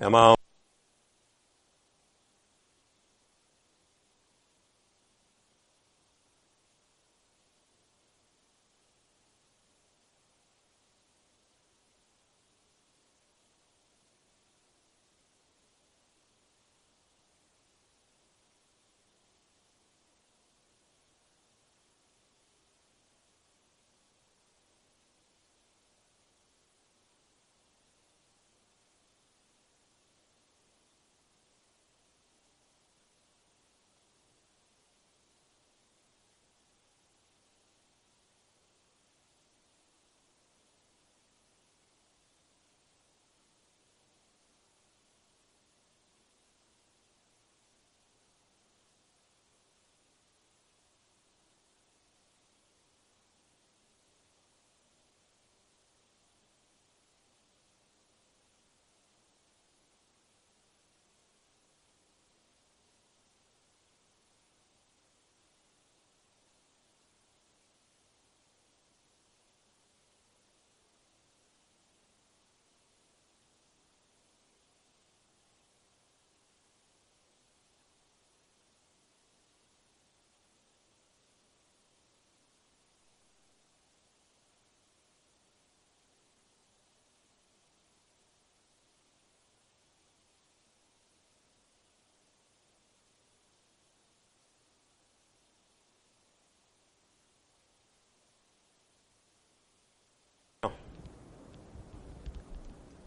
Am 0.00 0.14
I? 0.14 0.39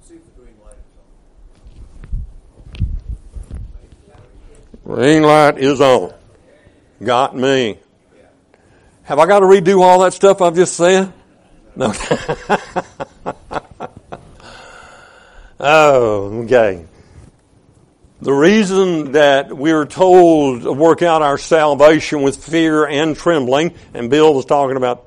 Green 0.06 0.54
light 0.64 0.78
is 0.78 0.92
on. 4.82 4.94
Green 4.96 5.24
light 5.24 5.58
is 5.58 5.82
on. 5.82 6.14
Got 7.04 7.36
me. 7.36 7.80
Have 9.04 9.20
I 9.20 9.26
got 9.26 9.40
to 9.40 9.46
redo 9.46 9.82
all 9.82 10.00
that 10.00 10.14
stuff 10.14 10.42
I've 10.42 10.56
just 10.56 10.76
said? 10.76 11.12
No. 11.76 11.94
oh, 15.60 16.44
okay. 16.44 16.86
The 18.22 18.34
reason 18.34 19.14
that 19.14 19.52
we're 19.52 19.86
told 19.86 20.62
to 20.64 20.72
work 20.72 21.02
out 21.02 21.22
our 21.22 21.38
salvation 21.38 22.22
with 22.22 22.44
fear 22.44 22.86
and 22.86 23.18
trembling, 23.18 23.74
and 23.94 24.10
Bill 24.10 24.34
was 24.34 24.46
talking 24.46 24.78
about 24.78 25.06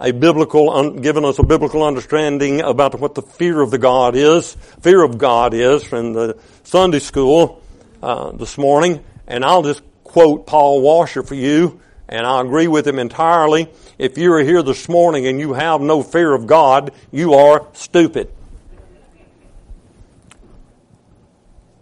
a 0.00 0.12
biblical, 0.12 0.90
giving 0.90 1.24
us 1.24 1.38
a 1.38 1.42
biblical 1.42 1.82
understanding 1.82 2.60
about 2.60 2.98
what 2.98 3.14
the 3.14 3.22
fear 3.22 3.60
of 3.60 3.70
the 3.70 3.78
God 3.78 4.16
is, 4.16 4.54
fear 4.80 5.02
of 5.02 5.18
God 5.18 5.54
is 5.54 5.84
from 5.84 6.12
the 6.12 6.38
Sunday 6.64 6.98
school 6.98 7.62
uh, 8.02 8.32
this 8.32 8.58
morning, 8.58 9.04
and 9.26 9.44
I'll 9.44 9.62
just 9.62 9.82
quote 10.02 10.46
Paul 10.46 10.80
Washer 10.82 11.22
for 11.22 11.34
you, 11.34 11.80
and 12.08 12.26
I 12.26 12.40
agree 12.40 12.68
with 12.68 12.86
him 12.86 12.98
entirely. 12.98 13.68
If 13.98 14.18
you're 14.18 14.40
here 14.40 14.62
this 14.62 14.88
morning 14.88 15.26
and 15.26 15.38
you 15.40 15.52
have 15.54 15.80
no 15.80 16.02
fear 16.02 16.34
of 16.34 16.46
God, 16.46 16.92
you 17.10 17.34
are 17.34 17.66
stupid. 17.72 18.30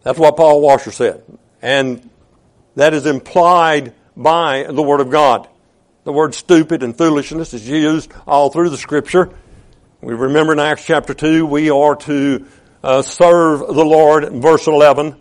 That's 0.02 0.18
what 0.18 0.36
Paul 0.36 0.60
Washer 0.60 0.90
said. 0.90 1.22
And 1.60 2.08
that 2.74 2.92
is 2.92 3.06
implied 3.06 3.94
by 4.16 4.64
the 4.64 4.82
Word 4.82 5.00
of 5.00 5.10
God. 5.10 5.48
The 6.04 6.12
word 6.12 6.34
stupid 6.34 6.82
and 6.82 6.98
foolishness 6.98 7.54
is 7.54 7.68
used 7.68 8.10
all 8.26 8.50
through 8.50 8.70
the 8.70 8.76
Scripture. 8.76 9.30
We 10.00 10.14
remember 10.14 10.52
in 10.52 10.58
Acts 10.58 10.84
chapter 10.84 11.14
2, 11.14 11.46
we 11.46 11.70
are 11.70 11.94
to 11.94 12.44
uh, 12.82 13.02
serve 13.02 13.60
the 13.60 13.84
Lord, 13.84 14.32
verse 14.32 14.66
11, 14.66 15.14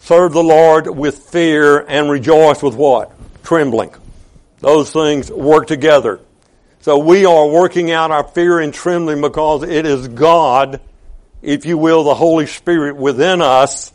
Serve 0.00 0.32
the 0.32 0.42
Lord 0.42 0.94
with 0.94 1.30
fear 1.30 1.78
and 1.88 2.10
rejoice 2.10 2.62
with 2.62 2.74
what? 2.74 3.12
Trembling. 3.42 3.94
Those 4.58 4.92
things 4.92 5.30
work 5.30 5.66
together. 5.66 6.20
So 6.80 6.98
we 6.98 7.24
are 7.24 7.48
working 7.48 7.90
out 7.90 8.10
our 8.10 8.24
fear 8.24 8.60
and 8.60 8.74
trembling 8.74 9.22
because 9.22 9.62
it 9.62 9.86
is 9.86 10.06
God, 10.06 10.82
if 11.40 11.64
you 11.64 11.78
will, 11.78 12.04
the 12.04 12.14
Holy 12.14 12.46
Spirit 12.46 12.96
within 12.96 13.40
us, 13.40 13.90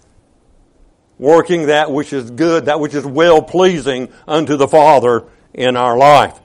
working 1.19 1.67
that 1.67 1.91
which 1.91 2.13
is 2.13 2.31
good, 2.31 2.65
that 2.65 2.79
which 2.79 2.95
is 2.95 3.05
well 3.05 3.43
pleasing 3.43 4.11
unto 4.27 4.57
the 4.57 4.67
Father 4.67 5.25
in 5.53 5.75
our 5.75 5.97
life. 5.97 6.39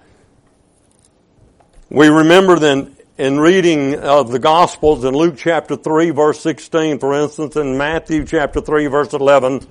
We 1.90 2.08
remember 2.08 2.58
then 2.58 2.96
in 3.16 3.40
reading 3.40 3.96
of 3.96 4.30
the 4.30 4.38
Gospels 4.38 5.04
in 5.04 5.14
Luke 5.14 5.36
chapter 5.36 5.76
3 5.76 6.10
verse 6.10 6.40
16, 6.40 6.98
for 6.98 7.14
instance, 7.14 7.56
in 7.56 7.78
Matthew 7.78 8.24
chapter 8.24 8.60
3 8.60 8.86
verse 8.86 9.12
11, 9.12 9.66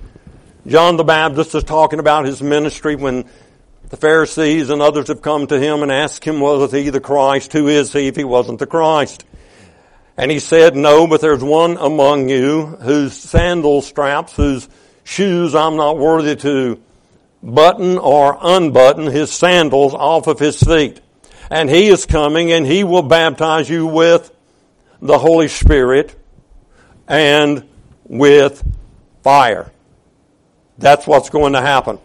John 0.66 0.96
the 0.96 1.04
Baptist 1.04 1.54
is 1.54 1.64
talking 1.64 1.98
about 1.98 2.26
his 2.26 2.42
ministry 2.42 2.96
when 2.96 3.28
the 3.88 3.96
Pharisees 3.96 4.68
and 4.68 4.82
others 4.82 5.08
have 5.08 5.22
come 5.22 5.46
to 5.46 5.58
him 5.58 5.82
and 5.82 5.90
asked 5.90 6.24
him, 6.24 6.40
was 6.40 6.72
he 6.72 6.90
the 6.90 7.00
Christ? 7.00 7.52
Who 7.52 7.68
is 7.68 7.92
he 7.92 8.08
if 8.08 8.16
he 8.16 8.24
wasn't 8.24 8.58
the 8.58 8.66
Christ? 8.66 9.24
And 10.18 10.30
he 10.30 10.40
said, 10.40 10.76
no, 10.76 11.06
but 11.06 11.20
there's 11.20 11.42
one 11.42 11.76
among 11.78 12.28
you 12.28 12.66
whose 12.66 13.14
sandal 13.14 13.80
straps, 13.80 14.34
whose 14.34 14.68
shoes 15.04 15.54
I'm 15.54 15.76
not 15.76 15.96
worthy 15.96 16.36
to 16.36 16.82
button 17.42 17.98
or 17.98 18.38
unbutton 18.40 19.06
his 19.06 19.30
sandals 19.30 19.94
off 19.94 20.26
of 20.26 20.38
his 20.38 20.60
feet 20.62 21.00
and 21.50 21.70
He 21.70 21.88
is 21.88 22.06
coming 22.06 22.52
and 22.52 22.66
He 22.66 22.84
will 22.84 23.02
baptize 23.02 23.68
you 23.68 23.86
with 23.86 24.30
the 25.00 25.18
Holy 25.18 25.48
Spirit 25.48 26.14
and 27.06 27.66
with 28.04 28.62
fire. 29.22 29.72
That's 30.78 31.06
what's 31.06 31.30
going 31.30 31.54
to 31.54 31.60
happen. 31.60 31.98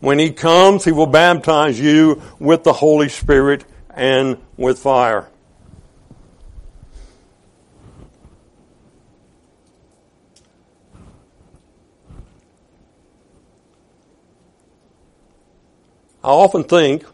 When 0.00 0.18
He 0.18 0.30
comes, 0.32 0.84
He 0.84 0.92
will 0.92 1.06
baptize 1.06 1.78
you 1.78 2.22
with 2.38 2.64
the 2.64 2.72
Holy 2.72 3.08
Spirit 3.08 3.64
and 3.90 4.38
with 4.56 4.78
fire. 4.78 5.28
I 16.28 16.30
often 16.30 16.64
think 16.64 17.06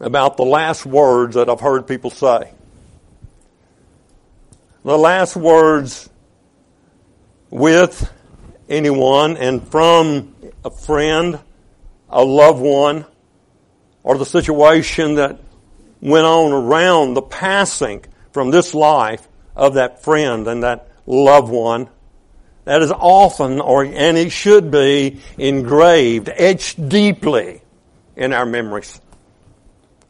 about 0.00 0.38
the 0.38 0.42
last 0.42 0.86
words 0.86 1.34
that 1.34 1.50
I've 1.50 1.60
heard 1.60 1.86
people 1.86 2.08
say. 2.08 2.50
The 4.86 4.96
last 4.96 5.36
words 5.36 6.08
with 7.50 8.10
anyone 8.70 9.36
and 9.36 9.68
from 9.68 10.34
a 10.64 10.70
friend, 10.70 11.38
a 12.08 12.24
loved 12.24 12.62
one, 12.62 13.04
or 14.02 14.16
the 14.16 14.24
situation 14.24 15.16
that 15.16 15.40
went 16.00 16.24
on 16.24 16.52
around 16.52 17.12
the 17.12 17.22
passing 17.22 18.02
from 18.32 18.50
this 18.50 18.72
life 18.72 19.28
of 19.54 19.74
that 19.74 20.02
friend 20.02 20.48
and 20.48 20.62
that 20.62 20.88
loved 21.04 21.52
one. 21.52 21.90
That 22.64 22.80
is 22.80 22.90
often, 22.90 23.60
or, 23.60 23.84
and 23.84 24.16
it 24.16 24.32
should 24.32 24.70
be, 24.70 25.20
engraved, 25.36 26.30
etched 26.30 26.88
deeply 26.88 27.60
in 28.16 28.32
our 28.32 28.46
memories. 28.46 29.00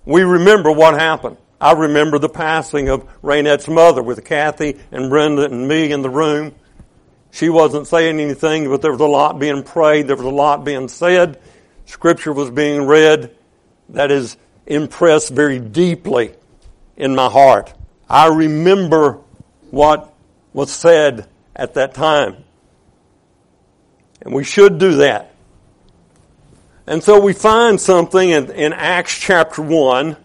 We 0.05 0.23
remember 0.23 0.71
what 0.71 0.95
happened. 0.95 1.37
I 1.61 1.73
remember 1.73 2.19
the 2.19 2.29
passing 2.29 2.89
of 2.89 3.09
Raynette's 3.23 3.69
mother 3.69 4.03
with 4.03 4.25
Kathy 4.25 4.79
and 4.93 5.09
Brenda 5.09 5.45
and 5.45 5.67
me 5.67 5.93
in 5.93 6.03
the 6.03 6.11
room. 6.11 6.55
She 7.31 7.49
wasn't 7.49 7.87
saying 7.87 8.21
anything, 8.21 8.69
but 8.69 8.83
there 8.83 8.93
was 8.93 9.01
a 9.01 9.07
lot 9.07 9.39
being 9.39 9.63
prayed. 9.63 10.07
There 10.07 10.17
was 10.17 10.27
a 10.27 10.31
lot 10.31 10.65
being 10.65 10.89
said. 10.89 11.41
Scripture 11.87 12.33
was 12.33 12.51
being 12.51 12.87
read. 12.87 13.35
That 13.91 14.11
is 14.11 14.37
impressed 14.67 15.31
very 15.31 15.59
deeply 15.59 16.35
in 16.97 17.15
my 17.15 17.29
heart. 17.29 17.73
I 18.09 18.29
remember 18.29 19.21
what 19.71 20.13
was 20.53 20.71
said 20.71 21.29
at 21.57 21.75
that 21.75 21.95
time. 21.95 22.45
And 24.21 24.35
we 24.35 24.45
should 24.45 24.79
do 24.79 24.97
that. 24.97 25.34
And 26.87 27.03
so 27.03 27.19
we 27.19 27.33
find 27.33 27.81
something 27.81 28.29
in, 28.29 28.51
in 28.51 28.73
Acts 28.73 29.19
chapter 29.19 29.63
1, 29.63 30.17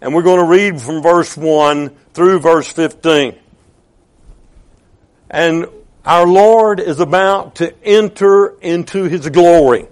and 0.00 0.14
we're 0.14 0.22
going 0.22 0.40
to 0.40 0.46
read 0.46 0.80
from 0.80 1.02
verse 1.02 1.36
1 1.36 1.90
through 2.14 2.40
verse 2.40 2.72
15. 2.72 3.38
And 5.30 5.66
our 6.04 6.26
Lord 6.26 6.80
is 6.80 6.98
about 6.98 7.56
to 7.56 7.74
enter 7.84 8.58
into 8.60 9.04
His 9.04 9.28
glory. 9.28 9.86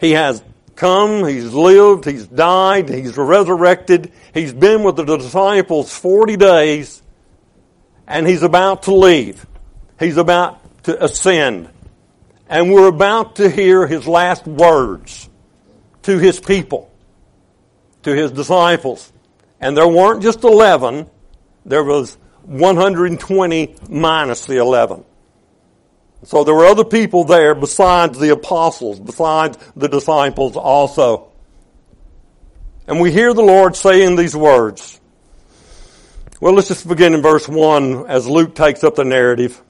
He 0.00 0.12
has 0.12 0.42
come, 0.74 1.26
He's 1.26 1.52
lived, 1.52 2.06
He's 2.06 2.26
died, 2.26 2.88
He's 2.88 3.16
resurrected, 3.16 4.10
He's 4.32 4.54
been 4.54 4.82
with 4.82 4.96
the 4.96 5.04
disciples 5.04 5.92
40 5.92 6.38
days, 6.38 7.02
and 8.06 8.26
He's 8.26 8.42
about 8.42 8.84
to 8.84 8.94
leave. 8.94 9.46
He's 9.98 10.16
about 10.16 10.84
to 10.84 11.04
ascend. 11.04 11.68
And 12.48 12.72
we're 12.72 12.88
about 12.88 13.36
to 13.36 13.50
hear 13.50 13.86
His 13.86 14.06
last 14.06 14.46
words 14.46 15.28
to 16.02 16.18
His 16.18 16.38
people, 16.38 16.90
to 18.02 18.14
His 18.14 18.30
disciples. 18.30 19.12
And 19.60 19.76
there 19.76 19.88
weren't 19.88 20.22
just 20.22 20.44
11, 20.44 21.10
there 21.64 21.82
was 21.82 22.16
120 22.44 23.74
minus 23.88 24.46
the 24.46 24.58
11. 24.58 25.04
So 26.22 26.44
there 26.44 26.54
were 26.54 26.66
other 26.66 26.84
people 26.84 27.24
there 27.24 27.54
besides 27.54 28.18
the 28.18 28.30
apostles, 28.32 29.00
besides 29.00 29.58
the 29.76 29.88
disciples 29.88 30.56
also. 30.56 31.32
And 32.86 33.00
we 33.00 33.10
hear 33.10 33.34
the 33.34 33.42
Lord 33.42 33.74
saying 33.76 34.16
these 34.16 34.36
words. 34.36 35.00
Well, 36.40 36.52
let's 36.52 36.68
just 36.68 36.86
begin 36.86 37.14
in 37.14 37.22
verse 37.22 37.48
1 37.48 38.06
as 38.08 38.28
Luke 38.28 38.54
takes 38.54 38.84
up 38.84 38.94
the 38.94 39.04
narrative. 39.04 39.60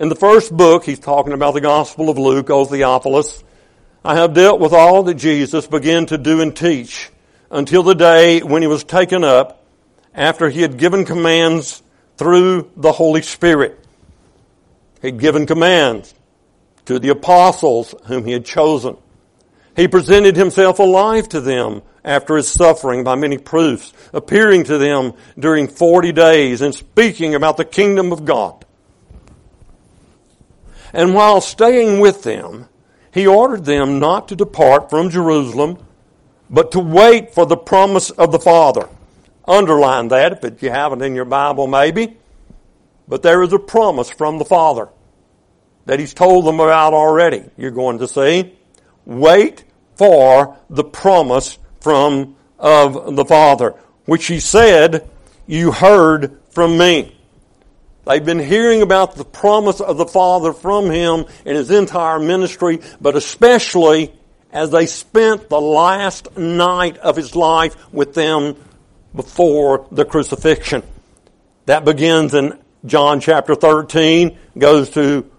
In 0.00 0.08
the 0.08 0.16
first 0.16 0.56
book, 0.56 0.84
he's 0.84 0.98
talking 0.98 1.34
about 1.34 1.52
the 1.52 1.60
Gospel 1.60 2.08
of 2.08 2.16
Luke, 2.16 2.48
O 2.48 2.64
Theophilus. 2.64 3.44
I 4.02 4.14
have 4.14 4.32
dealt 4.32 4.58
with 4.58 4.72
all 4.72 5.02
that 5.02 5.16
Jesus 5.16 5.66
began 5.66 6.06
to 6.06 6.16
do 6.16 6.40
and 6.40 6.56
teach 6.56 7.10
until 7.50 7.82
the 7.82 7.94
day 7.94 8.40
when 8.40 8.62
he 8.62 8.68
was 8.68 8.82
taken 8.82 9.24
up 9.24 9.62
after 10.14 10.48
he 10.48 10.62
had 10.62 10.78
given 10.78 11.04
commands 11.04 11.82
through 12.16 12.70
the 12.78 12.92
Holy 12.92 13.20
Spirit. 13.20 13.78
He'd 15.02 15.20
given 15.20 15.44
commands 15.44 16.14
to 16.86 16.98
the 16.98 17.10
apostles 17.10 17.94
whom 18.06 18.24
he 18.24 18.32
had 18.32 18.46
chosen. 18.46 18.96
He 19.76 19.86
presented 19.86 20.34
himself 20.34 20.78
alive 20.78 21.28
to 21.28 21.42
them 21.42 21.82
after 22.02 22.38
his 22.38 22.48
suffering 22.48 23.04
by 23.04 23.16
many 23.16 23.36
proofs, 23.36 23.92
appearing 24.14 24.64
to 24.64 24.78
them 24.78 25.12
during 25.38 25.68
40 25.68 26.12
days 26.12 26.62
and 26.62 26.74
speaking 26.74 27.34
about 27.34 27.58
the 27.58 27.66
kingdom 27.66 28.12
of 28.12 28.24
God. 28.24 28.64
And 30.92 31.14
while 31.14 31.40
staying 31.40 32.00
with 32.00 32.22
them, 32.22 32.68
he 33.12 33.26
ordered 33.26 33.64
them 33.64 33.98
not 33.98 34.28
to 34.28 34.36
depart 34.36 34.90
from 34.90 35.10
Jerusalem, 35.10 35.78
but 36.48 36.72
to 36.72 36.80
wait 36.80 37.34
for 37.34 37.46
the 37.46 37.56
promise 37.56 38.10
of 38.10 38.32
the 38.32 38.38
Father 38.38 38.88
Underline 39.50 40.08
that 40.08 40.44
if 40.44 40.62
you 40.62 40.70
haven't 40.70 41.02
in 41.02 41.16
your 41.16 41.24
Bible, 41.24 41.66
maybe. 41.66 42.16
But 43.08 43.22
there 43.22 43.42
is 43.42 43.52
a 43.52 43.58
promise 43.58 44.08
from 44.08 44.38
the 44.38 44.44
Father 44.44 44.88
that 45.86 45.98
He's 45.98 46.14
told 46.14 46.44
them 46.44 46.60
about 46.60 46.94
already. 46.94 47.44
You're 47.56 47.72
going 47.72 47.98
to 47.98 48.06
see. 48.06 48.54
Wait 49.04 49.64
for 49.96 50.56
the 50.68 50.84
promise 50.84 51.58
from 51.80 52.36
of 52.58 53.16
the 53.16 53.24
Father, 53.24 53.74
which 54.04 54.26
He 54.26 54.38
said, 54.38 55.08
you 55.48 55.72
heard 55.72 56.38
from 56.50 56.78
me. 56.78 57.16
They've 58.06 58.24
been 58.24 58.38
hearing 58.38 58.82
about 58.82 59.14
the 59.14 59.24
promise 59.24 59.80
of 59.80 59.96
the 59.96 60.06
Father 60.06 60.52
from 60.52 60.90
Him 60.90 61.26
in 61.44 61.56
His 61.56 61.70
entire 61.70 62.18
ministry, 62.18 62.80
but 63.00 63.16
especially 63.16 64.12
as 64.52 64.70
they 64.70 64.86
spent 64.86 65.48
the 65.48 65.60
last 65.60 66.36
night 66.36 66.96
of 66.98 67.16
His 67.16 67.36
life 67.36 67.76
with 67.92 68.14
them 68.14 68.56
before 69.14 69.86
the 69.90 70.04
crucifixion. 70.04 70.82
That 71.66 71.84
begins 71.84 72.34
in 72.34 72.58
John 72.86 73.20
chapter 73.20 73.54
13, 73.54 74.38
goes 74.56 74.90
to 74.90 75.30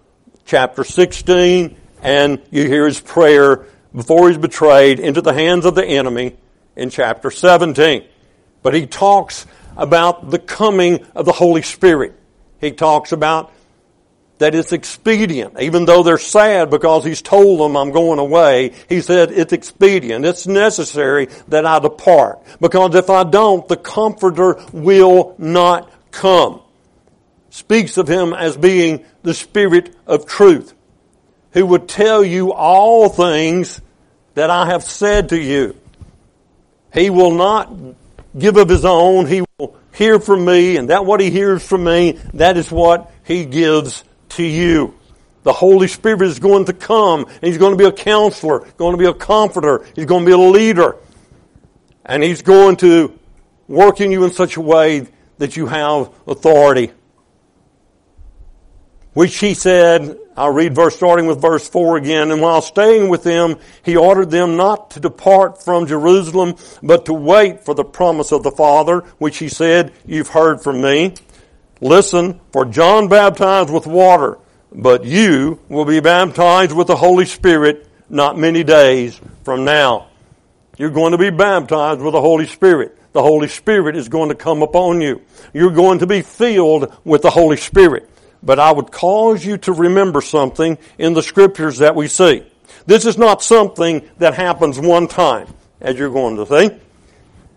chapter 0.45 0.83
16, 0.83 1.75
and 2.01 2.41
you 2.51 2.67
hear 2.67 2.85
his 2.85 2.99
prayer 2.99 3.65
before 3.95 4.29
he's 4.29 4.37
betrayed 4.37 4.99
into 4.99 5.21
the 5.21 5.33
hands 5.33 5.65
of 5.65 5.75
the 5.75 5.85
enemy 5.85 6.35
in 6.75 6.89
chapter 6.89 7.31
17. 7.31 8.05
But 8.63 8.73
he 8.73 8.85
talks 8.85 9.45
about 9.75 10.29
the 10.29 10.39
coming 10.39 11.05
of 11.15 11.25
the 11.25 11.31
Holy 11.31 11.61
Spirit. 11.61 12.17
He 12.61 12.71
talks 12.71 13.11
about 13.11 13.51
that 14.37 14.55
it's 14.55 14.71
expedient, 14.71 15.59
even 15.61 15.85
though 15.85 16.01
they're 16.01 16.17
sad 16.17 16.69
because 16.69 17.03
he's 17.03 17.21
told 17.21 17.59
them 17.59 17.75
I'm 17.75 17.91
going 17.91 18.17
away. 18.17 18.73
He 18.89 19.01
said 19.01 19.31
it's 19.31 19.53
expedient. 19.53 20.25
It's 20.25 20.47
necessary 20.47 21.27
that 21.49 21.65
I 21.65 21.79
depart 21.79 22.39
because 22.59 22.95
if 22.95 23.09
I 23.09 23.23
don't, 23.23 23.67
the 23.67 23.77
comforter 23.77 24.59
will 24.73 25.35
not 25.37 25.91
come. 26.11 26.61
Speaks 27.51 27.97
of 27.97 28.07
him 28.07 28.33
as 28.33 28.57
being 28.57 29.05
the 29.21 29.33
spirit 29.33 29.95
of 30.07 30.25
truth 30.25 30.73
who 31.51 31.65
would 31.65 31.87
tell 31.87 32.23
you 32.23 32.53
all 32.53 33.09
things 33.09 33.81
that 34.33 34.49
I 34.49 34.67
have 34.67 34.83
said 34.83 35.29
to 35.29 35.37
you. 35.37 35.75
He 36.93 37.09
will 37.09 37.31
not 37.31 37.71
give 38.37 38.57
of 38.57 38.69
his 38.69 38.85
own. 38.85 39.27
He 39.27 39.43
hear 39.93 40.19
from 40.19 40.45
me 40.45 40.77
and 40.77 40.89
that 40.89 41.05
what 41.05 41.19
he 41.19 41.29
hears 41.29 41.65
from 41.65 41.83
me, 41.83 42.19
that 42.33 42.57
is 42.57 42.71
what 42.71 43.11
he 43.23 43.45
gives 43.45 44.03
to 44.29 44.43
you. 44.43 44.95
The 45.43 45.53
Holy 45.53 45.87
Spirit 45.87 46.21
is 46.21 46.39
going 46.39 46.65
to 46.65 46.73
come 46.73 47.25
and 47.25 47.43
He's 47.43 47.57
going 47.57 47.71
to 47.71 47.77
be 47.77 47.85
a 47.85 47.91
counselor, 47.91 48.59
going 48.77 48.91
to 48.91 48.97
be 48.97 49.05
a 49.05 49.13
comforter, 49.13 49.85
He's 49.95 50.05
going 50.05 50.23
to 50.23 50.25
be 50.25 50.33
a 50.33 50.37
leader. 50.37 50.97
And 52.05 52.21
He's 52.23 52.41
going 52.41 52.77
to 52.77 53.17
work 53.67 54.01
in 54.01 54.11
you 54.11 54.23
in 54.23 54.31
such 54.31 54.57
a 54.57 54.61
way 54.61 55.07
that 55.39 55.57
you 55.57 55.65
have 55.65 56.11
authority. 56.27 56.91
Which 59.13 59.39
He 59.39 59.53
said, 59.53 60.17
I'll 60.37 60.53
read 60.53 60.73
verse 60.73 60.95
starting 60.95 61.27
with 61.27 61.41
verse 61.41 61.67
4 61.67 61.97
again. 61.97 62.31
And 62.31 62.41
while 62.41 62.61
staying 62.61 63.09
with 63.09 63.23
them, 63.23 63.57
He 63.83 63.95
ordered 63.95 64.31
them 64.31 64.55
not 64.55 64.91
to 64.91 64.99
depart 64.99 65.63
from 65.63 65.87
Jerusalem, 65.87 66.55
but 66.81 67.05
to 67.05 67.13
wait 67.13 67.65
for 67.65 67.73
the 67.73 67.83
promise 67.83 68.31
of 68.31 68.43
the 68.43 68.51
Father, 68.51 68.99
which 69.17 69.37
He 69.37 69.49
said, 69.49 69.93
You've 70.05 70.29
heard 70.29 70.61
from 70.61 70.81
me. 70.81 71.15
Listen, 71.81 72.39
for 72.51 72.63
John 72.65 73.07
baptized 73.07 73.71
with 73.71 73.87
water, 73.87 74.37
but 74.71 75.03
you 75.03 75.59
will 75.67 75.85
be 75.85 75.99
baptized 75.99 76.71
with 76.71 76.87
the 76.87 76.95
Holy 76.95 77.25
Spirit 77.25 77.87
not 78.07 78.37
many 78.37 78.63
days 78.63 79.19
from 79.43 79.65
now. 79.65 80.07
You're 80.77 80.89
going 80.91 81.13
to 81.13 81.17
be 81.17 81.29
baptized 81.31 82.01
with 82.01 82.13
the 82.13 82.21
Holy 82.21 82.45
Spirit. 82.45 82.97
The 83.13 83.21
Holy 83.21 83.47
Spirit 83.47 83.95
is 83.95 84.09
going 84.09 84.29
to 84.29 84.35
come 84.35 84.61
upon 84.61 85.01
you. 85.01 85.21
You're 85.53 85.71
going 85.71 85.99
to 85.99 86.07
be 86.07 86.21
filled 86.21 86.95
with 87.03 87.23
the 87.23 87.29
Holy 87.29 87.57
Spirit. 87.57 88.09
But 88.43 88.59
I 88.59 88.71
would 88.71 88.91
cause 88.91 89.45
you 89.45 89.57
to 89.59 89.73
remember 89.73 90.21
something 90.21 90.77
in 90.97 91.13
the 91.13 91.21
scriptures 91.21 91.79
that 91.79 91.95
we 91.95 92.07
see. 92.07 92.43
This 92.85 93.05
is 93.05 93.17
not 93.17 93.43
something 93.43 94.07
that 94.17 94.33
happens 94.33 94.79
one 94.79 95.07
time, 95.07 95.47
as 95.79 95.97
you're 95.97 96.09
going 96.09 96.37
to 96.37 96.45
see. 96.45 96.75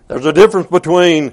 There's 0.08 0.26
a 0.26 0.32
difference 0.32 0.66
between 0.66 1.32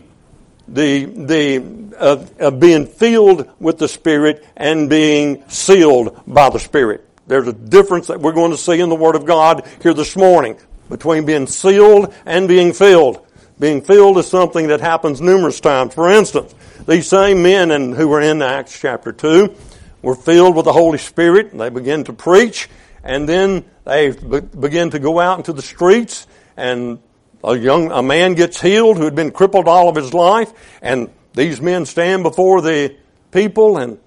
the, 0.68 1.06
the 1.06 1.96
uh, 1.98 2.26
uh, 2.40 2.52
being 2.52 2.86
filled 2.86 3.50
with 3.60 3.78
the 3.78 3.88
Spirit 3.88 4.46
and 4.56 4.90
being 4.90 5.44
sealed 5.50 6.22
by 6.26 6.50
the 6.50 6.60
Spirit. 6.60 7.08
There's 7.28 7.48
a 7.48 7.54
difference 7.54 8.08
that 8.08 8.22
we're 8.22 8.32
going 8.32 8.52
to 8.52 8.58
see 8.58 8.80
in 8.80 8.90
the 8.90 8.96
Word 8.96 9.16
of 9.16 9.26
God 9.26 9.68
here 9.82 9.94
this 9.94 10.16
morning 10.16 10.58
between 10.90 11.26
being 11.26 11.48
sealed 11.48 12.14
and 12.26 12.48
being 12.48 12.74
filled. 12.74 13.26
Being 13.60 13.82
filled 13.82 14.18
is 14.18 14.28
something 14.28 14.68
that 14.68 14.82
happens 14.82 15.22
numerous 15.22 15.60
times. 15.60 15.94
For 15.94 16.10
instance, 16.10 16.56
these 16.88 17.08
same 17.08 17.44
men 17.44 17.72
and 17.72 17.94
who 17.94 18.08
were 18.08 18.22
in 18.22 18.42
Acts 18.42 18.80
chapter 18.80 19.12
2 19.12 19.56
were 20.02 20.16
filled 20.16 20.56
with 20.56 20.66
the 20.66 20.74
Holy 20.74 20.98
Spirit. 20.98 21.56
They 21.58 21.70
began 21.70 22.04
to 22.06 22.14
preach 22.14 22.70
and 23.04 23.28
then 23.28 23.66
they 23.86 24.12
begin 24.12 24.92
to 24.92 25.00
go 25.00 25.20
out 25.20 25.38
into 25.38 25.54
the 25.54 25.62
streets 25.62 26.28
and 26.58 27.00
a 27.44 27.58
young 27.58 27.92
a 27.92 28.04
man 28.04 28.36
gets 28.36 28.62
healed 28.62 28.98
who 28.98 29.06
had 29.06 29.16
been 29.16 29.32
crippled 29.32 29.68
all 29.68 29.90
of 29.90 29.96
his 29.96 30.14
life, 30.14 30.52
and 30.82 31.10
these 31.34 31.60
men 31.60 31.86
stand 31.86 32.24
before 32.24 32.62
the 32.62 32.96
people 33.32 33.78
and 33.78 33.98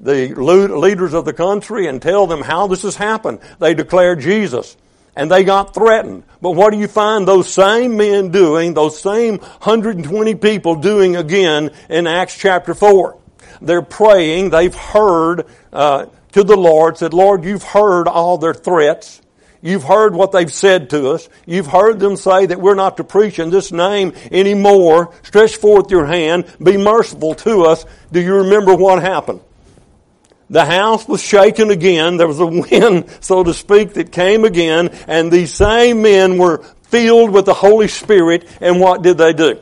the 0.00 0.34
leaders 0.34 1.14
of 1.14 1.24
the 1.24 1.32
country 1.32 1.86
and 1.86 2.02
tell 2.02 2.26
them 2.26 2.42
how 2.42 2.66
this 2.66 2.82
has 2.82 2.96
happened. 2.96 3.38
They 3.60 3.74
declare 3.74 4.16
Jesus. 4.16 4.76
And 5.16 5.30
they 5.30 5.44
got 5.44 5.74
threatened. 5.74 6.24
But 6.42 6.52
what 6.52 6.72
do 6.72 6.78
you 6.78 6.88
find 6.88 7.26
those 7.26 7.52
same 7.52 7.96
men 7.96 8.30
doing, 8.30 8.74
those 8.74 9.00
same 9.00 9.38
120 9.38 10.34
people 10.34 10.76
doing 10.76 11.16
again 11.16 11.70
in 11.88 12.06
Acts 12.06 12.36
chapter 12.36 12.74
4? 12.74 13.18
They're 13.62 13.82
praying. 13.82 14.50
They've 14.50 14.74
heard 14.74 15.46
uh, 15.72 16.06
to 16.32 16.44
the 16.44 16.56
Lord, 16.56 16.98
said, 16.98 17.14
Lord, 17.14 17.44
you've 17.44 17.62
heard 17.62 18.08
all 18.08 18.36
their 18.36 18.54
threats. 18.54 19.22
You've 19.62 19.84
heard 19.84 20.14
what 20.14 20.32
they've 20.32 20.52
said 20.52 20.90
to 20.90 21.10
us. 21.10 21.28
You've 21.46 21.66
heard 21.66 21.98
them 21.98 22.16
say 22.16 22.46
that 22.46 22.60
we're 22.60 22.74
not 22.74 22.98
to 22.98 23.04
preach 23.04 23.38
in 23.38 23.50
this 23.50 23.72
name 23.72 24.12
anymore. 24.30 25.14
Stretch 25.22 25.56
forth 25.56 25.90
your 25.90 26.06
hand. 26.06 26.44
Be 26.62 26.76
merciful 26.76 27.34
to 27.36 27.62
us. 27.62 27.84
Do 28.12 28.20
you 28.20 28.34
remember 28.34 28.74
what 28.74 29.02
happened? 29.02 29.40
The 30.48 30.64
house 30.64 31.08
was 31.08 31.22
shaken 31.22 31.70
again. 31.70 32.16
There 32.16 32.28
was 32.28 32.40
a 32.40 32.46
wind, 32.46 33.10
so 33.20 33.42
to 33.42 33.52
speak, 33.52 33.94
that 33.94 34.12
came 34.12 34.44
again. 34.44 34.90
And 35.08 35.30
these 35.30 35.52
same 35.52 36.02
men 36.02 36.38
were 36.38 36.62
filled 36.82 37.30
with 37.30 37.46
the 37.46 37.54
Holy 37.54 37.88
Spirit. 37.88 38.48
And 38.60 38.80
what 38.80 39.02
did 39.02 39.18
they 39.18 39.32
do? 39.32 39.60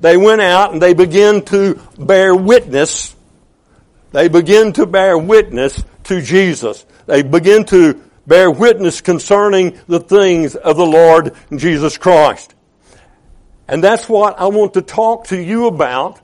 They 0.00 0.16
went 0.16 0.40
out 0.40 0.72
and 0.72 0.82
they 0.82 0.94
began 0.94 1.42
to 1.46 1.80
bear 1.98 2.34
witness. 2.34 3.14
They 4.10 4.28
begin 4.28 4.72
to 4.74 4.86
bear 4.86 5.16
witness 5.16 5.82
to 6.04 6.20
Jesus. 6.20 6.84
They 7.06 7.22
begin 7.22 7.64
to 7.66 8.02
bear 8.26 8.50
witness 8.50 9.00
concerning 9.00 9.78
the 9.86 10.00
things 10.00 10.56
of 10.56 10.76
the 10.76 10.86
Lord 10.86 11.34
Jesus 11.54 11.98
Christ. 11.98 12.54
And 13.68 13.82
that's 13.82 14.08
what 14.08 14.38
I 14.38 14.46
want 14.46 14.74
to 14.74 14.82
talk 14.82 15.28
to 15.28 15.40
you 15.40 15.66
about 15.66 16.20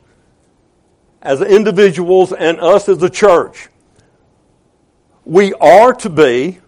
as 1.23 1.41
individuals 1.41 2.33
and 2.33 2.61
us 2.61 2.89
as 2.89 3.03
a 3.03 3.11
church. 3.11 3.69
We 5.25 5.53
are 5.55 5.93
to 5.95 6.11
be, 6.11 6.59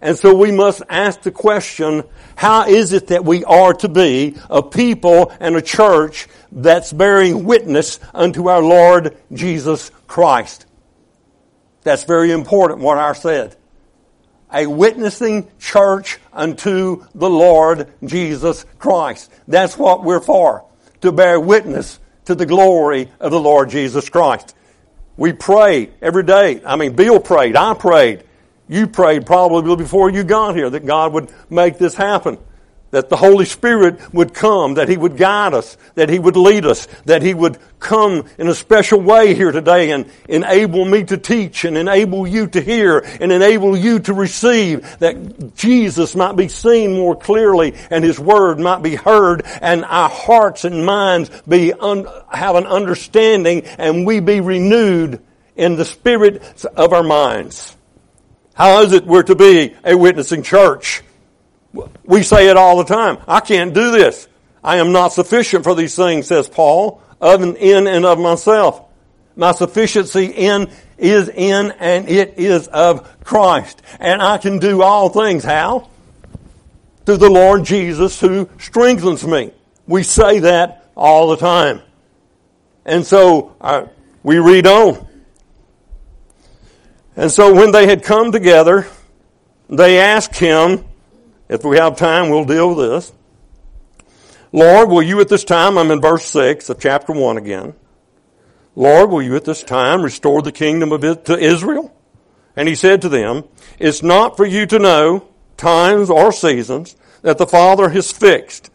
and 0.00 0.16
so 0.16 0.34
we 0.34 0.52
must 0.52 0.82
ask 0.88 1.22
the 1.22 1.30
question, 1.30 2.04
how 2.34 2.66
is 2.66 2.92
it 2.92 3.08
that 3.08 3.24
we 3.24 3.44
are 3.44 3.72
to 3.74 3.88
be 3.88 4.36
a 4.50 4.62
people 4.62 5.32
and 5.40 5.56
a 5.56 5.62
church 5.62 6.28
that's 6.52 6.92
bearing 6.92 7.44
witness 7.44 7.98
unto 8.12 8.48
our 8.48 8.62
Lord 8.62 9.16
Jesus 9.32 9.90
Christ? 10.06 10.66
That's 11.82 12.04
very 12.04 12.32
important 12.32 12.80
what 12.80 12.98
I 12.98 13.12
said 13.12 13.56
a 14.52 14.66
witnessing 14.66 15.50
church 15.58 16.18
unto 16.32 17.04
the 17.14 17.28
Lord 17.28 17.92
Jesus 18.04 18.64
Christ. 18.78 19.30
That's 19.48 19.76
what 19.76 20.04
we're 20.04 20.20
for, 20.20 20.64
to 21.00 21.10
bear 21.10 21.40
witness 21.40 21.98
to 22.26 22.34
the 22.34 22.46
glory 22.46 23.10
of 23.18 23.30
the 23.30 23.40
Lord 23.40 23.70
Jesus 23.70 24.08
Christ. 24.08 24.54
We 25.16 25.32
pray 25.32 25.90
every 26.02 26.22
day. 26.22 26.60
I 26.64 26.76
mean, 26.76 26.94
Bill 26.94 27.18
prayed, 27.18 27.56
I 27.56 27.74
prayed, 27.74 28.24
you 28.68 28.86
prayed 28.86 29.26
probably 29.26 29.76
before 29.76 30.10
you 30.10 30.24
got 30.24 30.54
here 30.54 30.68
that 30.68 30.84
God 30.84 31.12
would 31.12 31.32
make 31.48 31.78
this 31.78 31.94
happen 31.94 32.38
that 32.90 33.08
the 33.08 33.16
Holy 33.16 33.44
Spirit 33.44 34.14
would 34.14 34.32
come, 34.32 34.74
that 34.74 34.88
He 34.88 34.96
would 34.96 35.16
guide 35.16 35.54
us, 35.54 35.76
that 35.94 36.08
He 36.08 36.18
would 36.18 36.36
lead 36.36 36.64
us, 36.64 36.86
that 37.04 37.22
He 37.22 37.34
would 37.34 37.58
come 37.78 38.24
in 38.38 38.48
a 38.48 38.54
special 38.54 39.00
way 39.00 39.34
here 39.34 39.52
today 39.52 39.90
and 39.90 40.10
enable 40.28 40.84
me 40.84 41.04
to 41.04 41.16
teach 41.16 41.64
and 41.64 41.76
enable 41.76 42.26
you 42.26 42.46
to 42.48 42.60
hear 42.60 42.98
and 42.98 43.32
enable 43.32 43.76
you 43.76 43.98
to 44.00 44.14
receive, 44.14 44.98
that 45.00 45.54
Jesus 45.56 46.14
might 46.14 46.36
be 46.36 46.48
seen 46.48 46.94
more 46.94 47.16
clearly 47.16 47.74
and 47.90 48.04
His 48.04 48.18
Word 48.18 48.60
might 48.60 48.82
be 48.82 48.94
heard 48.94 49.42
and 49.60 49.84
our 49.84 50.08
hearts 50.08 50.64
and 50.64 50.86
minds 50.86 51.30
be 51.48 51.72
un- 51.72 52.06
have 52.32 52.56
an 52.56 52.66
understanding 52.66 53.64
and 53.78 54.06
we 54.06 54.20
be 54.20 54.40
renewed 54.40 55.20
in 55.56 55.76
the 55.76 55.84
spirit 55.84 56.64
of 56.76 56.92
our 56.92 57.02
minds. 57.02 57.76
How 58.54 58.82
is 58.82 58.92
it 58.92 59.06
we're 59.06 59.22
to 59.24 59.34
be 59.34 59.74
a 59.84 59.96
witnessing 59.96 60.42
church? 60.42 61.02
We 62.04 62.22
say 62.22 62.48
it 62.48 62.56
all 62.56 62.78
the 62.78 62.84
time. 62.84 63.18
I 63.26 63.40
can't 63.40 63.74
do 63.74 63.90
this. 63.90 64.28
I 64.62 64.76
am 64.76 64.92
not 64.92 65.12
sufficient 65.12 65.64
for 65.64 65.74
these 65.74 65.94
things, 65.94 66.26
says 66.26 66.48
Paul, 66.48 67.02
of 67.20 67.42
and 67.42 67.56
in 67.56 67.86
and 67.86 68.04
of 68.04 68.18
myself. 68.18 68.82
My 69.36 69.52
sufficiency 69.52 70.26
in 70.26 70.70
is 70.98 71.28
in 71.28 71.72
and 71.78 72.08
it 72.08 72.34
is 72.38 72.68
of 72.68 73.22
Christ. 73.22 73.82
And 74.00 74.22
I 74.22 74.38
can 74.38 74.58
do 74.58 74.82
all 74.82 75.08
things. 75.08 75.44
How? 75.44 75.88
Through 77.04 77.18
the 77.18 77.30
Lord 77.30 77.64
Jesus 77.64 78.18
who 78.18 78.48
strengthens 78.58 79.26
me. 79.26 79.52
We 79.86 80.02
say 80.02 80.40
that 80.40 80.90
all 80.96 81.28
the 81.28 81.36
time. 81.36 81.82
And 82.84 83.06
so 83.06 83.54
uh, 83.60 83.86
we 84.22 84.38
read 84.38 84.66
on. 84.66 85.06
And 87.14 87.30
so 87.30 87.54
when 87.54 87.72
they 87.72 87.86
had 87.86 88.02
come 88.02 88.32
together, 88.32 88.86
they 89.68 89.98
asked 89.98 90.36
him, 90.36 90.84
if 91.48 91.64
we 91.64 91.76
have 91.76 91.96
time, 91.96 92.30
we'll 92.30 92.44
deal 92.44 92.74
with 92.74 92.88
this. 92.88 93.12
Lord, 94.52 94.88
will 94.88 95.02
you 95.02 95.20
at 95.20 95.28
this 95.28 95.44
time, 95.44 95.76
I'm 95.76 95.90
in 95.90 96.00
verse 96.00 96.24
6 96.26 96.70
of 96.70 96.80
chapter 96.80 97.12
1 97.12 97.36
again. 97.36 97.74
Lord, 98.74 99.10
will 99.10 99.22
you 99.22 99.36
at 99.36 99.44
this 99.44 99.62
time 99.62 100.02
restore 100.02 100.42
the 100.42 100.52
kingdom 100.52 100.92
of 100.92 101.04
it 101.04 101.24
to 101.26 101.38
Israel? 101.38 101.94
And 102.54 102.68
he 102.68 102.74
said 102.74 103.02
to 103.02 103.08
them, 103.08 103.44
It's 103.78 104.02
not 104.02 104.36
for 104.36 104.46
you 104.46 104.66
to 104.66 104.78
know 104.78 105.28
times 105.56 106.10
or 106.10 106.32
seasons 106.32 106.96
that 107.22 107.38
the 107.38 107.46
Father 107.46 107.90
has 107.90 108.12
fixed. 108.12 108.70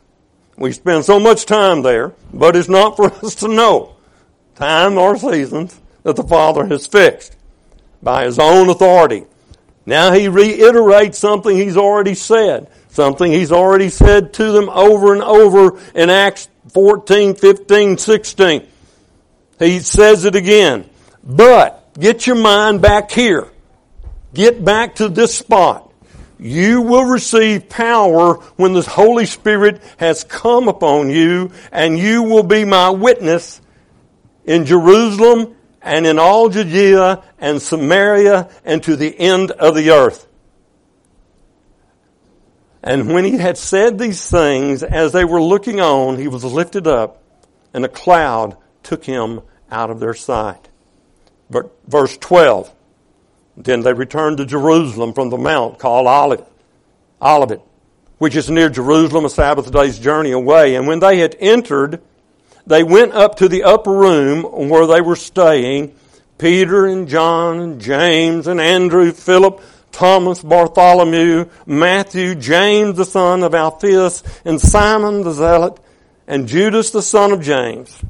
We 0.58 0.72
spend 0.72 1.06
so 1.06 1.20
much 1.20 1.46
time 1.46 1.82
there, 1.82 2.14
but 2.34 2.56
it's 2.56 2.70
not 2.70 2.96
for 2.96 3.14
us 3.26 3.36
to 3.36 3.48
know 3.48 3.96
time 4.56 4.98
or 4.98 5.18
seasons 5.18 5.80
that 6.04 6.16
the 6.16 6.24
Father 6.24 6.66
has 6.68 6.88
fixed 6.88 7.36
by 8.02 8.26
his 8.26 8.40
own 8.40 8.70
authority. 8.70 9.26
Now 9.86 10.12
he 10.12 10.28
reiterates 10.28 11.18
something 11.18 11.56
he's 11.56 11.78
already 11.78 12.16
said, 12.16 12.70
something 12.90 13.32
he's 13.32 13.52
already 13.52 13.90
said 13.90 14.34
to 14.34 14.52
them 14.52 14.70
over 14.70 15.14
and 15.14 15.24
over 15.24 15.80
in 15.96 16.10
Acts 16.10 16.50
14, 16.70 17.36
15, 17.36 17.98
16. 17.98 18.68
He 19.60 19.80
says 19.80 20.26
it 20.26 20.36
again. 20.36 20.90
But 21.24 21.94
get 22.00 22.28
your 22.28 22.36
mind 22.36 22.82
back 22.82 23.12
here. 23.12 23.48
Get 24.34 24.64
back 24.64 24.96
to 24.96 25.10
this 25.10 25.38
spot. 25.38 25.92
You 26.40 26.82
will 26.82 27.06
receive 27.06 27.70
power 27.70 28.36
when 28.56 28.74
the 28.74 28.82
Holy 28.82 29.28
Spirit 29.28 29.82
has 29.98 30.24
come 30.24 30.68
upon 30.68 31.10
you 31.12 31.52
and 31.72 32.00
you 32.00 32.24
will 32.24 32.44
be 32.44 32.66
my 32.66 32.90
witness 32.90 33.62
in 34.46 34.66
Jerusalem 34.66 35.56
and 35.82 36.06
in 36.06 36.20
all 36.20 36.50
Judea 36.50 37.24
and 37.40 37.62
Samaria 37.62 38.50
and 38.64 38.84
to 38.84 38.96
the 38.96 39.18
end 39.20 39.52
of 39.52 39.76
the 39.76 39.92
earth. 39.92 40.28
And 42.84 43.14
when 43.14 43.26
he 43.26 43.38
had 43.38 43.58
said 43.58 44.00
these 44.00 44.28
things, 44.30 44.82
as 44.82 45.12
they 45.12 45.26
were 45.26 45.42
looking 45.42 45.80
on, 45.80 46.18
he 46.18 46.28
was 46.28 46.44
lifted 46.44 46.88
up, 46.88 47.22
and 47.74 47.86
a 47.86 47.90
cloud 47.90 48.58
took 48.84 49.06
him 49.06 49.42
out 49.70 49.92
of 49.92 50.00
their 50.00 50.16
sight. 50.16 50.70
But 51.50 51.72
verse 51.88 52.18
12. 52.18 52.74
Then 53.58 53.82
they 53.82 53.94
returned 53.94 54.38
to 54.38 54.46
Jerusalem 54.46 55.14
from 55.14 55.30
the 55.30 55.38
mount 55.38 55.78
called 55.78 56.08
Olivet, 56.08 56.48
Olivet, 57.22 57.62
which 58.18 58.36
is 58.36 58.50
near 58.50 58.70
Jerusalem, 58.70 59.26
a 59.26 59.30
Sabbath 59.30 59.72
day's 59.72 60.00
journey 60.00 60.32
away. 60.32 60.76
And 60.76 60.88
when 60.88 61.00
they 61.00 61.20
had 61.20 61.36
entered, 61.40 62.02
they 62.66 62.84
went 62.84 63.14
up 63.14 63.38
to 63.38 63.48
the 63.48 63.64
upper 63.64 63.92
room 63.92 64.44
where 64.70 64.88
they 64.88 65.02
were 65.02 65.16
staying. 65.16 65.96
Peter 66.38 66.86
and 66.86 67.08
John 67.08 67.60
and 67.60 67.82
James 67.82 68.48
and 68.48 68.60
Andrew, 68.60 69.12
Philip, 69.12 69.62
Thomas, 69.92 70.42
Bartholomew, 70.42 71.46
Matthew, 71.66 72.36
James 72.36 72.98
the 72.98 73.06
son 73.06 73.44
of 73.44 73.54
Alphaeus, 73.54 74.24
and 74.46 74.60
Simon 74.60 75.24
the 75.24 75.34
Zealot, 75.34 75.80
and 76.28 76.48
Judas 76.48 76.92
the 76.92 77.02
son 77.02 77.32
of 77.32 77.42
James. 77.42 78.02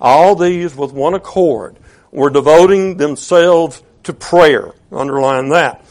All 0.00 0.36
these 0.36 0.74
with 0.74 0.92
one 0.92 1.14
accord 1.14 1.76
were 2.12 2.30
devoting 2.30 2.96
themselves 2.96 3.82
to 4.04 4.12
prayer. 4.12 4.72
Underline 4.92 5.50
that. 5.50 5.84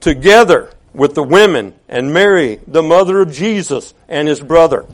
Together 0.00 0.70
with 0.92 1.14
the 1.14 1.22
women 1.22 1.74
and 1.88 2.12
Mary, 2.12 2.60
the 2.66 2.82
mother 2.82 3.20
of 3.20 3.32
Jesus 3.32 3.94
and 4.08 4.28
his 4.28 4.40
brother. 4.40 4.86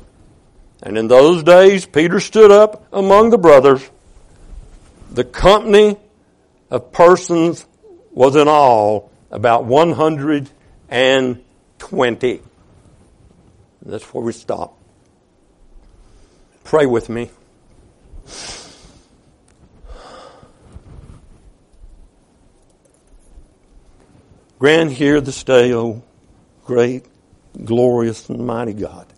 And 0.84 0.96
in 0.98 1.08
those 1.08 1.42
days, 1.42 1.86
Peter 1.86 2.20
stood 2.20 2.52
up 2.52 2.86
among 2.92 3.30
the 3.30 3.38
brothers. 3.38 3.82
The 5.10 5.24
company 5.24 5.96
of 6.70 6.92
persons 6.92 7.64
was 8.12 8.36
in 8.36 8.46
all 8.48 9.10
about 9.30 9.64
120. 9.64 12.42
That's 13.86 14.14
where 14.14 14.24
we 14.24 14.32
stop. 14.32 14.78
Pray 16.64 16.84
with 16.84 17.08
me. 17.08 17.30
Grant 24.58 24.92
here 24.92 25.22
this 25.22 25.42
day, 25.44 25.72
O 25.72 26.02
great, 26.64 27.06
glorious, 27.64 28.28
and 28.28 28.46
mighty 28.46 28.74
God 28.74 29.13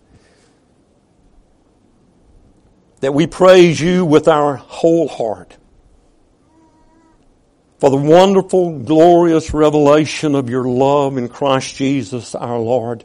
that 2.99 3.13
we 3.13 3.27
praise 3.27 3.79
you 3.79 4.05
with 4.05 4.27
our 4.27 4.55
whole 4.55 5.07
heart 5.07 5.57
for 7.79 7.91
the 7.91 7.97
wonderful, 7.97 8.79
glorious 8.79 9.53
revelation 9.53 10.33
of 10.35 10.49
your 10.49 10.63
love 10.63 11.17
in 11.17 11.29
Christ 11.29 11.75
Jesus 11.75 12.33
our 12.33 12.59
Lord. 12.59 13.03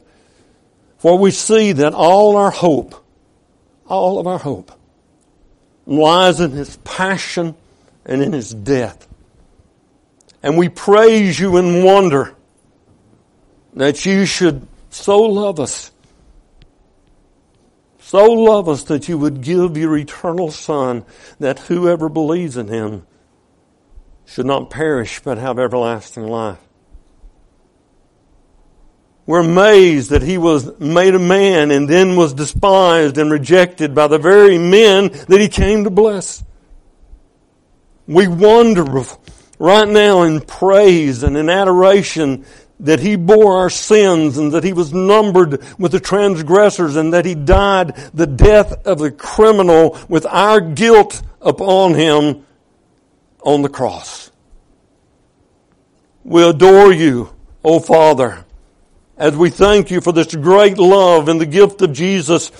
For 0.97 1.17
we 1.17 1.31
see 1.31 1.73
that 1.73 1.93
all 1.93 2.37
our 2.37 2.49
hope, 2.49 2.95
all 3.87 4.19
of 4.19 4.25
our 4.25 4.39
hope, 4.39 4.71
lies 5.85 6.39
in 6.39 6.51
his 6.51 6.77
passion 6.77 7.55
and 8.05 8.21
in 8.21 8.33
his 8.33 8.53
death. 8.53 9.07
And 10.41 10.57
we 10.57 10.69
praise 10.69 11.39
you 11.39 11.57
in 11.57 11.83
wonder 11.83 12.35
that 13.75 14.05
you 14.05 14.25
should 14.25 14.67
so 14.89 15.21
love 15.21 15.59
us, 15.59 15.91
so 18.05 18.25
love 18.25 18.67
us 18.67 18.83
that 18.83 19.07
you 19.07 19.17
would 19.17 19.41
give 19.41 19.77
your 19.77 19.97
eternal 19.97 20.51
Son, 20.51 21.05
that 21.39 21.59
whoever 21.59 22.09
believes 22.09 22.57
in 22.57 22.67
him 22.67 23.07
should 24.25 24.45
not 24.45 24.69
perish 24.69 25.21
but 25.21 25.37
have 25.37 25.57
everlasting 25.57 26.27
life. 26.27 26.59
We're 29.25 29.39
amazed 29.39 30.09
that 30.09 30.21
he 30.21 30.37
was 30.37 30.77
made 30.81 31.15
a 31.15 31.19
man 31.19 31.71
and 31.71 31.87
then 31.87 32.17
was 32.17 32.33
despised 32.33 33.17
and 33.17 33.31
rejected 33.31 33.95
by 33.95 34.07
the 34.07 34.19
very 34.19 34.57
men 34.57 35.07
that 35.29 35.39
he 35.39 35.47
came 35.47 35.85
to 35.85 35.89
bless. 35.89 36.43
We 38.05 38.27
wonder 38.27 38.83
right 39.59 39.87
now 39.87 40.23
in 40.23 40.41
praise 40.41 41.23
and 41.23 41.37
in 41.37 41.49
adoration 41.49 42.45
that 42.79 42.99
he 42.99 43.15
bore 43.15 43.57
our 43.57 43.69
sins 43.69 44.37
and 44.37 44.51
that 44.51 44.63
he 44.63 44.73
was 44.73 44.93
numbered 44.93 45.63
with 45.77 45.91
the 45.91 45.99
transgressors 45.99 46.95
and 46.95 47.13
that 47.13 47.25
he 47.25 47.35
died 47.35 47.95
the 48.13 48.27
death 48.27 48.85
of 48.85 48.99
the 48.99 49.11
criminal 49.11 49.97
with 50.09 50.25
our 50.25 50.59
guilt 50.59 51.21
upon 51.41 51.93
him 51.93 52.45
on 53.41 53.61
the 53.61 53.69
cross. 53.69 54.31
We 56.23 56.43
adore 56.43 56.91
you, 56.91 57.33
O 57.63 57.79
Father 57.79 58.45
as 59.17 59.35
we 59.35 59.49
thank 59.49 59.91
you 59.91 60.01
for 60.01 60.11
this 60.11 60.33
great 60.35 60.77
love 60.77 61.29
and 61.29 61.39
the 61.39 61.45
gift 61.45 61.81
of 61.81 61.93
Jesus. 61.93 62.51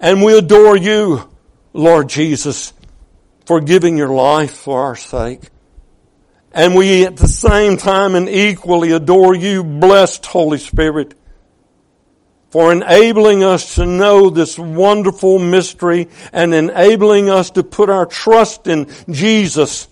And 0.00 0.22
we 0.22 0.36
adore 0.36 0.76
you, 0.76 1.28
Lord 1.72 2.08
Jesus, 2.08 2.72
for 3.46 3.60
giving 3.60 3.96
your 3.96 4.10
life 4.10 4.52
for 4.52 4.82
our 4.82 4.96
sake. 4.96 5.48
And 6.58 6.74
we 6.74 7.06
at 7.06 7.16
the 7.16 7.28
same 7.28 7.76
time 7.76 8.16
and 8.16 8.28
equally 8.28 8.90
adore 8.90 9.36
you, 9.36 9.62
blessed 9.62 10.26
Holy 10.26 10.58
Spirit, 10.58 11.14
for 12.50 12.72
enabling 12.72 13.44
us 13.44 13.76
to 13.76 13.86
know 13.86 14.28
this 14.28 14.58
wonderful 14.58 15.38
mystery 15.38 16.08
and 16.32 16.52
enabling 16.52 17.30
us 17.30 17.52
to 17.52 17.62
put 17.62 17.90
our 17.90 18.06
trust 18.06 18.66
in 18.66 18.88
Jesus. 19.08 19.86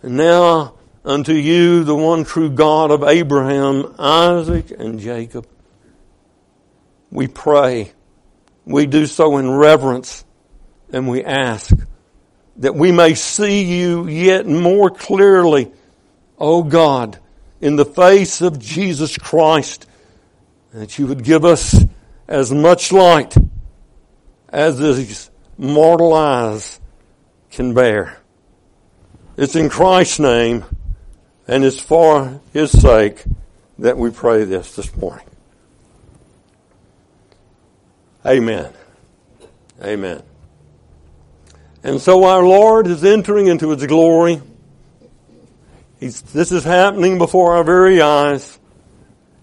And 0.00 0.16
now 0.16 0.76
unto 1.04 1.34
you, 1.34 1.84
the 1.84 1.94
one 1.94 2.24
true 2.24 2.48
God 2.48 2.92
of 2.92 3.02
Abraham, 3.02 3.94
Isaac, 3.98 4.70
and 4.70 5.00
Jacob. 5.00 5.46
We 7.10 7.26
pray. 7.26 7.92
We 8.64 8.86
do 8.86 9.04
so 9.04 9.36
in 9.36 9.50
reverence 9.50 10.24
and 10.90 11.08
we 11.10 11.22
ask 11.22 11.76
that 12.56 12.74
we 12.74 12.92
may 12.92 13.14
see 13.14 13.64
you 13.64 14.06
yet 14.06 14.46
more 14.46 14.90
clearly, 14.90 15.72
O 16.38 16.62
God, 16.62 17.18
in 17.60 17.76
the 17.76 17.84
face 17.84 18.40
of 18.40 18.58
Jesus 18.58 19.18
Christ, 19.18 19.86
that 20.72 20.98
you 20.98 21.06
would 21.06 21.24
give 21.24 21.44
us 21.44 21.84
as 22.28 22.52
much 22.52 22.92
light 22.92 23.34
as 24.48 24.78
these 24.78 25.30
mortal 25.58 26.12
eyes 26.12 26.80
can 27.50 27.74
bear. 27.74 28.18
It's 29.36 29.56
in 29.56 29.68
Christ's 29.68 30.20
name 30.20 30.64
and 31.46 31.64
it's 31.64 31.80
for 31.80 32.40
His 32.52 32.70
sake 32.70 33.24
that 33.78 33.96
we 33.96 34.10
pray 34.10 34.44
this 34.44 34.76
this 34.76 34.94
morning. 34.96 35.26
Amen. 38.24 38.72
Amen. 39.82 40.22
And 41.84 42.00
so 42.00 42.24
our 42.24 42.42
Lord 42.42 42.86
is 42.88 43.04
entering 43.04 43.46
into 43.46 43.70
His 43.70 43.86
glory. 43.86 44.40
He's, 46.00 46.22
this 46.22 46.50
is 46.50 46.64
happening 46.64 47.18
before 47.18 47.54
our 47.54 47.62
very 47.62 48.00
eyes. 48.00 48.58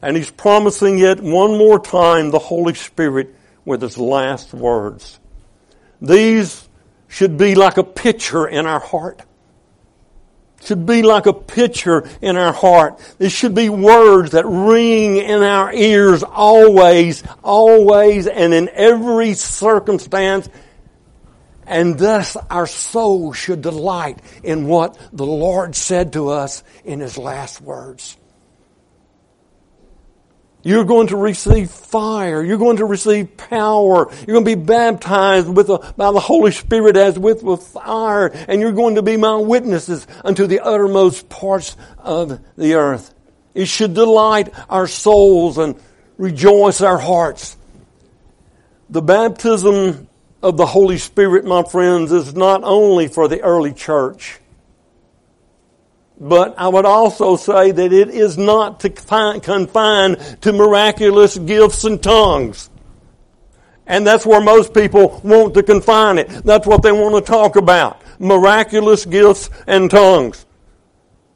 And 0.02 0.18
He's 0.18 0.32
promising 0.32 0.98
yet 0.98 1.22
one 1.22 1.58
more 1.58 1.80
time 1.80 2.32
the 2.32 2.40
Holy 2.40 2.74
Spirit 2.74 3.34
with 3.64 3.82
His 3.82 3.98
last 3.98 4.54
words. 4.54 5.20
These 6.02 6.68
should 7.08 7.38
be 7.38 7.56
like 7.56 7.78
a 7.78 7.84
picture 7.84 8.48
in 8.48 8.66
our 8.66 8.80
heart 8.80 9.22
should 10.64 10.86
be 10.86 11.02
like 11.02 11.26
a 11.26 11.34
picture 11.34 12.08
in 12.22 12.38
our 12.38 12.54
heart. 12.54 13.00
This 13.18 13.34
should 13.34 13.56
be 13.56 13.70
words 13.70 14.32
that 14.32 14.46
ring 14.46 15.18
in 15.18 15.42
our 15.42 15.74
ears 15.74 16.24
always, 16.24 17.24
always, 17.44 18.28
and 18.28 18.54
in 18.54 18.70
every 18.70 19.34
circumstance. 19.34 20.50
And 21.72 21.98
thus 21.98 22.36
our 22.50 22.68
soul 22.68 23.32
should 23.32 23.62
delight 23.62 24.20
in 24.44 24.68
what 24.68 24.98
the 25.14 25.26
Lord 25.26 25.74
said 25.74 26.12
to 26.14 26.28
us 26.28 26.66
in 26.84 27.00
His 27.00 27.18
last 27.18 27.62
words. 27.62 28.18
You're 30.64 30.84
going 30.84 31.08
to 31.08 31.16
receive 31.16 31.72
fire. 31.72 32.44
You're 32.44 32.58
going 32.58 32.78
to 32.78 32.86
receive 32.86 33.38
power. 33.38 34.12
You're 34.12 34.34
going 34.34 34.46
to 34.46 34.56
be 34.58 34.62
baptized 34.62 35.48
with 35.48 35.70
a, 35.70 35.94
by 35.96 36.12
the 36.12 36.20
Holy 36.20 36.52
Spirit 36.52 36.98
as 36.98 37.18
with, 37.18 37.42
with 37.42 37.64
fire. 37.64 38.28
And 38.50 38.60
you're 38.60 38.74
going 38.74 38.96
to 38.96 39.02
be 39.02 39.16
my 39.16 39.38
witnesses 39.38 40.06
unto 40.26 40.48
the 40.48 40.60
uttermost 40.60 41.30
parts 41.30 41.78
of 41.98 42.42
the 42.58 42.74
earth. 42.74 43.14
It 43.56 43.70
should 43.70 43.94
delight 43.94 44.54
our 44.70 44.88
souls 44.88 45.58
and 45.58 45.80
rejoice 46.18 46.82
our 46.82 46.98
hearts. 46.98 47.56
The 48.90 49.02
baptism 49.02 50.10
of 50.42 50.58
the 50.58 50.66
Holy 50.66 50.98
Spirit, 50.98 51.46
my 51.46 51.64
friends, 51.64 52.12
is 52.12 52.34
not 52.34 52.64
only 52.64 53.08
for 53.08 53.28
the 53.28 53.42
early 53.42 53.74
church. 53.74 54.40
But 56.20 56.56
I 56.58 56.68
would 56.68 56.86
also 56.86 57.36
say 57.36 57.72
that 57.72 57.94
it 57.94 58.10
is 58.10 58.38
not 58.38 58.82
to 58.82 58.90
confine 58.90 60.16
to 60.42 60.54
miraculous 60.54 61.38
gifts 61.38 61.84
and 61.84 62.02
tongues. 62.02 62.70
And 63.88 64.06
that's 64.06 64.26
where 64.26 64.42
most 64.42 64.74
people 64.74 65.20
want 65.24 65.56
to 65.56 65.64
confine 65.64 66.20
it. 66.20 66.30
That's 66.30 66.68
what 66.68 66.84
they 66.84 66.92
want 66.92 67.16
to 67.16 67.30
talk 67.30 67.56
about. 67.56 68.02
Miraculous 68.20 69.06
gifts 69.06 69.50
and 69.66 69.90
tongues. 69.90 70.46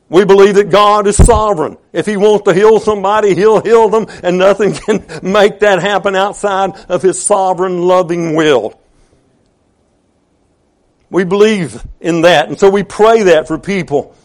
We 0.08 0.24
believe 0.24 0.56
that 0.56 0.70
God 0.70 1.08
is 1.08 1.18
sovereign. 1.18 1.78
If 1.92 2.06
He 2.06 2.16
wants 2.16 2.46
to 2.46 2.54
heal 2.54 2.80
somebody, 2.80 3.34
He'll 3.34 3.62
heal 3.62 3.90
them, 3.90 4.06
and 4.22 4.38
nothing 4.38 4.74
can 4.86 5.04
make 5.24 5.62
that 5.62 5.82
happen 5.82 6.16
outside 6.16 6.76
of 6.90 7.02
His 7.02 7.22
sovereign, 7.22 7.82
loving 7.82 8.36
will. 8.36 8.80
We 11.10 11.24
believe 11.24 11.86
in 12.00 12.22
that, 12.22 12.48
and 12.50 12.60
so 12.60 12.70
we 12.70 12.84
pray 12.84 13.24
that 13.24 13.48
for 13.48 13.58
people. 13.58 14.16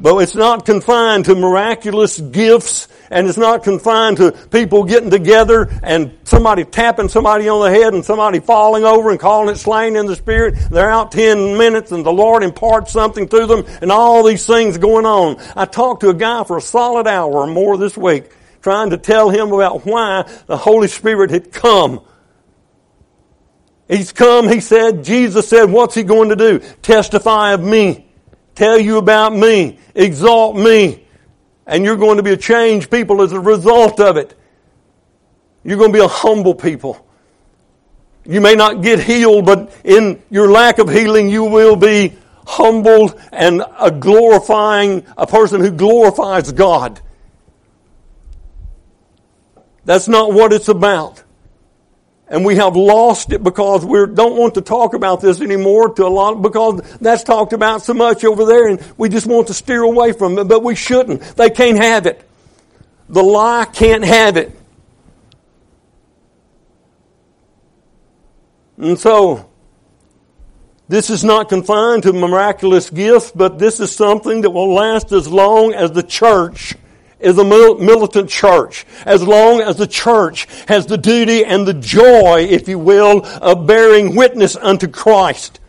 But 0.00 0.16
it's 0.18 0.34
not 0.34 0.64
confined 0.64 1.26
to 1.26 1.34
miraculous 1.34 2.18
gifts 2.18 2.88
and 3.10 3.28
it's 3.28 3.36
not 3.36 3.64
confined 3.64 4.16
to 4.16 4.32
people 4.32 4.84
getting 4.84 5.10
together 5.10 5.68
and 5.82 6.16
somebody 6.24 6.64
tapping 6.64 7.08
somebody 7.08 7.48
on 7.48 7.60
the 7.60 7.70
head 7.70 7.92
and 7.92 8.02
somebody 8.02 8.40
falling 8.40 8.84
over 8.84 9.10
and 9.10 9.20
calling 9.20 9.52
it 9.52 9.58
slain 9.58 9.96
in 9.96 10.06
the 10.06 10.16
spirit. 10.16 10.54
They're 10.70 10.88
out 10.88 11.12
10 11.12 11.58
minutes 11.58 11.92
and 11.92 12.06
the 12.06 12.12
Lord 12.12 12.42
imparts 12.42 12.92
something 12.92 13.28
to 13.28 13.46
them 13.46 13.66
and 13.82 13.92
all 13.92 14.24
these 14.24 14.46
things 14.46 14.78
going 14.78 15.04
on. 15.04 15.36
I 15.54 15.66
talked 15.66 16.00
to 16.00 16.08
a 16.08 16.14
guy 16.14 16.44
for 16.44 16.56
a 16.56 16.62
solid 16.62 17.06
hour 17.06 17.32
or 17.32 17.46
more 17.46 17.76
this 17.76 17.96
week 17.96 18.30
trying 18.62 18.90
to 18.90 18.96
tell 18.96 19.28
him 19.28 19.52
about 19.52 19.84
why 19.84 20.30
the 20.46 20.56
Holy 20.56 20.88
Spirit 20.88 21.30
had 21.30 21.52
come. 21.52 22.00
He's 23.90 24.12
come, 24.12 24.48
he 24.48 24.60
said, 24.60 25.04
Jesus 25.04 25.48
said, 25.48 25.64
what's 25.64 25.94
he 25.94 26.04
going 26.04 26.30
to 26.30 26.36
do? 26.36 26.60
Testify 26.80 27.52
of 27.52 27.62
me 27.62 28.06
tell 28.60 28.78
you 28.78 28.98
about 28.98 29.32
me, 29.32 29.78
exalt 29.94 30.54
me, 30.54 31.02
and 31.66 31.82
you're 31.82 31.96
going 31.96 32.18
to 32.18 32.22
be 32.22 32.32
a 32.32 32.36
changed 32.36 32.90
people 32.90 33.22
as 33.22 33.32
a 33.32 33.40
result 33.40 33.98
of 34.00 34.18
it. 34.18 34.38
You're 35.64 35.78
going 35.78 35.92
to 35.92 35.98
be 35.98 36.04
a 36.04 36.08
humble 36.08 36.54
people. 36.54 37.06
You 38.26 38.42
may 38.42 38.54
not 38.54 38.82
get 38.82 39.00
healed, 39.00 39.46
but 39.46 39.74
in 39.82 40.22
your 40.28 40.50
lack 40.50 40.78
of 40.78 40.90
healing, 40.90 41.30
you 41.30 41.44
will 41.44 41.74
be 41.74 42.18
humbled 42.46 43.18
and 43.32 43.62
a 43.78 43.90
glorifying, 43.90 45.06
a 45.16 45.26
person 45.26 45.62
who 45.62 45.70
glorifies 45.70 46.52
God. 46.52 47.00
That's 49.86 50.06
not 50.06 50.34
what 50.34 50.52
it's 50.52 50.68
about. 50.68 51.22
And 52.30 52.44
we 52.44 52.54
have 52.56 52.76
lost 52.76 53.32
it 53.32 53.42
because 53.42 53.84
we 53.84 54.06
don't 54.06 54.36
want 54.36 54.54
to 54.54 54.60
talk 54.60 54.94
about 54.94 55.20
this 55.20 55.40
anymore 55.40 55.92
to 55.94 56.06
a 56.06 56.08
lot, 56.08 56.40
because 56.40 56.80
that's 56.98 57.24
talked 57.24 57.52
about 57.52 57.82
so 57.82 57.92
much 57.92 58.24
over 58.24 58.44
there 58.46 58.68
and 58.68 58.80
we 58.96 59.08
just 59.08 59.26
want 59.26 59.48
to 59.48 59.54
steer 59.54 59.82
away 59.82 60.12
from 60.12 60.38
it, 60.38 60.44
but 60.44 60.62
we 60.62 60.76
shouldn't. 60.76 61.20
They 61.36 61.50
can't 61.50 61.76
have 61.76 62.06
it. 62.06 62.24
The 63.08 63.22
lie 63.22 63.64
can't 63.64 64.04
have 64.04 64.36
it. 64.36 64.56
And 68.76 68.98
so, 68.98 69.50
this 70.88 71.10
is 71.10 71.24
not 71.24 71.48
confined 71.48 72.04
to 72.04 72.12
miraculous 72.12 72.90
gifts, 72.90 73.32
but 73.32 73.58
this 73.58 73.80
is 73.80 73.94
something 73.94 74.42
that 74.42 74.50
will 74.50 74.72
last 74.72 75.10
as 75.10 75.28
long 75.28 75.74
as 75.74 75.90
the 75.90 76.02
church 76.04 76.76
is 77.20 77.38
a 77.38 77.44
militant 77.44 78.30
church. 78.30 78.86
As 79.04 79.22
long 79.22 79.60
as 79.60 79.76
the 79.76 79.86
church 79.86 80.46
has 80.68 80.86
the 80.86 80.98
duty 80.98 81.44
and 81.44 81.66
the 81.66 81.74
joy, 81.74 82.46
if 82.48 82.68
you 82.68 82.78
will, 82.78 83.24
of 83.24 83.66
bearing 83.66 84.14
witness 84.14 84.56
unto 84.56 84.88
Christ. 84.88 85.60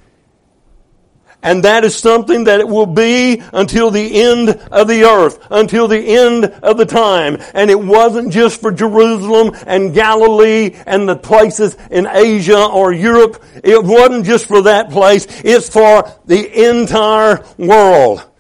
And 1.43 1.63
that 1.63 1.83
is 1.83 1.95
something 1.95 2.43
that 2.43 2.59
it 2.59 2.67
will 2.67 2.85
be 2.85 3.41
until 3.51 3.89
the 3.89 4.21
end 4.21 4.49
of 4.49 4.87
the 4.87 5.05
earth, 5.05 5.39
until 5.49 5.87
the 5.87 5.97
end 5.97 6.45
of 6.45 6.77
the 6.77 6.85
time. 6.85 7.37
And 7.55 7.71
it 7.71 7.79
wasn't 7.79 8.31
just 8.31 8.61
for 8.61 8.71
Jerusalem 8.71 9.55
and 9.65 9.93
Galilee 9.93 10.75
and 10.85 11.09
the 11.09 11.15
places 11.15 11.75
in 11.89 12.05
Asia 12.05 12.63
or 12.63 12.93
Europe. 12.93 13.43
It 13.63 13.83
wasn't 13.83 14.25
just 14.25 14.45
for 14.45 14.61
that 14.63 14.91
place. 14.91 15.25
It's 15.43 15.67
for 15.67 16.11
the 16.25 16.69
entire 16.69 17.43
world. 17.57 18.30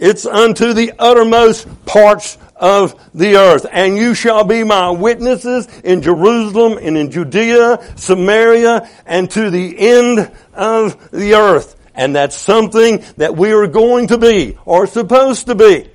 It's 0.00 0.24
unto 0.24 0.72
the 0.72 0.94
uttermost 0.98 1.68
parts 1.84 2.38
of 2.56 2.98
the 3.14 3.36
earth. 3.36 3.66
And 3.70 3.98
you 3.98 4.14
shall 4.14 4.44
be 4.44 4.64
my 4.64 4.88
witnesses 4.88 5.68
in 5.84 6.00
Jerusalem 6.00 6.78
and 6.80 6.96
in 6.96 7.10
Judea, 7.10 7.78
Samaria, 7.96 8.88
and 9.04 9.30
to 9.32 9.50
the 9.50 9.78
end 9.78 10.32
of 10.54 11.10
the 11.10 11.34
earth. 11.34 11.76
And 11.94 12.16
that's 12.16 12.34
something 12.34 13.04
that 13.18 13.36
we 13.36 13.52
are 13.52 13.66
going 13.66 14.06
to 14.06 14.16
be, 14.16 14.56
or 14.64 14.86
supposed 14.86 15.46
to 15.48 15.54
be, 15.54 15.90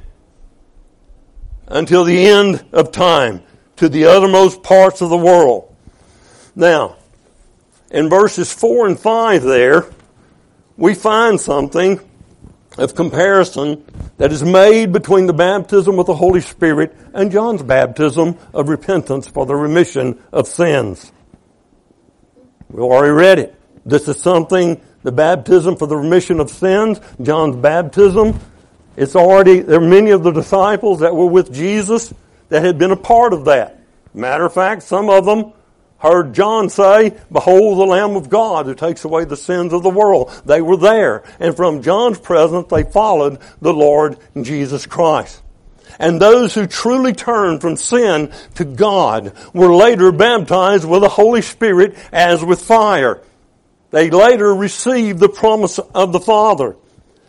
until 1.67 2.03
the 2.03 2.27
end 2.27 2.63
of 2.73 2.91
time, 2.91 3.41
to 3.77 3.89
the 3.89 4.05
uttermost 4.05 4.61
parts 4.61 5.01
of 5.01 5.09
the 5.09 5.17
world. 5.17 5.75
Now, 6.55 6.97
in 7.89 8.07
verses 8.07 8.53
4 8.53 8.85
and 8.85 8.99
5 8.99 9.41
there, 9.41 9.85
we 10.77 10.93
find 10.93 11.41
something 11.41 11.99
of 12.77 12.95
comparison 12.95 13.83
that 14.17 14.31
is 14.31 14.43
made 14.43 14.91
between 14.91 15.27
the 15.27 15.33
baptism 15.33 15.95
with 15.95 16.07
the 16.07 16.15
Holy 16.15 16.41
Spirit 16.41 16.95
and 17.13 17.31
John's 17.31 17.63
baptism 17.63 18.38
of 18.53 18.69
repentance 18.69 19.27
for 19.27 19.45
the 19.45 19.55
remission 19.55 20.21
of 20.31 20.47
sins. 20.47 21.11
We 22.69 22.81
already 22.81 23.11
read 23.11 23.39
it. 23.39 23.55
This 23.85 24.07
is 24.07 24.19
something 24.19 24.81
the 25.03 25.11
baptism 25.11 25.75
for 25.75 25.88
the 25.88 25.95
remission 25.95 26.39
of 26.39 26.49
sins, 26.49 26.99
John's 27.21 27.55
baptism. 27.55 28.39
It's 28.97 29.15
already, 29.15 29.59
there 29.59 29.77
are 29.77 29.88
many 29.88 30.11
of 30.11 30.23
the 30.23 30.31
disciples 30.31 31.01
that 31.01 31.15
were 31.15 31.27
with 31.27 31.53
Jesus 31.53 32.13
that 32.49 32.63
had 32.63 32.77
been 32.77 32.91
a 32.91 32.97
part 32.97 33.31
of 33.31 33.45
that. 33.45 33.79
Matter 34.13 34.45
of 34.45 34.53
fact, 34.53 34.81
some 34.83 35.09
of 35.09 35.25
them 35.25 35.53
heard 35.99 36.34
John 36.34 36.69
say, 36.69 37.17
Behold 37.31 37.79
the 37.79 37.86
Lamb 37.86 38.15
of 38.15 38.29
God 38.29 38.65
who 38.65 38.75
takes 38.75 39.05
away 39.05 39.25
the 39.25 39.38
sins 39.38 39.73
of 39.73 39.84
the 39.84 39.89
world. 39.89 40.29
They 40.45 40.62
were 40.62 40.77
there. 40.77 41.23
And 41.39 41.55
from 41.55 41.81
John's 41.81 42.19
presence, 42.19 42.67
they 42.69 42.84
followed 42.84 43.39
the 43.62 43.73
Lord 43.73 44.17
Jesus 44.39 44.86
Christ. 44.86 45.41
And 45.99 46.21
those 46.21 46.53
who 46.53 46.67
truly 46.67 47.13
turned 47.13 47.62
from 47.62 47.77
sin 47.77 48.31
to 48.55 48.65
God 48.65 49.34
were 49.53 49.73
later 49.73 50.12
baptized 50.12 50.86
with 50.86 51.01
the 51.01 51.10
Holy 51.10 51.41
Spirit 51.41 51.95
as 52.12 52.43
with 52.43 52.62
fire. 52.62 53.21
They 53.91 54.10
later 54.10 54.53
received 54.53 55.19
the 55.19 55.29
promise 55.29 55.79
of 55.79 56.12
the 56.12 56.19
Father. 56.19 56.75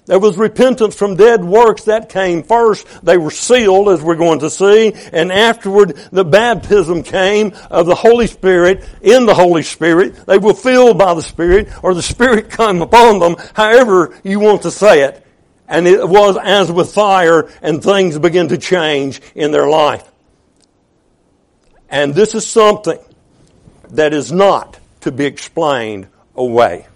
There 0.07 0.21
was 0.21 0.37
repentance 0.37 0.95
from 0.95 1.17
dead 1.17 1.45
works 1.45 1.85
that 1.85 2.09
came 2.09 2.45
first. 2.45 2.87
They 3.05 3.19
were 3.19 3.33
sealed, 3.33 3.89
as 3.89 4.01
we're 4.01 4.15
going 4.15 4.39
to 4.39 4.51
see, 4.51 4.93
and 5.13 5.33
afterward 5.33 5.97
the 6.13 6.25
baptism 6.25 7.03
came 7.03 7.55
of 7.71 7.87
the 7.87 7.97
Holy 7.97 8.29
Spirit 8.29 8.89
in 9.03 9.27
the 9.27 9.35
Holy 9.35 9.65
Spirit. 9.65 10.15
They 10.27 10.39
were 10.39 10.55
filled 10.55 10.97
by 10.97 11.15
the 11.15 11.23
Spirit, 11.23 11.69
or 11.83 11.93
the 11.93 12.03
Spirit 12.03 12.51
came 12.57 12.83
upon 12.83 13.19
them, 13.19 13.37
however 13.55 14.17
you 14.23 14.39
want 14.39 14.63
to 14.63 14.71
say 14.71 15.03
it. 15.03 15.27
And 15.69 15.89
it 15.89 16.09
was 16.09 16.39
as 16.41 16.71
with 16.71 16.95
fire, 16.95 17.51
and 17.61 17.83
things 17.83 18.17
began 18.17 18.47
to 18.49 18.59
change 18.59 19.21
in 19.35 19.51
their 19.51 19.69
life. 19.69 20.09
And 21.91 22.15
this 22.15 22.37
is 22.37 22.47
something 22.47 22.99
that 23.91 24.13
is 24.13 24.31
not 24.31 24.79
to 25.01 25.11
be 25.11 25.25
explained 25.25 26.07
away. 26.37 26.87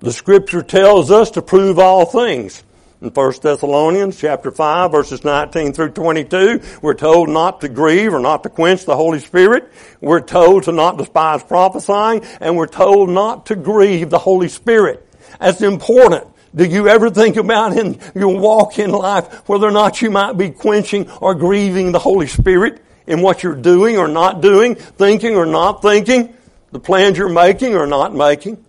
The 0.00 0.12
scripture 0.12 0.62
tells 0.62 1.10
us 1.10 1.30
to 1.32 1.42
prove 1.42 1.78
all 1.78 2.06
things. 2.06 2.64
In 3.02 3.10
1 3.10 3.32
Thessalonians 3.42 4.18
chapter 4.18 4.50
5 4.50 4.90
verses 4.90 5.24
19 5.24 5.72
through 5.72 5.90
22, 5.90 6.60
we're 6.82 6.94
told 6.94 7.28
not 7.28 7.60
to 7.62 7.68
grieve 7.68 8.12
or 8.12 8.20
not 8.20 8.42
to 8.42 8.48
quench 8.48 8.84
the 8.84 8.96
Holy 8.96 9.20
Spirit. 9.20 9.70
We're 10.00 10.20
told 10.20 10.64
to 10.64 10.72
not 10.72 10.98
despise 10.98 11.42
prophesying 11.42 12.24
and 12.40 12.56
we're 12.56 12.66
told 12.66 13.10
not 13.10 13.46
to 13.46 13.56
grieve 13.56 14.10
the 14.10 14.18
Holy 14.18 14.48
Spirit. 14.48 15.06
That's 15.38 15.62
important. 15.62 16.26
Do 16.54 16.64
you 16.64 16.88
ever 16.88 17.10
think 17.10 17.36
about 17.36 17.76
in 17.76 18.00
your 18.14 18.38
walk 18.38 18.78
in 18.78 18.90
life 18.90 19.48
whether 19.48 19.68
or 19.68 19.70
not 19.70 20.02
you 20.02 20.10
might 20.10 20.32
be 20.34 20.50
quenching 20.50 21.10
or 21.12 21.34
grieving 21.34 21.92
the 21.92 21.98
Holy 21.98 22.26
Spirit? 22.26 22.82
in 23.10 23.22
what 23.22 23.42
you're 23.42 23.56
doing 23.56 23.98
or 23.98 24.06
not 24.06 24.40
doing, 24.40 24.76
thinking 24.76 25.34
or 25.34 25.44
not 25.44 25.82
thinking, 25.82 26.32
the 26.70 26.78
plans 26.78 27.18
you're 27.18 27.28
making 27.28 27.74
or 27.74 27.86
not 27.86 28.14
making? 28.14 28.64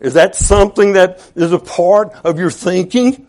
Is 0.00 0.14
that 0.14 0.34
something 0.34 0.92
that 0.92 1.20
is 1.34 1.52
a 1.52 1.58
part 1.58 2.12
of 2.24 2.38
your 2.38 2.50
thinking? 2.50 3.26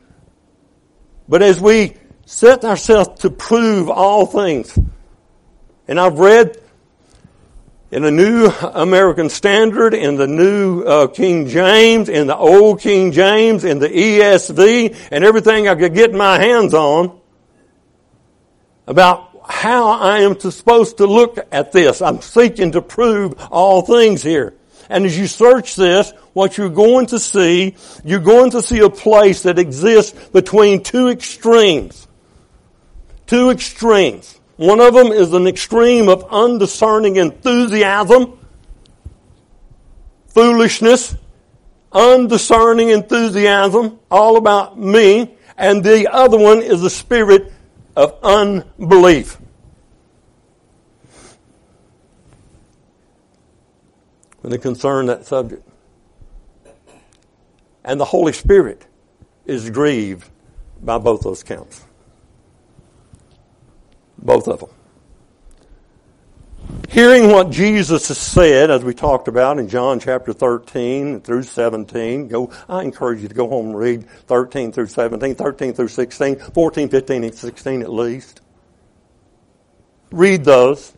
But 1.27 1.41
as 1.41 1.59
we 1.59 1.95
set 2.25 2.63
ourselves 2.63 3.21
to 3.21 3.29
prove 3.29 3.89
all 3.89 4.25
things, 4.25 4.77
and 5.87 5.99
I've 5.99 6.19
read 6.19 6.61
in 7.91 8.03
the 8.03 8.11
New 8.11 8.47
American 8.47 9.29
Standard, 9.29 9.95
in 9.95 10.15
the 10.15 10.27
New 10.27 10.83
uh, 10.83 11.07
King 11.07 11.47
James, 11.47 12.07
in 12.07 12.27
the 12.27 12.37
Old 12.37 12.81
King 12.81 13.11
James, 13.11 13.63
in 13.63 13.79
the 13.79 13.89
ESV, 13.89 14.95
and 15.11 15.23
everything 15.23 15.67
I 15.67 15.73
could 15.73 15.95
get 15.95 16.13
my 16.13 16.39
hands 16.39 16.75
on 16.75 17.19
about 18.85 19.29
how 19.47 19.89
I 19.89 20.19
am 20.19 20.39
supposed 20.39 20.97
to 20.97 21.07
look 21.07 21.39
at 21.51 21.71
this. 21.71 22.03
I'm 22.03 22.21
seeking 22.21 22.73
to 22.73 22.81
prove 22.81 23.33
all 23.51 23.81
things 23.81 24.21
here. 24.21 24.53
And 24.89 25.05
as 25.05 25.17
you 25.17 25.27
search 25.27 25.75
this, 25.75 26.11
what 26.33 26.57
you're 26.57 26.69
going 26.69 27.05
to 27.07 27.19
see, 27.19 27.75
you're 28.03 28.19
going 28.19 28.51
to 28.51 28.61
see 28.61 28.79
a 28.79 28.89
place 28.89 29.43
that 29.43 29.59
exists 29.59 30.11
between 30.29 30.83
two 30.83 31.09
extremes. 31.09 32.07
Two 33.27 33.51
extremes. 33.51 34.39
One 34.57 34.81
of 34.81 34.93
them 34.93 35.07
is 35.07 35.31
an 35.33 35.47
extreme 35.47 36.09
of 36.09 36.25
undiscerning 36.31 37.17
enthusiasm, 37.17 38.39
foolishness, 40.29 41.15
undiscerning 41.91 42.89
enthusiasm, 42.89 43.99
all 44.11 44.37
about 44.37 44.77
me. 44.77 45.37
And 45.57 45.83
the 45.83 46.11
other 46.11 46.37
one 46.37 46.61
is 46.61 46.81
the 46.81 46.89
spirit 46.89 47.53
of 47.95 48.17
unbelief. 48.23 49.38
When 54.41 54.51
they 54.51 54.57
concern 54.57 55.07
that 55.07 55.25
subject. 55.25 55.67
And 57.83 57.99
the 57.99 58.05
Holy 58.05 58.33
Spirit 58.33 58.85
is 59.45 59.69
grieved 59.69 60.29
by 60.81 60.97
both 60.97 61.21
those 61.21 61.43
counts. 61.43 61.83
Both 64.17 64.47
of 64.47 64.59
them. 64.59 64.69
Hearing 66.89 67.31
what 67.31 67.51
Jesus 67.51 68.07
has 68.07 68.17
said, 68.17 68.71
as 68.71 68.83
we 68.83 68.93
talked 68.93 69.27
about 69.27 69.59
in 69.59 69.69
John 69.69 69.99
chapter 69.99 70.33
13 70.33 71.21
through 71.21 71.43
17, 71.43 72.27
go, 72.27 72.51
I 72.67 72.81
encourage 72.81 73.21
you 73.21 73.27
to 73.27 73.33
go 73.33 73.47
home 73.47 73.67
and 73.67 73.77
read 73.77 74.09
13 74.27 74.71
through 74.71 74.87
17, 74.87 75.35
13 75.35 75.73
through 75.73 75.87
16, 75.87 76.37
14, 76.37 76.89
15, 76.89 77.23
and 77.23 77.35
16 77.35 77.81
at 77.83 77.93
least. 77.93 78.41
Read 80.11 80.43
those. 80.43 80.93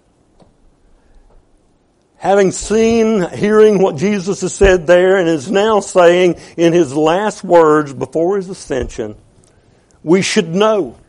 Having 2.21 2.51
seen, 2.51 3.27
hearing 3.31 3.81
what 3.81 3.95
Jesus 3.95 4.41
has 4.41 4.53
said 4.53 4.86
there 4.86 5.17
and 5.17 5.27
is 5.27 5.49
now 5.49 5.79
saying 5.79 6.36
in 6.55 6.71
his 6.71 6.95
last 6.95 7.43
words 7.43 7.95
before 7.95 8.38
his 8.38 8.47
ascension, 8.47 9.15
we 10.03 10.21
should 10.21 10.53
know. 10.53 10.99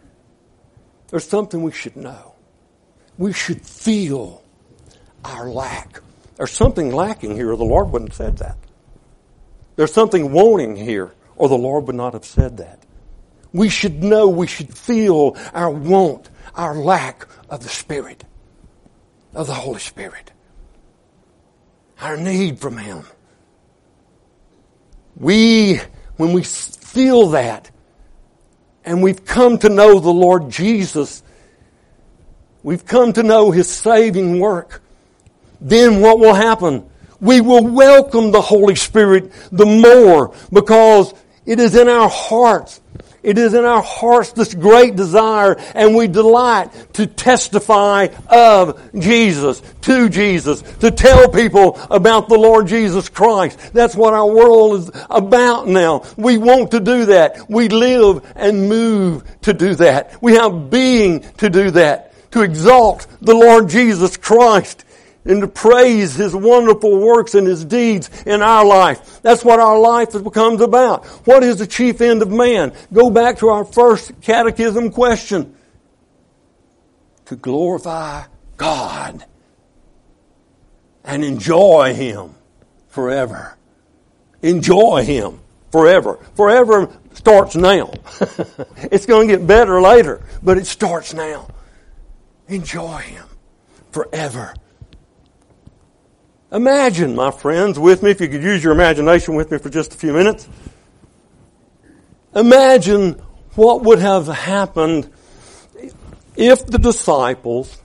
There's 1.08 1.28
something 1.28 1.62
we 1.62 1.70
should 1.70 1.98
know. 1.98 2.34
We 3.18 3.34
should 3.34 3.60
feel 3.60 4.42
our 5.22 5.50
lack. 5.50 6.00
There's 6.36 6.50
something 6.50 6.90
lacking 6.90 7.36
here, 7.36 7.52
or 7.52 7.56
the 7.58 7.64
Lord 7.64 7.90
wouldn't 7.90 8.12
have 8.12 8.16
said 8.16 8.38
that. 8.38 8.56
There's 9.76 9.92
something 9.92 10.32
wanting 10.32 10.76
here, 10.76 11.12
or 11.36 11.50
the 11.50 11.58
Lord 11.58 11.88
would 11.88 11.96
not 11.96 12.14
have 12.14 12.24
said 12.24 12.56
that. 12.56 12.78
We 13.52 13.68
should 13.68 14.02
know, 14.02 14.30
we 14.30 14.46
should 14.46 14.74
feel 14.74 15.36
our 15.52 15.68
want, 15.68 16.30
our 16.54 16.74
lack 16.74 17.26
of 17.50 17.62
the 17.62 17.68
Spirit, 17.68 18.24
of 19.34 19.46
the 19.46 19.52
Holy 19.52 19.78
Spirit. 19.78 20.31
Our 22.02 22.16
need 22.16 22.58
from 22.58 22.76
Him. 22.76 23.04
We, 25.14 25.80
when 26.16 26.32
we 26.32 26.42
feel 26.42 27.28
that, 27.28 27.70
and 28.84 29.04
we've 29.04 29.24
come 29.24 29.56
to 29.58 29.68
know 29.68 30.00
the 30.00 30.10
Lord 30.10 30.50
Jesus, 30.50 31.22
we've 32.64 32.84
come 32.84 33.12
to 33.12 33.22
know 33.22 33.52
His 33.52 33.70
saving 33.70 34.40
work, 34.40 34.82
then 35.60 36.00
what 36.00 36.18
will 36.18 36.34
happen? 36.34 36.90
We 37.20 37.40
will 37.40 37.64
welcome 37.64 38.32
the 38.32 38.40
Holy 38.40 38.74
Spirit 38.74 39.30
the 39.52 39.64
more 39.64 40.34
because 40.52 41.14
it 41.46 41.60
is 41.60 41.76
in 41.76 41.88
our 41.88 42.08
hearts. 42.08 42.80
It 43.22 43.38
is 43.38 43.54
in 43.54 43.64
our 43.64 43.82
hearts 43.82 44.32
this 44.32 44.52
great 44.52 44.96
desire 44.96 45.56
and 45.74 45.94
we 45.94 46.08
delight 46.08 46.70
to 46.94 47.06
testify 47.06 48.08
of 48.28 48.80
Jesus, 48.98 49.62
to 49.82 50.08
Jesus, 50.08 50.62
to 50.80 50.90
tell 50.90 51.28
people 51.28 51.78
about 51.90 52.28
the 52.28 52.38
Lord 52.38 52.66
Jesus 52.66 53.08
Christ. 53.08 53.58
That's 53.72 53.94
what 53.94 54.12
our 54.12 54.26
world 54.26 54.80
is 54.80 54.90
about 55.08 55.68
now. 55.68 56.04
We 56.16 56.36
want 56.38 56.72
to 56.72 56.80
do 56.80 57.06
that. 57.06 57.48
We 57.48 57.68
live 57.68 58.24
and 58.34 58.68
move 58.68 59.22
to 59.42 59.52
do 59.52 59.76
that. 59.76 60.20
We 60.20 60.34
have 60.34 60.70
being 60.70 61.20
to 61.38 61.48
do 61.48 61.70
that. 61.72 62.08
To 62.32 62.42
exalt 62.42 63.06
the 63.20 63.34
Lord 63.34 63.68
Jesus 63.68 64.16
Christ 64.16 64.84
and 65.24 65.40
to 65.40 65.48
praise 65.48 66.14
His 66.14 66.34
wonderful 66.34 66.98
works 66.98 67.34
and 67.34 67.46
His 67.46 67.64
deeds 67.64 68.10
in 68.24 68.42
our 68.42 68.64
life. 68.64 69.20
That's 69.22 69.44
what 69.44 69.60
our 69.60 69.78
life 69.78 70.12
becomes 70.22 70.60
about. 70.60 71.06
What 71.26 71.42
is 71.42 71.56
the 71.58 71.66
chief 71.66 72.00
end 72.00 72.22
of 72.22 72.30
man? 72.30 72.72
Go 72.92 73.10
back 73.10 73.38
to 73.38 73.48
our 73.48 73.64
first 73.64 74.20
catechism 74.20 74.90
question. 74.90 75.56
To 77.26 77.36
glorify 77.36 78.24
God 78.56 79.24
and 81.04 81.24
enjoy 81.24 81.94
Him 81.94 82.34
forever. 82.88 83.56
Enjoy 84.42 85.04
Him 85.04 85.40
forever. 85.70 86.18
Forever 86.34 86.90
starts 87.14 87.56
now. 87.56 87.92
it's 88.90 89.06
going 89.06 89.28
to 89.28 89.36
get 89.36 89.46
better 89.46 89.80
later, 89.80 90.22
but 90.42 90.58
it 90.58 90.66
starts 90.66 91.14
now. 91.14 91.48
Enjoy 92.48 92.98
Him 92.98 93.24
forever. 93.92 94.54
Imagine, 96.52 97.14
my 97.14 97.30
friends, 97.30 97.78
with 97.78 98.02
me, 98.02 98.10
if 98.10 98.20
you 98.20 98.28
could 98.28 98.42
use 98.42 98.62
your 98.62 98.74
imagination 98.74 99.34
with 99.34 99.50
me 99.50 99.56
for 99.56 99.70
just 99.70 99.94
a 99.94 99.96
few 99.96 100.12
minutes. 100.12 100.46
Imagine 102.34 103.12
what 103.54 103.82
would 103.82 103.98
have 104.00 104.26
happened 104.26 105.10
if 106.36 106.66
the 106.66 106.78
disciples 106.78 107.78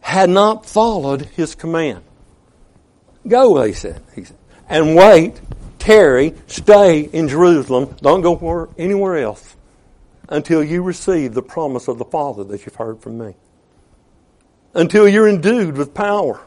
had 0.00 0.28
not 0.28 0.66
followed 0.66 1.22
his 1.22 1.54
command. 1.54 2.02
Go, 3.26 3.62
they 3.62 3.72
said, 3.72 4.02
and 4.68 4.96
wait, 4.96 5.40
tarry, 5.78 6.34
stay 6.48 7.02
in 7.02 7.28
Jerusalem. 7.28 7.94
Don't 8.02 8.20
go 8.20 8.68
anywhere 8.76 9.18
else 9.18 9.56
until 10.28 10.62
you 10.62 10.82
receive 10.82 11.34
the 11.34 11.42
promise 11.42 11.86
of 11.86 11.98
the 11.98 12.04
Father 12.04 12.42
that 12.44 12.66
you've 12.66 12.74
heard 12.74 13.00
from 13.00 13.18
me. 13.18 13.34
Until 14.74 15.06
you're 15.08 15.28
endued 15.28 15.76
with 15.76 15.94
power 15.94 16.40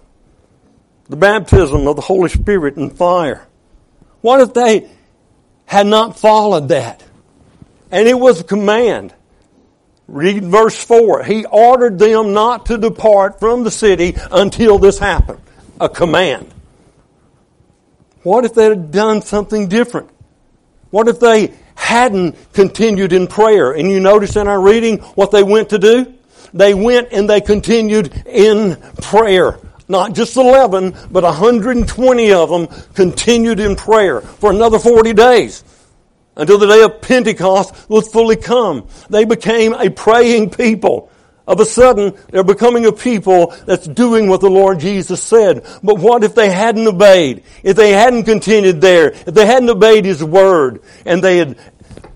the 1.09 1.15
baptism 1.15 1.87
of 1.87 1.95
the 1.95 2.01
Holy 2.01 2.29
Spirit 2.29 2.75
and 2.77 2.95
fire. 2.95 3.47
What 4.21 4.41
if 4.41 4.53
they 4.53 4.89
had 5.65 5.87
not 5.87 6.19
followed 6.19 6.69
that? 6.69 7.03
And 7.91 8.07
it 8.07 8.19
was 8.19 8.41
a 8.41 8.43
command. 8.43 9.13
Read 10.07 10.43
verse 10.43 10.81
4. 10.83 11.23
He 11.23 11.45
ordered 11.45 11.99
them 11.99 12.33
not 12.33 12.67
to 12.67 12.77
depart 12.77 13.39
from 13.39 13.63
the 13.63 13.71
city 13.71 14.15
until 14.31 14.79
this 14.79 14.99
happened. 14.99 15.41
A 15.79 15.89
command. 15.89 16.53
What 18.23 18.45
if 18.45 18.53
they 18.53 18.65
had 18.65 18.91
done 18.91 19.21
something 19.21 19.67
different? 19.67 20.09
What 20.89 21.07
if 21.07 21.19
they 21.19 21.53
hadn't 21.75 22.35
continued 22.53 23.13
in 23.13 23.27
prayer? 23.27 23.71
And 23.71 23.89
you 23.89 23.99
notice 23.99 24.35
in 24.35 24.47
our 24.47 24.59
reading 24.59 24.97
what 25.15 25.31
they 25.31 25.43
went 25.43 25.69
to 25.69 25.79
do? 25.79 26.13
They 26.53 26.73
went 26.73 27.09
and 27.11 27.29
they 27.29 27.41
continued 27.41 28.11
in 28.25 28.77
prayer. 29.01 29.59
Not 29.89 30.13
just 30.13 30.35
11, 30.35 30.95
but 31.11 31.23
120 31.23 32.31
of 32.33 32.49
them 32.49 32.67
continued 32.93 33.59
in 33.59 33.75
prayer 33.75 34.21
for 34.21 34.51
another 34.51 34.79
40 34.79 35.13
days 35.13 35.63
until 36.35 36.57
the 36.57 36.67
day 36.67 36.83
of 36.83 37.01
Pentecost 37.01 37.89
was 37.89 38.07
fully 38.07 38.35
come. 38.35 38.87
They 39.09 39.25
became 39.25 39.73
a 39.73 39.89
praying 39.89 40.51
people. 40.51 41.11
Of 41.47 41.61
a 41.61 41.65
sudden, 41.65 42.13
they're 42.29 42.43
becoming 42.43 42.85
a 42.85 42.91
people 42.91 43.55
that's 43.65 43.87
doing 43.87 44.27
what 44.27 44.41
the 44.41 44.49
Lord 44.49 44.81
Jesus 44.81 45.23
said. 45.23 45.65
But 45.81 45.97
what 45.97 46.25
if 46.25 46.35
they 46.35 46.49
hadn't 46.49 46.85
obeyed? 46.85 47.43
If 47.63 47.77
they 47.77 47.91
hadn't 47.91 48.25
continued 48.25 48.81
there? 48.81 49.11
If 49.11 49.33
they 49.33 49.45
hadn't 49.45 49.69
obeyed 49.69 50.03
His 50.03 50.21
word 50.21 50.81
and 51.05 51.23
they 51.23 51.37
had 51.37 51.57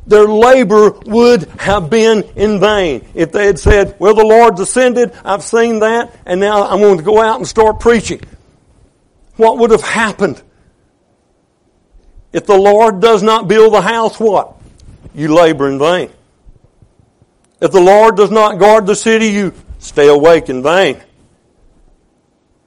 their 0.05 0.25
labor 0.25 0.91
would 1.05 1.43
have 1.59 1.89
been 1.89 2.23
in 2.35 2.59
vain. 2.59 3.07
If 3.13 3.31
they 3.31 3.45
had 3.45 3.59
said, 3.59 3.95
well, 3.99 4.15
the 4.15 4.25
Lord's 4.25 4.59
ascended, 4.59 5.13
I've 5.23 5.43
seen 5.43 5.79
that, 5.79 6.13
and 6.25 6.39
now 6.39 6.67
I'm 6.67 6.79
going 6.79 6.97
to 6.97 7.03
go 7.03 7.21
out 7.21 7.37
and 7.37 7.47
start 7.47 7.79
preaching. 7.79 8.21
What 9.35 9.57
would 9.59 9.71
have 9.71 9.83
happened? 9.83 10.41
If 12.33 12.45
the 12.45 12.57
Lord 12.57 13.01
does 13.01 13.21
not 13.21 13.47
build 13.47 13.73
the 13.73 13.81
house, 13.81 14.19
what? 14.19 14.55
You 15.13 15.33
labor 15.33 15.67
in 15.69 15.79
vain. 15.79 16.09
If 17.59 17.71
the 17.71 17.81
Lord 17.81 18.17
does 18.17 18.31
not 18.31 18.57
guard 18.57 18.87
the 18.87 18.95
city, 18.95 19.27
you 19.27 19.53
stay 19.79 20.07
awake 20.07 20.49
in 20.49 20.63
vain. 20.63 21.01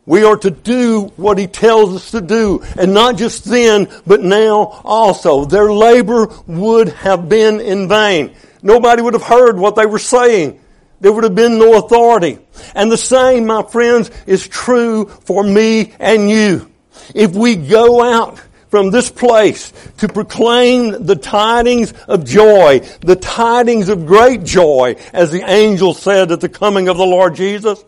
We 0.06 0.24
are 0.24 0.36
to 0.36 0.50
do 0.50 1.12
what 1.16 1.38
He 1.38 1.46
tells 1.46 1.94
us 1.94 2.10
to 2.10 2.20
do. 2.20 2.62
And 2.78 2.92
not 2.92 3.16
just 3.16 3.44
then, 3.44 3.88
but 4.06 4.20
now 4.20 4.80
also. 4.84 5.44
Their 5.44 5.72
labor 5.72 6.28
would 6.46 6.90
have 6.90 7.28
been 7.28 7.60
in 7.60 7.88
vain. 7.88 8.34
Nobody 8.62 9.02
would 9.02 9.14
have 9.14 9.22
heard 9.22 9.58
what 9.58 9.76
they 9.76 9.86
were 9.86 9.98
saying. 9.98 10.60
There 11.00 11.12
would 11.12 11.24
have 11.24 11.34
been 11.34 11.58
no 11.58 11.78
authority. 11.78 12.38
And 12.74 12.90
the 12.90 12.96
same, 12.96 13.46
my 13.46 13.62
friends, 13.62 14.10
is 14.26 14.48
true 14.48 15.06
for 15.06 15.42
me 15.42 15.92
and 15.98 16.30
you. 16.30 16.70
If 17.14 17.32
we 17.32 17.56
go 17.56 18.02
out 18.02 18.40
from 18.70 18.90
this 18.90 19.10
place 19.10 19.72
to 19.98 20.08
proclaim 20.08 21.04
the 21.04 21.16
tidings 21.16 21.92
of 22.08 22.24
joy, 22.24 22.80
the 23.00 23.16
tidings 23.16 23.88
of 23.88 24.06
great 24.06 24.44
joy, 24.44 24.96
as 25.12 25.30
the 25.30 25.48
angel 25.48 25.94
said 25.94 26.32
at 26.32 26.40
the 26.40 26.48
coming 26.48 26.88
of 26.88 26.96
the 26.96 27.04
Lord 27.04 27.34
Jesus, 27.34 27.84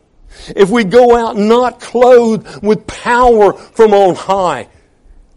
if 0.54 0.70
we 0.70 0.84
go 0.84 1.16
out 1.16 1.36
not 1.36 1.80
clothed 1.80 2.62
with 2.62 2.86
power 2.86 3.52
from 3.52 3.92
on 3.92 4.14
high 4.14 4.68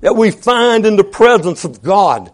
that 0.02 0.16
we 0.16 0.32
find 0.32 0.86
in 0.86 0.96
the 0.96 1.04
presence 1.04 1.66
of 1.66 1.82
God, 1.82 2.32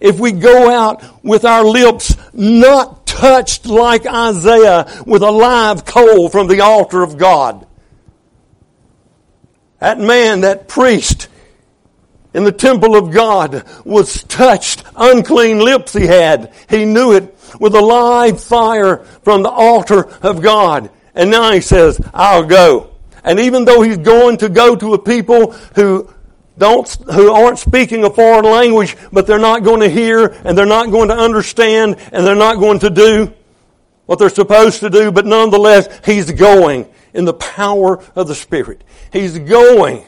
if 0.00 0.20
we 0.20 0.32
go 0.32 0.70
out 0.70 1.02
with 1.24 1.44
our 1.44 1.64
lips 1.64 2.16
not 2.32 3.06
touched 3.06 3.66
like 3.66 4.06
Isaiah 4.06 4.86
with 5.06 5.22
a 5.22 5.30
live 5.30 5.84
coal 5.84 6.28
from 6.28 6.46
the 6.46 6.60
altar 6.60 7.02
of 7.02 7.18
God, 7.18 7.66
that 9.80 9.98
man, 9.98 10.42
that 10.42 10.68
priest 10.68 11.28
in 12.34 12.44
the 12.44 12.52
temple 12.52 12.94
of 12.96 13.10
God 13.10 13.64
was 13.84 14.22
touched, 14.24 14.84
unclean 14.96 15.58
lips 15.58 15.92
he 15.92 16.06
had. 16.06 16.52
He 16.68 16.84
knew 16.84 17.12
it 17.12 17.34
with 17.58 17.74
a 17.74 17.80
live 17.80 18.42
fire 18.42 18.98
from 19.22 19.42
the 19.42 19.50
altar 19.50 20.08
of 20.22 20.42
God. 20.42 20.90
And 21.18 21.32
now 21.32 21.50
he 21.52 21.60
says, 21.60 22.00
I'll 22.14 22.44
go. 22.44 22.94
And 23.24 23.40
even 23.40 23.64
though 23.64 23.82
he's 23.82 23.98
going 23.98 24.38
to 24.38 24.48
go 24.48 24.76
to 24.76 24.94
a 24.94 24.98
people 24.98 25.50
who 25.74 26.08
don't, 26.56 26.88
who 27.12 27.32
aren't 27.32 27.58
speaking 27.58 28.04
a 28.04 28.10
foreign 28.10 28.44
language, 28.44 28.96
but 29.12 29.26
they're 29.26 29.38
not 29.40 29.64
going 29.64 29.80
to 29.80 29.90
hear 29.90 30.28
and 30.44 30.56
they're 30.56 30.64
not 30.64 30.92
going 30.92 31.08
to 31.08 31.16
understand 31.16 31.96
and 32.12 32.24
they're 32.24 32.36
not 32.36 32.60
going 32.60 32.78
to 32.78 32.90
do 32.90 33.34
what 34.06 34.20
they're 34.20 34.28
supposed 34.30 34.78
to 34.80 34.88
do, 34.88 35.10
but 35.10 35.26
nonetheless, 35.26 35.88
he's 36.06 36.30
going 36.30 36.88
in 37.12 37.24
the 37.24 37.34
power 37.34 38.02
of 38.14 38.28
the 38.28 38.34
Spirit. 38.34 38.84
He's 39.12 39.40
going 39.40 40.06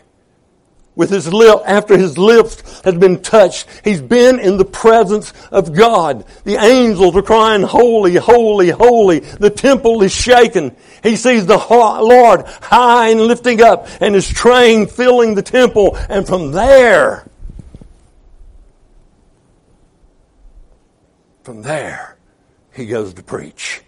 with 0.96 1.10
his 1.10 1.32
lip, 1.32 1.60
after 1.66 1.96
his 1.96 2.18
lips 2.18 2.80
has 2.82 2.94
been 2.94 3.22
touched, 3.22 3.66
he's 3.84 4.02
been 4.02 4.38
in 4.38 4.56
the 4.56 4.64
presence 4.64 5.32
of 5.50 5.74
God. 5.74 6.24
The 6.44 6.56
angels 6.56 7.16
are 7.16 7.22
crying, 7.22 7.62
holy, 7.62 8.16
holy, 8.16 8.70
holy. 8.70 9.20
The 9.20 9.50
temple 9.50 10.02
is 10.02 10.12
shaken. 10.12 10.76
He 11.02 11.16
sees 11.16 11.46
the 11.46 11.56
Lord 11.56 12.42
high 12.60 13.08
and 13.10 13.20
lifting 13.20 13.62
up 13.62 13.86
and 14.00 14.14
his 14.14 14.28
train 14.28 14.86
filling 14.86 15.34
the 15.34 15.42
temple. 15.42 15.96
And 16.08 16.26
from 16.26 16.52
there, 16.52 17.26
from 21.44 21.62
there, 21.62 22.16
he 22.74 22.86
goes 22.86 23.14
to 23.14 23.22
preach, 23.22 23.82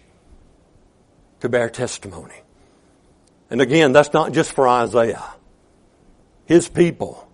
to 1.41 1.49
bear 1.49 1.69
testimony. 1.69 2.41
And 3.49 3.61
again, 3.61 3.91
that's 3.91 4.13
not 4.13 4.31
just 4.31 4.53
for 4.53 4.67
Isaiah. 4.67 5.23
His 6.53 6.69
people, 6.69 7.27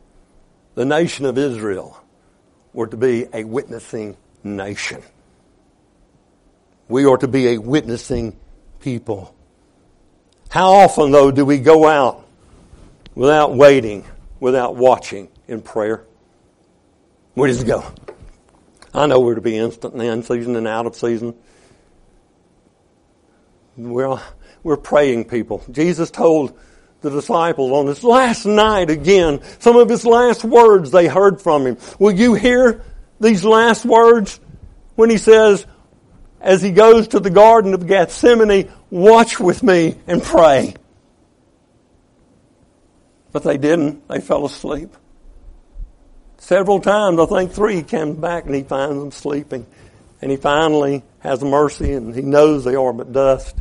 the 0.75 0.85
nation 0.85 1.25
of 1.25 1.37
Israel, 1.37 2.01
were 2.71 2.87
to 2.87 2.95
be 2.95 3.25
a 3.33 3.43
witnessing 3.43 4.15
nation. 4.45 5.03
We 6.87 7.03
are 7.03 7.17
to 7.17 7.27
be 7.27 7.49
a 7.49 7.57
witnessing 7.57 8.39
people. 8.79 9.35
How 10.47 10.71
often, 10.71 11.11
though, 11.11 11.31
do 11.31 11.43
we 11.43 11.57
go 11.57 11.85
out 11.85 12.25
without 13.13 13.53
waiting, 13.53 14.05
without 14.39 14.77
watching 14.77 15.27
in 15.49 15.63
prayer? 15.63 16.05
Where 17.33 17.49
does 17.49 17.61
it 17.61 17.67
go? 17.67 17.83
I 18.93 19.05
know 19.05 19.19
we're 19.19 19.35
to 19.35 19.41
be 19.41 19.57
instantly 19.57 20.07
in 20.07 20.23
season 20.23 20.55
and 20.55 20.65
out 20.65 20.85
of 20.85 20.95
season. 20.95 21.35
We're, 23.75 24.17
we're 24.63 24.77
praying 24.77 25.25
people. 25.25 25.61
Jesus 25.69 26.09
told 26.09 26.57
the 27.01 27.09
disciples 27.09 27.71
on 27.71 27.85
this 27.85 28.03
last 28.03 28.45
night 28.45 28.89
again, 28.89 29.41
some 29.59 29.77
of 29.77 29.89
his 29.89 30.05
last 30.05 30.43
words 30.43 30.91
they 30.91 31.07
heard 31.07 31.41
from 31.41 31.65
him. 31.65 31.77
Will 31.97 32.11
you 32.11 32.33
hear 32.33 32.83
these 33.19 33.43
last 33.43 33.85
words? 33.85 34.39
when 34.99 35.09
he 35.09 35.17
says, 35.17 35.65
as 36.41 36.61
he 36.61 36.71
goes 36.71 37.07
to 37.07 37.21
the 37.21 37.29
Garden 37.29 37.73
of 37.73 37.87
Gethsemane, 37.87 38.69
watch 38.89 39.39
with 39.39 39.63
me 39.63 39.95
and 40.07 40.21
pray. 40.21 40.73
But 43.31 43.43
they 43.43 43.57
didn't. 43.57 44.05
They 44.09 44.19
fell 44.19 44.45
asleep. 44.45 44.89
Several 46.37 46.81
times, 46.81 47.17
I 47.17 47.25
think 47.27 47.53
three, 47.53 47.77
he 47.77 47.83
comes 47.83 48.17
back 48.17 48.45
and 48.45 48.53
he 48.53 48.63
finds 48.63 48.99
them 48.99 49.11
sleeping. 49.11 49.65
And 50.21 50.31
he 50.31 50.35
finally 50.35 51.01
has 51.19 51.41
mercy 51.41 51.93
and 51.93 52.13
he 52.13 52.21
knows 52.21 52.65
they 52.65 52.75
are 52.75 52.91
but 52.91 53.13
dust. 53.13 53.55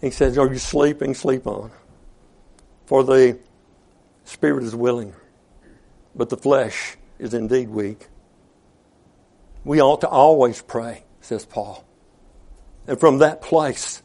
He 0.00 0.08
says, 0.08 0.38
Are 0.38 0.50
you 0.50 0.58
sleeping? 0.58 1.12
Sleep 1.12 1.46
on. 1.46 1.70
For 2.86 3.04
the 3.04 3.38
spirit 4.24 4.64
is 4.64 4.74
willing, 4.74 5.14
but 6.14 6.28
the 6.28 6.36
flesh 6.36 6.96
is 7.18 7.34
indeed 7.34 7.68
weak. 7.68 8.06
We 9.64 9.80
ought 9.80 10.02
to 10.02 10.08
always 10.08 10.62
pray, 10.62 11.04
says 11.20 11.44
Paul. 11.44 11.84
And 12.86 12.98
from 12.98 13.18
that 13.18 13.42
place, 13.42 14.02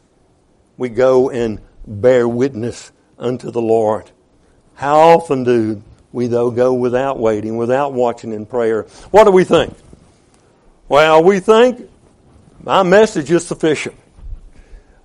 we 0.76 0.88
go 0.88 1.30
and 1.30 1.60
bear 1.86 2.26
witness 2.26 2.90
unto 3.18 3.52
the 3.52 3.62
Lord. 3.62 4.10
How 4.74 4.96
often 4.96 5.44
do 5.44 5.82
we, 6.10 6.26
though, 6.26 6.50
go 6.50 6.74
without 6.74 7.20
waiting, 7.20 7.56
without 7.56 7.92
watching 7.92 8.32
in 8.32 8.46
prayer? 8.46 8.82
What 9.12 9.24
do 9.24 9.30
we 9.30 9.44
think? 9.44 9.76
Well, 10.88 11.22
we 11.22 11.38
think 11.38 11.88
my 12.62 12.82
message 12.82 13.30
is 13.30 13.46
sufficient. 13.46 13.96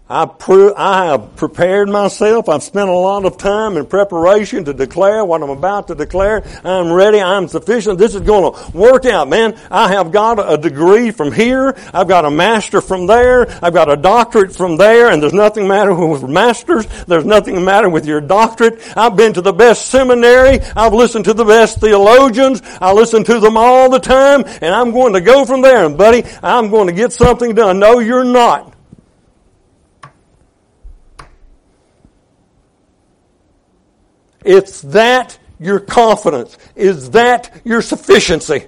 I, 0.09 0.25
pre- 0.25 0.73
I 0.73 1.07
have 1.07 1.35
prepared 1.35 1.89
myself. 1.89 2.47
I've 2.47 2.63
spent 2.63 2.89
a 2.89 2.93
lot 2.93 3.25
of 3.25 3.37
time 3.37 3.75
in 3.75 3.85
preparation 3.85 4.63
to 4.65 4.73
declare 4.73 5.25
what 5.25 5.43
I'm 5.43 5.49
about 5.49 5.87
to 5.89 5.95
declare. 5.95 6.43
I'm 6.63 6.91
ready. 6.93 7.19
I'm 7.19 7.49
sufficient. 7.49 7.99
This 7.99 8.15
is 8.15 8.21
going 8.21 8.53
to 8.53 8.77
work 8.77 9.05
out, 9.05 9.27
man. 9.27 9.59
I 9.69 9.89
have 9.89 10.13
got 10.13 10.39
a 10.39 10.57
degree 10.57 11.11
from 11.11 11.33
here. 11.33 11.75
I've 11.93 12.07
got 12.07 12.23
a 12.23 12.31
master 12.31 12.79
from 12.79 13.05
there. 13.05 13.47
I've 13.61 13.73
got 13.73 13.91
a 13.91 13.97
doctorate 13.97 14.55
from 14.55 14.77
there. 14.77 15.11
And 15.11 15.21
there's 15.21 15.33
nothing 15.33 15.67
matter 15.67 15.93
with 16.07 16.23
masters. 16.23 16.87
There's 17.03 17.25
nothing 17.25 17.65
matter 17.65 17.89
with 17.89 18.05
your 18.05 18.21
doctorate. 18.21 18.79
I've 18.95 19.17
been 19.17 19.33
to 19.33 19.41
the 19.41 19.53
best 19.53 19.87
seminary. 19.87 20.61
I've 20.77 20.93
listened 20.93 21.25
to 21.25 21.33
the 21.33 21.45
best 21.45 21.81
theologians. 21.81 22.61
I 22.79 22.93
listen 22.93 23.25
to 23.25 23.41
them 23.41 23.57
all 23.57 23.89
the 23.89 23.99
time. 23.99 24.45
And 24.61 24.73
I'm 24.73 24.91
going 24.91 25.13
to 25.13 25.21
go 25.21 25.43
from 25.43 25.61
there. 25.61 25.85
And 25.85 25.97
buddy, 25.97 26.23
I'm 26.41 26.69
going 26.69 26.87
to 26.87 26.93
get 26.93 27.11
something 27.11 27.53
done. 27.53 27.79
No, 27.79 27.99
you're 27.99 28.23
not. 28.23 28.76
It's 34.47 34.81
that 34.83 35.37
your 35.59 35.79
confidence. 35.79 36.57
Is 36.75 37.11
that 37.11 37.61
your 37.65 37.81
sufficiency? 37.81 38.65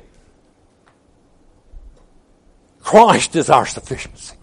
Christ 2.81 3.35
is 3.37 3.49
our 3.49 3.65
sufficiency. 3.65 4.35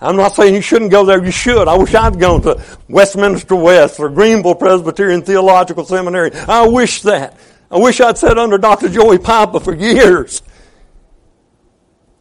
I'm 0.00 0.16
not 0.16 0.34
saying 0.34 0.54
you 0.54 0.60
shouldn't 0.60 0.92
go 0.92 1.04
there. 1.04 1.22
You 1.22 1.32
should. 1.32 1.66
I 1.66 1.76
wish 1.76 1.94
I'd 1.94 2.18
gone 2.20 2.40
to 2.42 2.62
Westminster 2.88 3.56
West 3.56 3.98
or 3.98 4.08
Greenville 4.08 4.54
Presbyterian 4.54 5.22
Theological 5.22 5.84
Seminary. 5.84 6.30
I 6.32 6.68
wish 6.68 7.02
that. 7.02 7.36
I 7.70 7.78
wish 7.78 8.00
I'd 8.00 8.16
sat 8.16 8.38
under 8.38 8.56
Dr. 8.56 8.88
Joey 8.88 9.18
Pipa 9.18 9.60
for 9.60 9.74
years. 9.74 10.42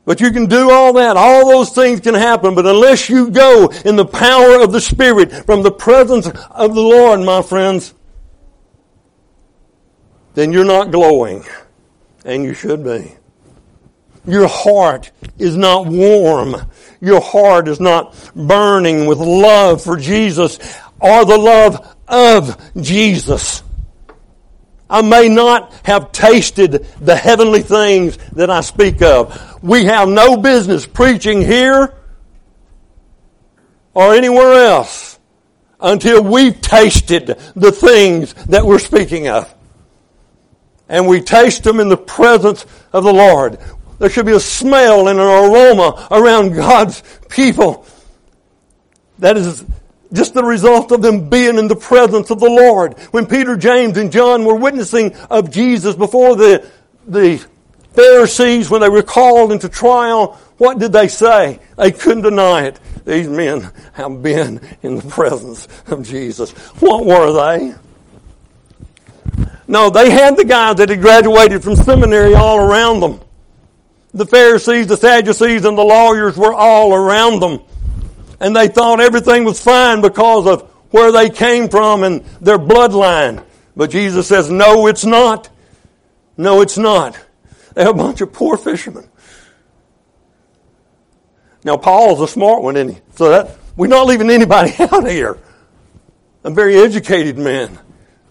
But 0.05 0.21
you 0.21 0.31
can 0.31 0.47
do 0.47 0.71
all 0.71 0.93
that. 0.93 1.17
All 1.17 1.49
those 1.49 1.69
things 1.69 1.99
can 1.99 2.15
happen. 2.15 2.55
But 2.55 2.65
unless 2.65 3.09
you 3.09 3.29
go 3.29 3.71
in 3.85 3.95
the 3.95 4.05
power 4.05 4.59
of 4.59 4.71
the 4.71 4.81
Spirit 4.81 5.31
from 5.45 5.62
the 5.62 5.71
presence 5.71 6.27
of 6.27 6.73
the 6.73 6.81
Lord, 6.81 7.19
my 7.21 7.43
friends, 7.43 7.93
then 10.34 10.52
you're 10.52 10.65
not 10.65 10.92
glowing. 10.92 11.44
And 12.26 12.44
you 12.44 12.54
should 12.54 12.84
be. 12.84 13.15
Your 14.26 14.48
heart 14.48 15.12
is 15.38 15.56
not 15.56 15.88
warm. 15.88 16.56
Your 17.02 17.22
heart 17.22 17.68
is 17.68 17.80
not 17.80 18.15
burning 18.36 19.06
with 19.06 19.18
love 19.18 19.84
for 19.84 19.98
Jesus 19.98 20.60
or 21.00 21.26
the 21.26 21.38
love 21.38 21.96
of 22.08 22.62
Jesus. 22.80 23.63
I 24.89 25.02
may 25.02 25.30
not 25.30 25.74
have 25.84 26.12
tasted 26.12 26.88
the 27.00 27.15
heavenly 27.15 27.62
things 27.62 28.18
that 28.34 28.50
I 28.50 28.62
speak 28.62 29.02
of. 29.02 29.63
We 29.63 29.86
have 29.86 30.10
no 30.10 30.38
business 30.38 30.86
preaching 30.86 31.42
here 31.42 31.94
or 33.94 34.13
anywhere 34.13 34.65
else 34.65 35.20
until 35.80 36.24
we've 36.24 36.60
tasted 36.60 37.28
the 37.56 37.72
things 37.72 38.34
that 38.46 38.65
we're 38.65 38.80
speaking 38.80 39.28
of 39.28 39.54
and 40.89 41.08
we 41.08 41.21
taste 41.21 41.63
them 41.63 41.80
in 41.80 41.88
the 41.88 41.97
presence 41.97 42.65
of 42.91 43.04
the 43.04 43.13
Lord. 43.13 43.60
There 43.99 44.10
should 44.10 44.25
be 44.25 44.34
a 44.34 44.39
smell 44.39 45.08
and 45.08 45.19
an 45.19 45.25
aroma 45.25 46.08
around 46.10 46.56
God's 46.56 47.04
people. 47.30 47.86
That 49.19 49.38
is 49.38 49.63
just 50.12 50.34
the 50.34 50.43
result 50.43 50.91
of 50.91 51.02
them 51.02 51.30
being 51.30 51.58
in 51.58 51.67
the 51.67 51.75
presence 51.75 52.32
of 52.32 52.39
the 52.39 52.49
Lord. 52.49 52.97
When 53.12 53.28
Peter, 53.28 53.56
James, 53.56 53.97
and 53.97 54.12
John 54.12 54.45
were 54.45 54.56
witnessing 54.56 55.15
of 55.30 55.52
Jesus 55.52 55.95
before 55.95 56.36
the, 56.36 56.67
the 57.08 57.45
Pharisees, 57.93 58.69
when 58.69 58.82
they 58.82 58.89
were 58.89 59.04
called 59.04 59.52
into 59.52 59.69
trial, 59.69 60.39
what 60.58 60.80
did 60.80 60.93
they 60.93 61.08
say? 61.08 61.60
They 61.78 61.91
couldn't 61.91 62.23
deny 62.23 62.65
it. 62.65 62.80
These 63.06 63.28
men 63.28 63.71
have 63.93 64.23
been 64.23 64.62
in 64.82 64.95
the 64.95 65.08
presence 65.10 65.67
of 65.88 66.04
Jesus. 66.04 66.52
What 66.82 67.06
were 67.06 67.34
they? 67.34 67.75
No, 69.67 69.91
they 69.91 70.10
had 70.10 70.36
the 70.36 70.45
guys 70.45 70.78
that 70.78 70.89
had 70.89 70.99
graduated 70.99 71.63
from 71.63 71.75
seminary 71.75 72.34
all 72.34 72.58
around 72.58 73.02
them. 73.02 73.19
The 74.13 74.25
Pharisees, 74.25 74.88
the 74.88 74.97
Sadducees, 74.97 75.63
and 75.63 75.78
the 75.78 75.84
lawyers 75.84 76.36
were 76.36 76.54
all 76.54 76.93
around 76.93 77.39
them. 77.39 77.60
And 78.39 78.56
they 78.56 78.67
thought 78.67 78.99
everything 78.99 79.43
was 79.43 79.62
fine 79.62 80.02
because 80.02 80.47
of 80.47 80.63
where 80.89 81.12
they 81.12 81.30
came 81.30 81.69
from 81.69 82.04
and 82.04 82.25
their 82.41 82.58
bloodline. 82.58 83.43
But 83.75 83.91
Jesus 83.91 84.28
says, 84.28 84.49
no, 84.49 84.88
it's 84.88 85.06
not. 85.06 85.49
No, 86.36 86.62
it's 86.62 86.78
not. 86.78 87.19
They're 87.75 87.89
a 87.89 87.93
bunch 87.93 88.21
of 88.21 88.34
poor 88.34 88.58
fishermen. 88.58 89.08
Now, 91.63 91.78
Paul's 91.78 92.21
a 92.21 92.28
smart 92.28 92.63
one, 92.63 92.75
isn't 92.75 92.95
he? 92.95 93.02
So 93.15 93.30
that, 93.30 93.58
we're 93.75 93.88
not 93.88 94.08
leaving 94.08 94.32
anybody 94.32 94.73
out 94.80 95.08
here. 95.08 95.38
A 96.43 96.49
very 96.49 96.78
educated 96.78 97.38
man 97.38 97.78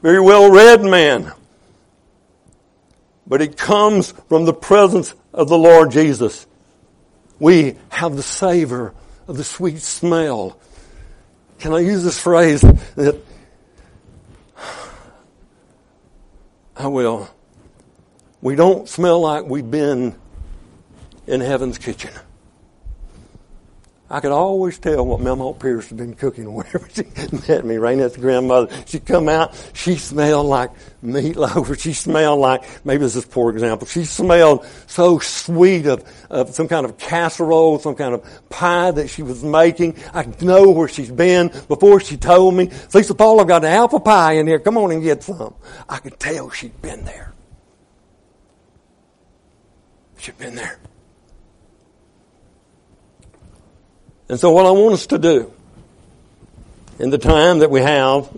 very 0.02 0.20
well 0.20 0.50
read 0.50 0.82
man. 0.82 1.32
But 3.26 3.42
it 3.42 3.56
comes 3.56 4.12
from 4.28 4.44
the 4.44 4.54
presence 4.54 5.14
of 5.32 5.48
the 5.48 5.58
Lord 5.58 5.90
Jesus. 5.90 6.46
We 7.38 7.76
have 7.90 8.16
the 8.16 8.22
savor 8.22 8.94
of 9.26 9.36
the 9.36 9.44
sweet 9.44 9.80
smell. 9.82 10.58
Can 11.58 11.72
I 11.72 11.80
use 11.80 12.04
this 12.04 12.18
phrase 12.18 12.62
that 12.62 13.20
I 16.78 16.86
will. 16.86 17.28
We 18.40 18.54
don't 18.54 18.88
smell 18.88 19.20
like 19.20 19.44
we've 19.44 19.68
been 19.68 20.14
in 21.26 21.40
heaven's 21.40 21.76
kitchen. 21.76 22.12
I 24.10 24.20
could 24.20 24.32
always 24.32 24.78
tell 24.78 25.04
what 25.04 25.20
Mama 25.20 25.52
Pierce 25.52 25.88
had 25.88 25.98
been 25.98 26.14
cooking 26.14 26.54
whenever 26.54 26.88
she 26.94 27.04
met 27.48 27.64
me, 27.64 27.76
to 27.76 28.10
grandmother. 28.18 28.74
She'd 28.86 29.04
come 29.04 29.28
out, 29.28 29.54
she 29.74 29.96
smelled 29.96 30.46
like 30.46 30.70
meatloaf, 31.04 31.78
she 31.82 31.92
smelled 31.92 32.40
like, 32.40 32.64
maybe 32.86 33.00
this 33.02 33.16
is 33.16 33.24
a 33.24 33.28
poor 33.28 33.50
example, 33.50 33.86
she 33.86 34.06
smelled 34.06 34.64
so 34.86 35.18
sweet 35.18 35.86
of, 35.86 36.04
of 36.30 36.54
some 36.54 36.68
kind 36.68 36.86
of 36.86 36.96
casserole, 36.96 37.78
some 37.78 37.94
kind 37.94 38.14
of 38.14 38.48
pie 38.48 38.90
that 38.92 39.08
she 39.08 39.22
was 39.22 39.44
making. 39.44 39.96
I 40.14 40.24
know 40.40 40.70
where 40.70 40.88
she's 40.88 41.10
been 41.10 41.48
before 41.68 42.00
she 42.00 42.16
told 42.16 42.54
me, 42.54 42.70
Cecil 42.88 43.14
Paul, 43.14 43.40
I've 43.40 43.48
got 43.48 43.64
an 43.64 43.72
apple 43.72 44.00
pie 44.00 44.32
in 44.34 44.46
here, 44.46 44.58
come 44.58 44.78
on 44.78 44.90
and 44.90 45.02
get 45.02 45.22
some. 45.22 45.54
I 45.86 45.98
could 45.98 46.18
tell 46.18 46.48
she'd 46.48 46.80
been 46.80 47.04
there. 47.04 47.34
She'd 50.16 50.38
been 50.38 50.54
there. 50.54 50.78
And 54.28 54.38
so 54.38 54.50
what 54.50 54.66
I 54.66 54.70
want 54.70 54.94
us 54.94 55.06
to 55.08 55.18
do 55.18 55.52
in 56.98 57.10
the 57.10 57.18
time 57.18 57.60
that 57.60 57.70
we 57.70 57.80
have, 57.80 58.28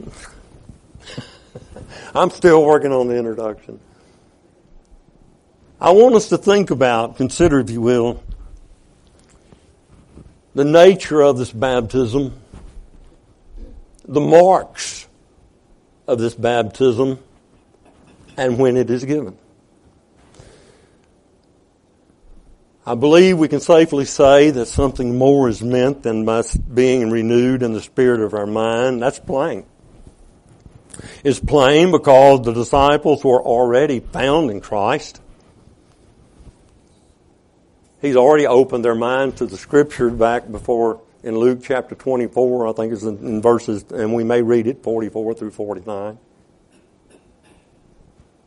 I'm 2.14 2.30
still 2.30 2.64
working 2.64 2.92
on 2.92 3.08
the 3.08 3.16
introduction. 3.16 3.80
I 5.80 5.90
want 5.92 6.14
us 6.14 6.28
to 6.28 6.38
think 6.38 6.70
about, 6.70 7.16
consider 7.16 7.58
if 7.58 7.70
you 7.70 7.80
will, 7.80 8.22
the 10.54 10.64
nature 10.64 11.22
of 11.22 11.38
this 11.38 11.50
baptism, 11.50 12.38
the 14.04 14.20
marks 14.20 15.08
of 16.06 16.18
this 16.18 16.34
baptism, 16.34 17.18
and 18.36 18.58
when 18.58 18.76
it 18.76 18.90
is 18.90 19.04
given. 19.04 19.36
I 22.90 22.96
believe 22.96 23.38
we 23.38 23.46
can 23.46 23.60
safely 23.60 24.04
say 24.04 24.50
that 24.50 24.66
something 24.66 25.16
more 25.16 25.48
is 25.48 25.62
meant 25.62 26.02
than 26.02 26.24
by 26.24 26.42
being 26.74 27.08
renewed 27.08 27.62
in 27.62 27.72
the 27.72 27.80
spirit 27.80 28.20
of 28.20 28.34
our 28.34 28.46
mind. 28.46 29.00
That's 29.00 29.20
plain. 29.20 29.64
It's 31.22 31.38
plain 31.38 31.92
because 31.92 32.42
the 32.42 32.52
disciples 32.52 33.22
were 33.22 33.40
already 33.40 34.00
found 34.00 34.50
in 34.50 34.60
Christ. 34.60 35.20
He's 38.00 38.16
already 38.16 38.48
opened 38.48 38.84
their 38.84 38.96
mind 38.96 39.36
to 39.36 39.46
the 39.46 39.56
scripture 39.56 40.10
back 40.10 40.50
before 40.50 41.00
in 41.22 41.38
Luke 41.38 41.60
chapter 41.62 41.94
24, 41.94 42.66
I 42.66 42.72
think 42.72 42.92
it's 42.92 43.04
in, 43.04 43.18
in 43.18 43.40
verses, 43.40 43.84
and 43.90 44.12
we 44.12 44.24
may 44.24 44.42
read 44.42 44.66
it, 44.66 44.82
44 44.82 45.34
through 45.34 45.52
49. 45.52 46.18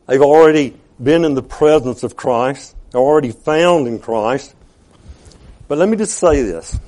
They've 0.06 0.20
already 0.20 0.76
been 1.02 1.24
in 1.24 1.32
the 1.32 1.42
presence 1.42 2.02
of 2.02 2.14
Christ. 2.14 2.76
They're 2.94 3.02
already 3.02 3.32
found 3.32 3.88
in 3.88 3.98
Christ. 3.98 4.54
But 5.66 5.78
let 5.78 5.88
me 5.88 5.96
just 5.96 6.16
say 6.16 6.42
this. 6.42 6.78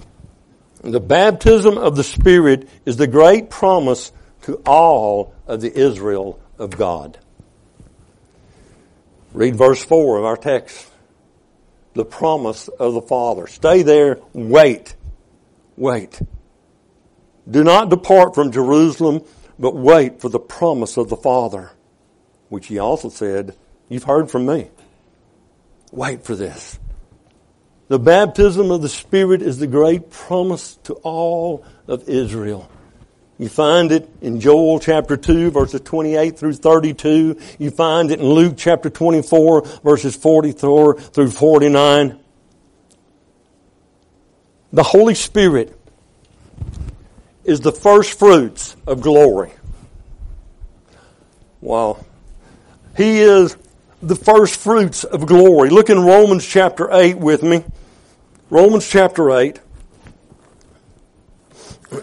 The 0.80 1.00
baptism 1.00 1.76
of 1.76 1.96
the 1.96 2.04
Spirit 2.04 2.68
is 2.84 2.96
the 2.96 3.08
great 3.08 3.50
promise 3.50 4.12
to 4.42 4.62
all 4.64 5.34
of 5.48 5.62
the 5.62 5.76
Israel 5.76 6.38
of 6.60 6.70
God. 6.70 7.18
Read 9.32 9.56
verse 9.56 9.84
4 9.84 10.18
of 10.18 10.24
our 10.24 10.36
text. 10.36 10.88
The 11.94 12.04
promise 12.04 12.68
of 12.68 12.94
the 12.94 13.02
Father. 13.02 13.48
Stay 13.48 13.82
there, 13.82 14.20
wait. 14.32 14.94
Wait. 15.76 16.22
Do 17.50 17.64
not 17.64 17.90
depart 17.90 18.36
from 18.36 18.52
Jerusalem, 18.52 19.24
but 19.58 19.74
wait 19.74 20.20
for 20.20 20.28
the 20.28 20.38
promise 20.38 20.98
of 20.98 21.08
the 21.08 21.16
Father, 21.16 21.72
which 22.48 22.68
he 22.68 22.78
also 22.78 23.08
said, 23.08 23.56
You've 23.88 24.04
heard 24.04 24.30
from 24.30 24.46
me. 24.46 24.70
Wait 25.96 26.22
for 26.24 26.36
this. 26.36 26.78
The 27.88 27.98
baptism 27.98 28.70
of 28.70 28.82
the 28.82 28.88
Spirit 28.88 29.40
is 29.40 29.58
the 29.58 29.66
great 29.66 30.10
promise 30.10 30.76
to 30.84 30.92
all 30.96 31.64
of 31.88 32.06
Israel. 32.06 32.70
You 33.38 33.48
find 33.48 33.90
it 33.90 34.06
in 34.20 34.40
Joel 34.40 34.78
chapter 34.78 35.16
2 35.16 35.50
verses 35.50 35.80
28 35.80 36.38
through 36.38 36.52
32. 36.52 37.40
You 37.58 37.70
find 37.70 38.10
it 38.10 38.20
in 38.20 38.26
Luke 38.26 38.56
chapter 38.58 38.90
24 38.90 39.62
verses 39.82 40.14
44 40.14 41.00
through 41.00 41.30
49. 41.30 42.18
The 44.74 44.82
Holy 44.82 45.14
Spirit 45.14 45.80
is 47.42 47.60
the 47.60 47.72
first 47.72 48.18
fruits 48.18 48.76
of 48.86 49.00
glory. 49.00 49.52
Wow. 51.62 52.04
He 52.98 53.20
is 53.20 53.56
the 54.06 54.14
first 54.14 54.56
fruits 54.56 55.02
of 55.04 55.26
glory. 55.26 55.68
Look 55.70 55.90
in 55.90 55.98
Romans 55.98 56.46
chapter 56.46 56.88
8 56.92 57.18
with 57.18 57.42
me. 57.42 57.64
Romans 58.50 58.88
chapter 58.88 59.32
8. 59.32 59.60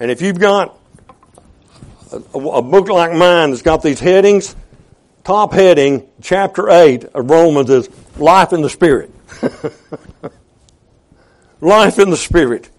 and 0.00 0.10
if 0.10 0.20
you've 0.20 0.40
got 0.40 0.76
a, 2.12 2.16
a, 2.16 2.62
book 2.62 2.88
like 2.88 3.12
mine 3.12 3.50
that's 3.50 3.62
got 3.62 3.82
these 3.82 4.00
headings, 4.00 4.56
top 5.22 5.52
heading, 5.52 6.08
chapter 6.20 6.70
8 6.70 7.04
of 7.04 7.30
Romans 7.30 7.70
is 7.70 7.88
Life 8.16 8.52
in 8.52 8.62
the 8.62 8.70
Spirit. 8.70 9.12
life 11.60 11.98
in 12.00 12.10
the 12.10 12.16
Spirit. 12.16 12.70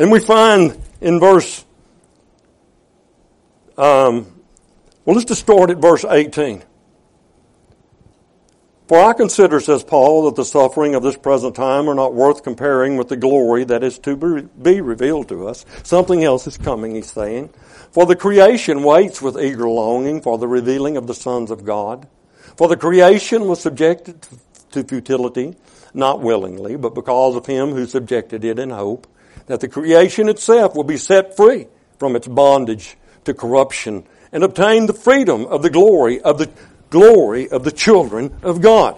And 0.00 0.10
we 0.10 0.18
find 0.18 0.80
in 1.02 1.20
verse 1.20 1.62
um, 3.76 4.40
well, 5.04 5.14
let's 5.14 5.28
just 5.28 5.42
start 5.42 5.68
at 5.68 5.76
verse 5.76 6.06
18. 6.06 6.62
For 8.88 8.98
I 8.98 9.12
consider, 9.12 9.60
says 9.60 9.84
Paul, 9.84 10.24
that 10.24 10.36
the 10.36 10.44
suffering 10.44 10.94
of 10.94 11.02
this 11.02 11.18
present 11.18 11.54
time 11.54 11.86
are 11.88 11.94
not 11.94 12.14
worth 12.14 12.42
comparing 12.42 12.96
with 12.96 13.08
the 13.08 13.16
glory 13.18 13.64
that 13.64 13.84
is 13.84 13.98
to 14.00 14.48
be 14.62 14.80
revealed 14.80 15.28
to 15.28 15.46
us. 15.48 15.66
Something 15.82 16.24
else 16.24 16.46
is 16.46 16.56
coming, 16.56 16.94
he's 16.94 17.12
saying. 17.12 17.50
For 17.92 18.06
the 18.06 18.16
creation 18.16 18.82
waits 18.82 19.20
with 19.20 19.38
eager 19.38 19.68
longing 19.68 20.22
for 20.22 20.38
the 20.38 20.48
revealing 20.48 20.96
of 20.96 21.08
the 21.08 21.14
sons 21.14 21.50
of 21.50 21.66
God. 21.66 22.08
For 22.56 22.68
the 22.68 22.76
creation 22.76 23.48
was 23.48 23.60
subjected 23.60 24.26
to 24.72 24.82
futility, 24.82 25.56
not 25.92 26.22
willingly, 26.22 26.76
but 26.76 26.94
because 26.94 27.36
of 27.36 27.44
him 27.44 27.72
who 27.72 27.84
subjected 27.84 28.46
it 28.46 28.58
in 28.58 28.70
hope, 28.70 29.06
that 29.50 29.60
the 29.60 29.68
creation 29.68 30.28
itself 30.28 30.74
will 30.74 30.84
be 30.84 30.96
set 30.96 31.36
free 31.36 31.66
from 31.98 32.14
its 32.14 32.28
bondage 32.28 32.96
to 33.24 33.34
corruption 33.34 34.04
and 34.32 34.44
obtain 34.44 34.86
the 34.86 34.92
freedom 34.92 35.44
of 35.46 35.62
the 35.62 35.70
glory 35.70 36.20
of 36.20 36.38
the 36.38 36.48
glory 36.88 37.48
of 37.48 37.64
the 37.64 37.72
children 37.72 38.34
of 38.42 38.60
God. 38.60 38.96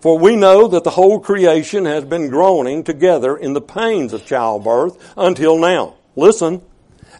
For 0.00 0.18
we 0.18 0.36
know 0.36 0.68
that 0.68 0.84
the 0.84 0.90
whole 0.90 1.20
creation 1.20 1.84
has 1.84 2.04
been 2.04 2.28
groaning 2.28 2.84
together 2.84 3.36
in 3.36 3.52
the 3.52 3.60
pains 3.60 4.12
of 4.12 4.24
childbirth 4.24 5.12
until 5.16 5.58
now. 5.58 5.96
Listen. 6.16 6.62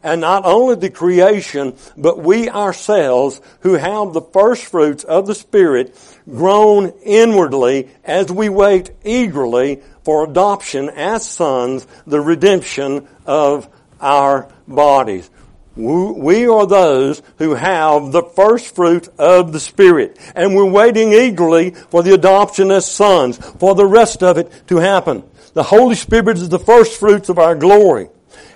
And 0.02 0.22
not 0.22 0.46
only 0.46 0.76
the 0.76 0.88
creation, 0.88 1.76
but 1.94 2.18
we 2.22 2.48
ourselves 2.48 3.40
who 3.60 3.74
have 3.74 4.14
the 4.14 4.22
first 4.22 4.64
fruits 4.64 5.04
of 5.04 5.26
the 5.26 5.34
Spirit 5.34 5.94
groan 6.26 6.94
inwardly 7.02 7.90
as 8.02 8.32
we 8.32 8.48
wait 8.48 8.92
eagerly 9.04 9.82
for 10.10 10.24
adoption 10.24 10.88
as 10.88 11.24
sons, 11.24 11.86
the 12.04 12.20
redemption 12.20 13.06
of 13.26 13.68
our 14.00 14.48
bodies. 14.66 15.30
We 15.76 16.48
are 16.48 16.66
those 16.66 17.22
who 17.38 17.54
have 17.54 18.10
the 18.10 18.24
first 18.24 18.74
fruit 18.74 19.08
of 19.20 19.52
the 19.52 19.60
Spirit. 19.60 20.18
And 20.34 20.56
we're 20.56 20.68
waiting 20.68 21.12
eagerly 21.12 21.70
for 21.70 22.02
the 22.02 22.12
adoption 22.12 22.72
as 22.72 22.90
sons, 22.90 23.36
for 23.60 23.76
the 23.76 23.86
rest 23.86 24.24
of 24.24 24.36
it 24.36 24.50
to 24.66 24.78
happen. 24.78 25.22
The 25.54 25.62
Holy 25.62 25.94
Spirit 25.94 26.38
is 26.38 26.48
the 26.48 26.58
first 26.58 26.98
fruits 26.98 27.28
of 27.28 27.38
our 27.38 27.54
glory. 27.54 28.08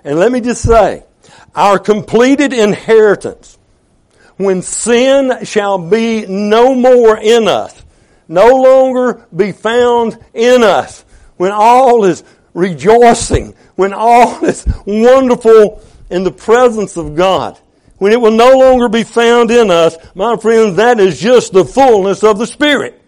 And 0.03 0.19
let 0.19 0.33
me 0.33 0.41
just 0.41 0.63
say, 0.63 1.05
our 1.55 1.79
completed 1.79 2.53
inheritance, 2.53 3.59
when 4.39 4.61
sin 4.61 5.45
shall 5.45 5.79
be 5.79 6.27
no 6.27 6.75
more 6.75 7.17
in 7.17 7.47
us, 7.47 7.81
no 8.27 8.57
longer 8.57 9.25
be 9.37 9.53
found 9.53 10.19
in 10.33 10.65
us, 10.65 11.04
when 11.37 11.53
all 11.53 12.05
is 12.05 12.25
rejoicing, 12.53 13.55
when 13.75 13.93
all 13.93 14.45
is 14.45 14.67
wonderful 14.87 15.83
in 16.11 16.25
the 16.25 16.33
presence 16.33 16.97
of 16.97 17.15
God, 17.15 17.59
when 17.99 18.13
it 18.13 18.21
will 18.21 18.33
no 18.33 18.59
longer 18.59 18.89
be 18.89 19.03
found 19.03 19.51
in 19.51 19.71
us, 19.71 19.97
my 20.15 20.37
friends, 20.37 20.77
that 20.77 21.01
is 21.01 21.19
just 21.19 21.53
the 21.53 21.65
fullness 21.65 22.23
of 22.23 22.39
the 22.39 22.47
Spirit. 22.47 23.01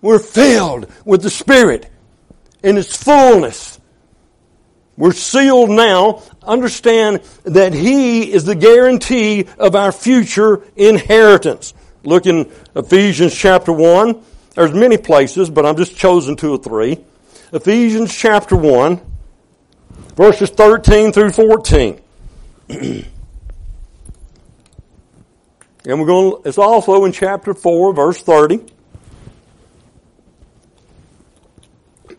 We're 0.00 0.18
filled 0.18 0.90
with 1.04 1.22
the 1.22 1.30
Spirit 1.30 1.88
in 2.62 2.76
its 2.76 2.96
fullness. 2.96 3.80
We're 4.96 5.12
sealed 5.12 5.70
now. 5.70 6.22
Understand 6.42 7.22
that 7.44 7.72
He 7.72 8.32
is 8.32 8.44
the 8.44 8.54
guarantee 8.54 9.46
of 9.58 9.74
our 9.74 9.92
future 9.92 10.62
inheritance. 10.76 11.72
Look 12.04 12.26
in 12.26 12.50
Ephesians 12.74 13.34
chapter 13.34 13.72
1. 13.72 14.22
There's 14.54 14.72
many 14.72 14.98
places, 14.98 15.50
but 15.50 15.64
I'm 15.64 15.76
just 15.76 15.96
chosen 15.96 16.36
two 16.36 16.52
or 16.52 16.58
three. 16.58 16.98
Ephesians 17.52 18.14
chapter 18.14 18.56
1 18.56 19.00
verses 20.16 20.50
13 20.50 21.12
through 21.12 21.30
14. 21.30 22.00
and 22.68 23.06
we're 25.84 26.06
going, 26.06 26.42
it's 26.44 26.58
also 26.58 27.04
in 27.04 27.12
chapter 27.12 27.54
4, 27.54 27.94
verse 27.94 28.20
30. 28.22 28.60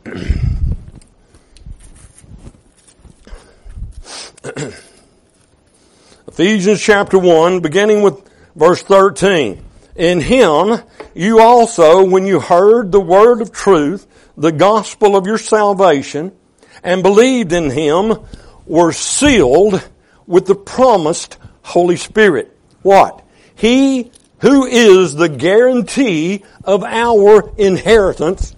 Ephesians 6.28 6.82
chapter 6.82 7.20
1, 7.20 7.62
beginning 7.62 8.02
with 8.02 8.28
verse 8.56 8.82
13. 8.82 9.64
In 9.96 10.22
him 10.22 10.82
you 11.14 11.40
also, 11.40 12.04
when 12.04 12.26
you 12.26 12.40
heard 12.40 12.92
the 12.92 13.00
word 13.00 13.42
of 13.42 13.52
truth, 13.52 14.08
the 14.36 14.52
gospel 14.52 15.16
of 15.16 15.28
your 15.28 15.38
salvation, 15.38 16.32
and 16.84 17.04
believed 17.04 17.54
in 17.54 17.70
him 17.70 18.16
were 18.66 18.92
sealed 18.92 19.88
with 20.26 20.46
the 20.46 20.56
promised 20.56 21.38
Holy 21.62 21.98
Spirit. 21.98 22.56
What? 22.82 23.24
He 23.56 24.12
who 24.40 24.66
is 24.66 25.16
the 25.16 25.30
guarantee 25.30 26.44
of 26.66 26.84
our 26.84 27.52
inheritance 27.58 28.54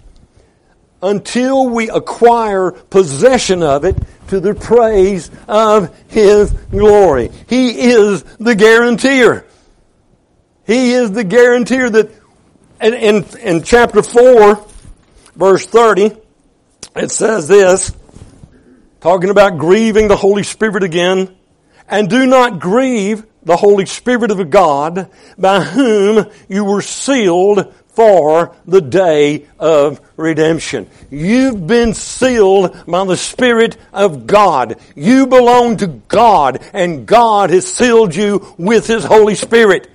until 1.00 1.68
we 1.68 1.88
acquire 1.88 2.72
possession 2.72 3.62
of 3.62 3.84
it 3.84 3.96
to 4.28 4.40
the 4.40 4.54
praise 4.54 5.30
of 5.46 5.96
His 6.08 6.50
glory. 6.50 7.30
He 7.48 7.90
is 7.90 8.24
the 8.40 8.56
guarantor. 8.56 9.45
He 10.66 10.92
is 10.92 11.12
the 11.12 11.24
guarantor 11.24 11.90
that, 11.90 12.10
in, 12.80 12.94
in, 12.94 13.24
in 13.38 13.62
chapter 13.62 14.02
4, 14.02 14.66
verse 15.36 15.66
30, 15.66 16.10
it 16.96 17.10
says 17.10 17.46
this, 17.46 17.94
talking 19.00 19.30
about 19.30 19.58
grieving 19.58 20.08
the 20.08 20.16
Holy 20.16 20.42
Spirit 20.42 20.82
again, 20.82 21.36
and 21.88 22.10
do 22.10 22.26
not 22.26 22.58
grieve 22.58 23.24
the 23.44 23.56
Holy 23.56 23.86
Spirit 23.86 24.32
of 24.32 24.50
God 24.50 25.08
by 25.38 25.60
whom 25.60 26.28
you 26.48 26.64
were 26.64 26.82
sealed 26.82 27.72
for 27.86 28.54
the 28.66 28.80
day 28.80 29.46
of 29.58 30.00
redemption. 30.16 30.88
You've 31.10 31.66
been 31.66 31.94
sealed 31.94 32.84
by 32.86 33.04
the 33.04 33.16
Spirit 33.16 33.76
of 33.92 34.26
God. 34.26 34.80
You 34.96 35.28
belong 35.28 35.76
to 35.78 35.86
God 35.86 36.62
and 36.74 37.06
God 37.06 37.50
has 37.50 37.72
sealed 37.72 38.14
you 38.16 38.54
with 38.58 38.88
His 38.88 39.04
Holy 39.04 39.36
Spirit. 39.36 39.90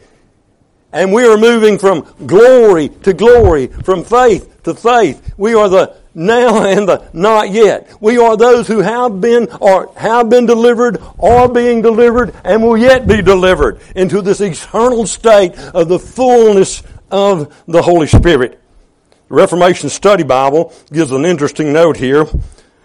And 0.94 1.14
we 1.14 1.26
are 1.26 1.38
moving 1.38 1.78
from 1.78 2.06
glory 2.26 2.90
to 2.90 3.14
glory, 3.14 3.68
from 3.68 4.04
faith 4.04 4.64
to 4.64 4.74
faith. 4.74 5.34
We 5.38 5.54
are 5.54 5.70
the 5.70 5.96
now 6.14 6.64
and 6.66 6.88
the 6.88 7.10
not 7.14 7.50
yet. 7.52 7.90
We 8.02 8.18
are 8.18 8.36
those 8.36 8.68
who 8.68 8.80
have 8.80 9.22
been 9.22 9.48
or 9.60 9.94
have 9.96 10.30
been 10.30 10.46
delivered, 10.46 11.02
are 11.20 11.48
being 11.48 11.82
delivered, 11.82 12.36
and 12.44 12.64
will 12.64 12.78
yet 12.78 13.08
be 13.08 13.22
delivered 13.22 13.80
into 13.96 14.22
this 14.22 14.42
eternal 14.42 15.08
state 15.08 15.58
of 15.74 15.88
the 15.88 16.00
fullness 16.00 16.84
of 17.10 17.54
the 17.68 17.82
Holy 17.82 18.08
Spirit. 18.08 18.62
The 19.30 19.36
Reformation 19.36 19.90
Study 19.90 20.24
Bible 20.24 20.74
gives 20.92 21.12
an 21.12 21.26
interesting 21.26 21.72
note 21.72 21.98
here 21.98 22.26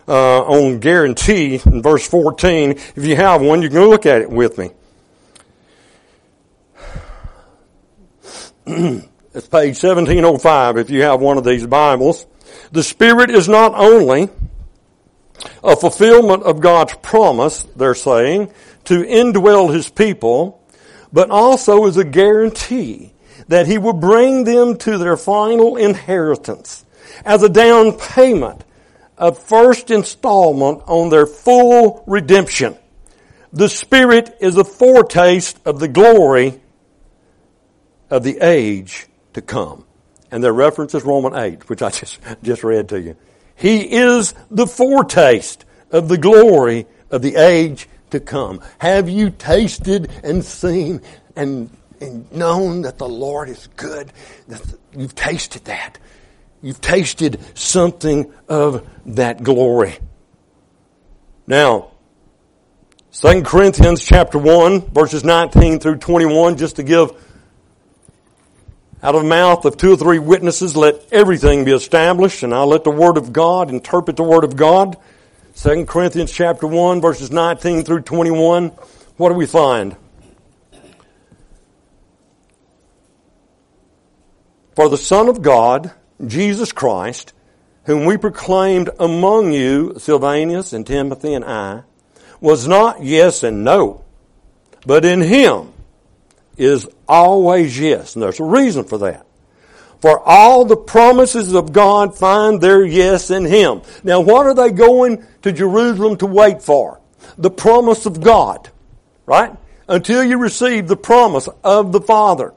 uh, 0.08 0.42
on 0.42 0.78
guarantee 0.78 1.60
in 1.64 1.82
verse 1.82 2.06
14. 2.06 2.70
If 2.70 3.04
you 3.04 3.16
have 3.16 3.42
one, 3.42 3.62
you 3.62 3.68
can 3.68 3.80
look 3.80 4.06
at 4.06 4.22
it 4.22 4.30
with 4.30 4.58
me. 4.58 4.70
it's 8.68 9.46
page 9.46 9.80
1705 9.80 10.76
if 10.76 10.90
you 10.90 11.02
have 11.02 11.20
one 11.20 11.38
of 11.38 11.44
these 11.44 11.64
Bibles. 11.64 12.26
The 12.72 12.82
Spirit 12.82 13.30
is 13.30 13.48
not 13.48 13.74
only 13.76 14.28
a 15.62 15.76
fulfillment 15.76 16.42
of 16.42 16.58
God's 16.58 16.94
promise, 16.96 17.62
they're 17.76 17.94
saying, 17.94 18.50
to 18.86 19.04
indwell 19.04 19.72
His 19.72 19.88
people, 19.88 20.60
but 21.12 21.30
also 21.30 21.86
is 21.86 21.96
a 21.96 22.02
guarantee 22.02 23.12
that 23.46 23.68
He 23.68 23.78
will 23.78 23.92
bring 23.92 24.42
them 24.42 24.76
to 24.78 24.98
their 24.98 25.16
final 25.16 25.76
inheritance 25.76 26.84
as 27.24 27.44
a 27.44 27.48
down 27.48 27.92
payment, 27.92 28.64
a 29.16 29.32
first 29.32 29.92
installment 29.92 30.82
on 30.88 31.10
their 31.10 31.26
full 31.26 32.02
redemption. 32.08 32.76
The 33.52 33.68
Spirit 33.68 34.36
is 34.40 34.56
a 34.56 34.64
foretaste 34.64 35.60
of 35.64 35.78
the 35.78 35.86
glory 35.86 36.60
of 38.10 38.22
the 38.22 38.38
age 38.40 39.06
to 39.34 39.42
come. 39.42 39.84
And 40.30 40.42
their 40.42 40.52
reference 40.52 40.94
is 40.94 41.04
Roman 41.04 41.34
8, 41.34 41.68
which 41.68 41.82
I 41.82 41.90
just, 41.90 42.18
just 42.42 42.64
read 42.64 42.88
to 42.90 43.00
you. 43.00 43.16
He 43.54 43.90
is 43.90 44.34
the 44.50 44.66
foretaste 44.66 45.64
of 45.90 46.08
the 46.08 46.18
glory 46.18 46.86
of 47.10 47.22
the 47.22 47.36
age 47.36 47.88
to 48.10 48.20
come. 48.20 48.60
Have 48.78 49.08
you 49.08 49.30
tasted 49.30 50.10
and 50.22 50.44
seen 50.44 51.00
and, 51.34 51.70
and 52.00 52.30
known 52.32 52.82
that 52.82 52.98
the 52.98 53.08
Lord 53.08 53.48
is 53.48 53.68
good? 53.76 54.12
You've 54.94 55.14
tasted 55.14 55.64
that. 55.66 55.98
You've 56.62 56.80
tasted 56.80 57.40
something 57.56 58.32
of 58.48 58.86
that 59.06 59.42
glory. 59.42 59.98
Now, 61.46 61.92
2 63.12 63.42
Corinthians 63.42 64.04
chapter 64.04 64.38
1 64.38 64.90
verses 64.90 65.24
19 65.24 65.78
through 65.80 65.96
21 65.96 66.56
just 66.56 66.76
to 66.76 66.82
give 66.82 67.12
out 69.02 69.14
of 69.14 69.22
the 69.22 69.28
mouth 69.28 69.64
of 69.64 69.76
two 69.76 69.92
or 69.92 69.96
three 69.96 70.18
witnesses, 70.18 70.76
let 70.76 71.12
everything 71.12 71.64
be 71.64 71.72
established, 71.72 72.42
and 72.42 72.54
I'll 72.54 72.66
let 72.66 72.84
the 72.84 72.90
Word 72.90 73.18
of 73.18 73.32
God 73.32 73.68
interpret 73.68 74.16
the 74.16 74.22
Word 74.22 74.44
of 74.44 74.56
God. 74.56 74.96
2 75.56 75.84
Corinthians 75.86 76.32
chapter 76.32 76.66
1, 76.66 77.00
verses 77.00 77.30
19 77.30 77.84
through 77.84 78.02
21. 78.02 78.68
What 79.16 79.28
do 79.28 79.34
we 79.34 79.46
find? 79.46 79.96
For 84.74 84.88
the 84.88 84.98
Son 84.98 85.28
of 85.28 85.42
God, 85.42 85.92
Jesus 86.26 86.72
Christ, 86.72 87.32
whom 87.84 88.04
we 88.04 88.16
proclaimed 88.16 88.90
among 88.98 89.52
you, 89.52 89.94
Silvanus 89.98 90.72
and 90.72 90.86
Timothy 90.86 91.34
and 91.34 91.44
I, 91.44 91.82
was 92.40 92.66
not 92.66 93.02
yes 93.02 93.42
and 93.42 93.64
no, 93.64 94.04
but 94.84 95.04
in 95.04 95.20
Him 95.20 95.72
is 96.56 96.88
always 97.08 97.78
yes. 97.78 98.14
And 98.14 98.22
there's 98.22 98.40
a 98.40 98.44
reason 98.44 98.84
for 98.84 98.98
that. 98.98 99.26
For 100.00 100.20
all 100.20 100.64
the 100.64 100.76
promises 100.76 101.54
of 101.54 101.72
God 101.72 102.16
find 102.16 102.60
their 102.60 102.84
yes 102.84 103.30
in 103.30 103.44
Him. 103.44 103.82
Now 104.04 104.20
what 104.20 104.46
are 104.46 104.54
they 104.54 104.70
going 104.70 105.24
to 105.42 105.52
Jerusalem 105.52 106.16
to 106.18 106.26
wait 106.26 106.62
for? 106.62 107.00
The 107.38 107.50
promise 107.50 108.06
of 108.06 108.20
God. 108.20 108.70
Right? 109.24 109.52
Until 109.88 110.22
you 110.22 110.38
receive 110.38 110.88
the 110.88 110.96
promise 110.96 111.48
of 111.64 111.92
the 111.92 112.00
Father. 112.00 112.52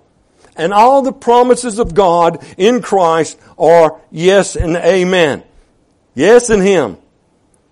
And 0.56 0.74
all 0.74 1.02
the 1.02 1.14
promises 1.14 1.80
of 1.80 1.94
God 1.94 2.44
in 2.58 2.82
Christ 2.82 3.40
are 3.58 4.02
yes 4.12 4.56
and 4.56 4.76
amen. 4.76 5.44
Yes 6.16 6.50
in 6.50 6.60
Him. 6.60 6.98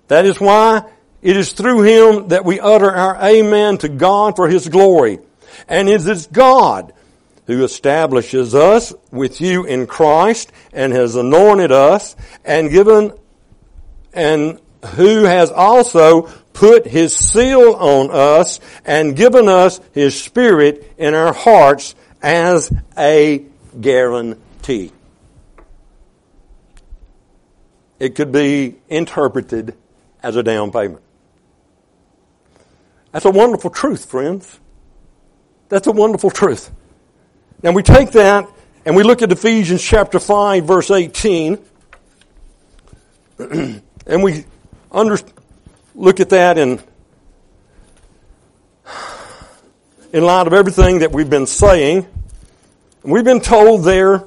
That 0.07 0.25
is 0.25 0.39
why 0.39 0.83
it 1.21 1.35
is 1.35 1.51
through 1.51 1.81
Him 1.81 2.29
that 2.29 2.45
we 2.45 2.59
utter 2.59 2.89
our 2.89 3.17
amen 3.21 3.79
to 3.79 3.89
God 3.89 4.37
for 4.37 4.47
His 4.47 4.69
glory. 4.69 5.19
And 5.67 5.89
it 5.89 6.07
is 6.07 6.27
God 6.27 6.93
who 7.45 7.63
establishes 7.63 8.53
us 8.53 8.93
with 9.11 9.39
you 9.41 9.65
in 9.65 9.87
Christ 9.87 10.51
and 10.73 10.93
has 10.93 11.15
anointed 11.15 11.71
us 11.71 12.15
and 12.43 12.69
given 12.69 13.13
and 14.13 14.59
who 14.95 15.23
has 15.23 15.51
also 15.51 16.23
put 16.53 16.85
his 16.85 17.15
seal 17.15 17.73
on 17.73 18.09
us 18.11 18.59
and 18.85 19.15
given 19.15 19.47
us 19.47 19.79
his 19.93 20.21
spirit 20.21 20.93
in 20.97 21.13
our 21.13 21.33
hearts 21.33 21.95
as 22.21 22.71
a 22.97 23.45
guarantee. 23.79 24.91
It 27.99 28.15
could 28.15 28.31
be 28.31 28.75
interpreted 28.89 29.75
as 30.21 30.35
a 30.35 30.43
down 30.43 30.71
payment. 30.71 31.01
That's 33.11 33.25
a 33.25 33.31
wonderful 33.31 33.69
truth, 33.69 34.05
friends. 34.05 34.59
That's 35.69 35.87
a 35.87 35.91
wonderful 35.91 36.31
truth. 36.31 36.71
Now 37.61 37.71
we 37.71 37.83
take 37.83 38.11
that 38.11 38.47
and 38.85 38.95
we 38.95 39.03
look 39.03 39.21
at 39.21 39.31
Ephesians 39.31 39.83
chapter 39.83 40.19
5 40.19 40.65
verse 40.65 40.91
18 40.91 41.57
and 43.39 44.23
we 44.23 44.45
under, 44.91 45.17
look 45.93 46.19
at 46.19 46.29
that 46.29 46.57
in, 46.57 46.79
in 50.13 50.23
light 50.23 50.47
of 50.47 50.53
everything 50.53 50.99
that 50.99 51.11
we've 51.11 51.29
been 51.29 51.47
saying. 51.47 52.07
We've 53.03 53.25
been 53.25 53.41
told 53.41 53.83
there 53.83 54.23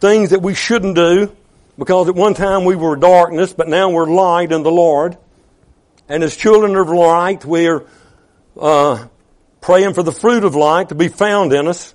things 0.00 0.30
that 0.30 0.40
we 0.40 0.54
shouldn't 0.54 0.94
do 0.96 1.36
because 1.78 2.08
at 2.08 2.14
one 2.14 2.34
time 2.34 2.64
we 2.64 2.74
were 2.74 2.96
darkness, 2.96 3.52
but 3.52 3.68
now 3.68 3.90
we're 3.90 4.06
light 4.06 4.52
in 4.52 4.62
the 4.62 4.70
Lord. 4.70 5.16
And 6.08 6.22
as 6.24 6.36
children 6.36 6.74
of 6.76 6.88
light, 6.88 7.44
we're 7.44 7.84
uh, 8.58 9.06
praying 9.60 9.94
for 9.94 10.02
the 10.02 10.12
fruit 10.12 10.44
of 10.44 10.54
light 10.54 10.88
to 10.88 10.94
be 10.94 11.08
found 11.08 11.52
in 11.52 11.68
us. 11.68 11.94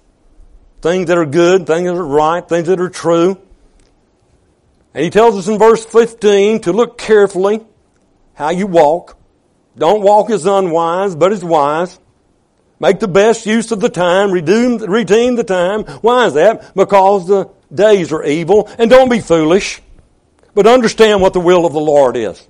Things 0.81 1.07
that 1.07 1.17
are 1.17 1.25
good, 1.25 1.65
things 1.65 1.85
that 1.85 1.95
are 1.95 2.05
right, 2.05 2.47
things 2.47 2.67
that 2.67 2.79
are 2.79 2.89
true. 2.89 3.41
And 4.93 5.03
he 5.03 5.09
tells 5.09 5.37
us 5.37 5.47
in 5.47 5.57
verse 5.57 5.83
15 5.85 6.61
to 6.61 6.73
look 6.73 6.97
carefully 6.97 7.61
how 8.33 8.51
you 8.51 8.67
walk. 8.67 9.17
Don't 9.77 10.01
walk 10.01 10.29
as 10.29 10.45
unwise, 10.45 11.15
but 11.15 11.31
as 11.31 11.43
wise. 11.43 11.99
Make 12.79 12.99
the 12.99 13.07
best 13.07 13.45
use 13.45 13.71
of 13.71 13.79
the 13.79 13.89
time, 13.89 14.31
redeem, 14.31 14.77
redeem 14.77 15.35
the 15.35 15.43
time. 15.43 15.83
Why 15.83 16.27
is 16.27 16.33
that? 16.33 16.75
Because 16.75 17.27
the 17.27 17.49
days 17.73 18.11
are 18.11 18.23
evil. 18.23 18.69
And 18.77 18.89
don't 18.89 19.09
be 19.09 19.19
foolish, 19.19 19.81
but 20.53 20.67
understand 20.67 21.21
what 21.21 21.33
the 21.33 21.39
will 21.39 21.65
of 21.65 21.73
the 21.73 21.79
Lord 21.79 22.15
is. 22.17 22.47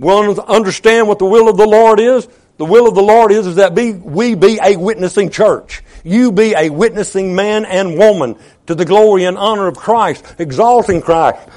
To 0.00 0.44
understand 0.46 1.08
what 1.08 1.18
the 1.18 1.26
will 1.26 1.48
of 1.48 1.58
the 1.58 1.66
Lord 1.66 2.00
is? 2.00 2.26
The 2.60 2.66
will 2.66 2.86
of 2.86 2.94
the 2.94 3.00
Lord 3.00 3.32
is, 3.32 3.46
is 3.46 3.56
that 3.56 3.74
be, 3.74 3.94
we 3.94 4.34
be 4.34 4.60
a 4.62 4.76
witnessing 4.76 5.30
church. 5.30 5.82
You 6.04 6.30
be 6.30 6.52
a 6.54 6.68
witnessing 6.68 7.34
man 7.34 7.64
and 7.64 7.96
woman 7.96 8.36
to 8.66 8.74
the 8.74 8.84
glory 8.84 9.24
and 9.24 9.38
honor 9.38 9.66
of 9.66 9.78
Christ, 9.78 10.34
exalting 10.38 11.00
Christ. 11.00 11.48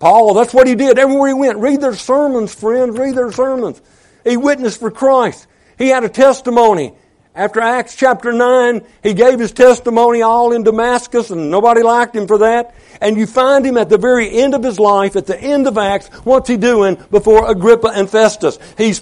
Paul, 0.00 0.34
that's 0.34 0.52
what 0.52 0.66
he 0.66 0.74
did 0.74 0.98
everywhere 0.98 1.28
he 1.28 1.34
went. 1.34 1.58
Read 1.58 1.80
their 1.80 1.94
sermons, 1.94 2.52
friends. 2.52 2.98
Read 2.98 3.14
their 3.14 3.30
sermons. 3.30 3.80
He 4.24 4.36
witnessed 4.36 4.80
for 4.80 4.90
Christ. 4.90 5.46
He 5.78 5.86
had 5.86 6.02
a 6.02 6.08
testimony. 6.08 6.94
After 7.34 7.60
Acts 7.60 7.96
chapter 7.96 8.30
9, 8.30 8.82
he 9.02 9.14
gave 9.14 9.38
his 9.38 9.52
testimony 9.52 10.20
all 10.20 10.52
in 10.52 10.64
Damascus 10.64 11.30
and 11.30 11.50
nobody 11.50 11.82
liked 11.82 12.14
him 12.14 12.26
for 12.26 12.38
that. 12.38 12.74
And 13.00 13.16
you 13.16 13.26
find 13.26 13.64
him 13.64 13.78
at 13.78 13.88
the 13.88 13.96
very 13.96 14.30
end 14.30 14.54
of 14.54 14.62
his 14.62 14.78
life, 14.78 15.16
at 15.16 15.26
the 15.26 15.40
end 15.40 15.66
of 15.66 15.78
Acts, 15.78 16.08
what's 16.24 16.48
he 16.48 16.58
doing 16.58 16.98
before 17.10 17.50
Agrippa 17.50 17.88
and 17.88 18.08
Festus? 18.08 18.58
He's 18.76 19.00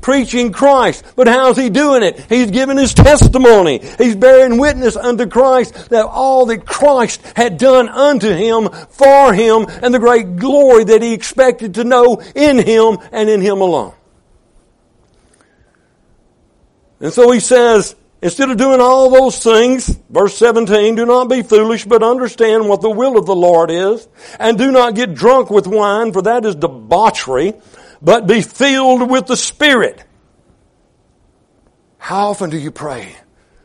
preaching 0.00 0.52
Christ. 0.52 1.04
But 1.16 1.26
how's 1.26 1.56
he 1.56 1.70
doing 1.70 2.04
it? 2.04 2.20
He's 2.28 2.52
giving 2.52 2.76
his 2.76 2.94
testimony. 2.94 3.80
He's 3.98 4.16
bearing 4.16 4.58
witness 4.58 4.96
unto 4.96 5.26
Christ 5.26 5.90
that 5.90 6.06
all 6.06 6.46
that 6.46 6.64
Christ 6.64 7.20
had 7.34 7.58
done 7.58 7.88
unto 7.88 8.28
him, 8.28 8.68
for 8.90 9.32
him, 9.32 9.66
and 9.82 9.92
the 9.92 9.98
great 9.98 10.36
glory 10.36 10.84
that 10.84 11.02
he 11.02 11.14
expected 11.14 11.74
to 11.74 11.84
know 11.84 12.22
in 12.34 12.58
him 12.58 12.98
and 13.10 13.28
in 13.28 13.40
him 13.40 13.60
alone. 13.60 13.94
And 17.02 17.12
so 17.12 17.30
he 17.30 17.40
says 17.40 17.94
Instead 18.22 18.50
of 18.50 18.56
doing 18.56 18.80
all 18.80 19.10
those 19.10 19.42
things, 19.42 19.98
verse 20.08 20.36
17, 20.36 20.94
do 20.94 21.04
not 21.04 21.28
be 21.28 21.42
foolish, 21.42 21.84
but 21.84 22.04
understand 22.04 22.68
what 22.68 22.80
the 22.80 22.88
will 22.88 23.18
of 23.18 23.26
the 23.26 23.34
Lord 23.34 23.68
is, 23.68 24.06
and 24.38 24.56
do 24.56 24.70
not 24.70 24.94
get 24.94 25.12
drunk 25.12 25.50
with 25.50 25.66
wine, 25.66 26.12
for 26.12 26.22
that 26.22 26.44
is 26.44 26.54
debauchery, 26.54 27.54
but 28.00 28.28
be 28.28 28.40
filled 28.40 29.10
with 29.10 29.26
the 29.26 29.36
Spirit. 29.36 30.04
How 31.98 32.28
often 32.28 32.50
do 32.50 32.58
you 32.58 32.70
pray, 32.70 33.16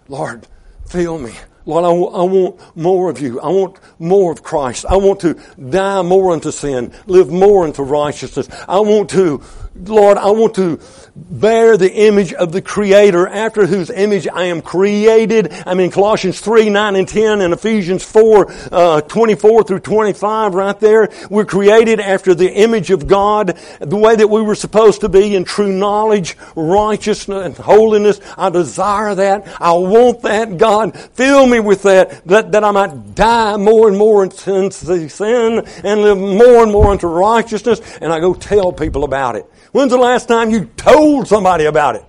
Lord, 0.07 0.47
fill 0.87 1.19
me 1.19 1.33
Lord, 1.67 1.83
I, 1.83 1.89
w- 1.89 2.07
I 2.07 2.23
want 2.23 2.77
more 2.77 3.09
of 3.09 3.19
you. 3.19 3.41
I 3.41 3.49
want 3.49 3.77
more 3.99 4.31
of 4.31 4.41
Christ. 4.41 4.85
I 4.89 4.95
want 4.95 5.19
to 5.19 5.33
die 5.69 6.01
more 6.01 6.31
unto 6.31 6.49
sin, 6.49 6.93
live 7.07 7.29
more 7.29 7.65
unto 7.65 7.83
righteousness. 7.83 8.47
I 8.69 8.79
want 8.79 9.09
to, 9.09 9.43
Lord, 9.85 10.17
I 10.17 10.31
want 10.31 10.55
to 10.55 10.79
bear 11.15 11.77
the 11.77 11.91
image 11.91 12.33
of 12.33 12.51
the 12.51 12.61
Creator 12.61 13.27
after 13.27 13.65
whose 13.65 13.89
image 13.89 14.27
I 14.27 14.45
am 14.45 14.61
created. 14.61 15.51
I 15.65 15.73
mean, 15.73 15.91
Colossians 15.91 16.39
3, 16.39 16.69
9 16.69 16.95
and 16.95 17.07
10 17.07 17.41
and 17.41 17.53
Ephesians 17.53 18.03
4, 18.03 18.47
uh, 18.71 19.01
24 19.01 19.63
through 19.63 19.79
25 19.79 20.53
right 20.53 20.79
there. 20.79 21.09
We're 21.29 21.45
created 21.45 21.99
after 21.99 22.33
the 22.35 22.51
image 22.51 22.91
of 22.91 23.07
God, 23.07 23.57
the 23.79 23.97
way 23.97 24.15
that 24.15 24.27
we 24.27 24.41
were 24.41 24.55
supposed 24.55 25.01
to 25.01 25.09
be 25.09 25.35
in 25.35 25.43
true 25.43 25.71
knowledge, 25.71 26.37
righteousness, 26.55 27.45
and 27.45 27.57
holiness. 27.57 28.19
I 28.37 28.49
desire 28.49 29.15
that. 29.15 29.47
I 29.59 29.73
want 29.73 30.21
that. 30.21 30.57
God, 30.57 30.97
fill 30.97 31.47
me 31.47 31.59
with 31.59 31.83
that, 31.83 32.25
that, 32.27 32.51
that 32.51 32.63
I 32.63 32.71
might 32.71 33.15
die 33.15 33.57
more 33.57 33.87
and 33.87 33.97
more 33.97 34.23
into 34.23 35.09
sin 35.09 35.63
and 35.83 36.01
live 36.01 36.17
more 36.17 36.63
and 36.63 36.71
more 36.71 36.91
into 36.91 37.07
righteousness. 37.07 37.81
And 38.01 38.13
I 38.13 38.19
go 38.19 38.33
tell 38.33 38.71
people 38.71 39.03
about 39.03 39.35
it. 39.35 39.45
When's 39.71 39.91
the 39.91 39.97
last 39.97 40.27
time 40.27 40.49
you 40.49 40.65
told 40.77 41.27
somebody 41.27 41.65
about 41.65 41.95
it? 41.95 42.05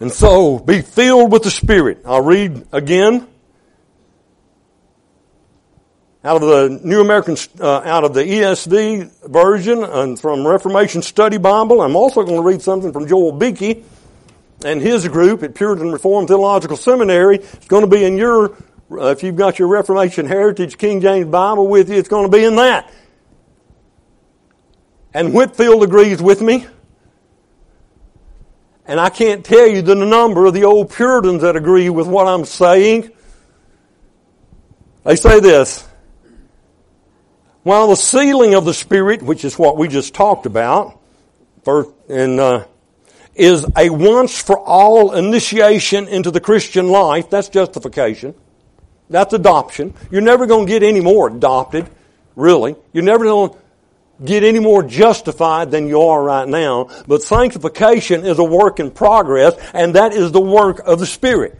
And 0.00 0.12
so, 0.12 0.58
be 0.58 0.82
filled 0.82 1.32
with 1.32 1.42
the 1.42 1.50
Spirit. 1.50 2.02
I'll 2.04 2.22
read 2.22 2.66
again 2.70 3.26
out 6.24 6.42
of 6.42 6.48
the 6.48 6.80
New 6.84 7.00
American, 7.00 7.36
uh, 7.60 7.80
out 7.84 8.04
of 8.04 8.12
the 8.14 8.22
ESV 8.22 9.28
version 9.28 9.82
and 9.82 10.20
from 10.20 10.46
Reformation 10.46 11.02
Study 11.02 11.38
Bible. 11.38 11.80
I'm 11.80 11.96
also 11.96 12.22
going 12.22 12.36
to 12.36 12.42
read 12.42 12.60
something 12.62 12.92
from 12.92 13.08
Joel 13.08 13.32
Beeke 13.32 13.84
and 14.64 14.80
his 14.80 15.06
group 15.08 15.42
at 15.42 15.54
Puritan 15.54 15.92
Reformed 15.92 16.28
Theological 16.28 16.76
Seminary. 16.76 17.36
It's 17.36 17.68
going 17.68 17.82
to 17.82 17.90
be 17.90 18.04
in 18.04 18.16
your, 18.16 18.56
if 18.90 19.22
you've 19.22 19.36
got 19.36 19.58
your 19.58 19.68
Reformation 19.68 20.26
Heritage 20.26 20.78
King 20.78 21.00
James 21.00 21.26
Bible 21.26 21.68
with 21.68 21.90
you, 21.90 21.96
it's 21.96 22.08
going 22.08 22.30
to 22.30 22.36
be 22.36 22.44
in 22.44 22.56
that. 22.56 22.90
And 25.12 25.32
Whitefield 25.32 25.82
agrees 25.82 26.22
with 26.22 26.40
me. 26.40 26.66
And 28.86 28.98
I 28.98 29.10
can't 29.10 29.44
tell 29.44 29.66
you 29.66 29.82
the 29.82 29.94
number 29.94 30.46
of 30.46 30.54
the 30.54 30.64
old 30.64 30.90
Puritans 30.90 31.42
that 31.42 31.56
agree 31.56 31.90
with 31.90 32.06
what 32.06 32.26
I'm 32.26 32.46
saying. 32.46 33.10
They 35.04 35.16
say 35.16 35.40
this. 35.40 35.86
While 37.62 37.88
the 37.88 37.96
sealing 37.96 38.54
of 38.54 38.64
the 38.64 38.72
Spirit, 38.72 39.22
which 39.22 39.44
is 39.44 39.58
what 39.58 39.76
we 39.76 39.88
just 39.88 40.14
talked 40.14 40.46
about, 40.46 40.98
uh, 41.66 42.64
is 43.34 43.66
a 43.76 43.90
once 43.90 44.40
for 44.40 44.58
all 44.58 45.12
initiation 45.12 46.08
into 46.08 46.30
the 46.30 46.40
Christian 46.40 46.88
life. 46.88 47.28
That's 47.28 47.50
justification. 47.50 48.34
That's 49.10 49.32
adoption. 49.32 49.94
You're 50.10 50.20
never 50.20 50.46
going 50.46 50.66
to 50.66 50.72
get 50.72 50.82
any 50.82 51.00
more 51.00 51.28
adopted, 51.28 51.88
really. 52.36 52.76
You're 52.92 53.04
never 53.04 53.24
going 53.24 53.50
to 53.50 53.56
get 54.24 54.42
any 54.44 54.58
more 54.58 54.82
justified 54.82 55.70
than 55.70 55.88
you 55.88 56.00
are 56.00 56.22
right 56.22 56.48
now. 56.48 56.88
But 57.06 57.22
sanctification 57.22 58.24
is 58.24 58.38
a 58.38 58.44
work 58.44 58.80
in 58.80 58.90
progress, 58.90 59.54
and 59.72 59.94
that 59.94 60.12
is 60.12 60.32
the 60.32 60.40
work 60.40 60.80
of 60.80 60.98
the 60.98 61.06
Spirit. 61.06 61.56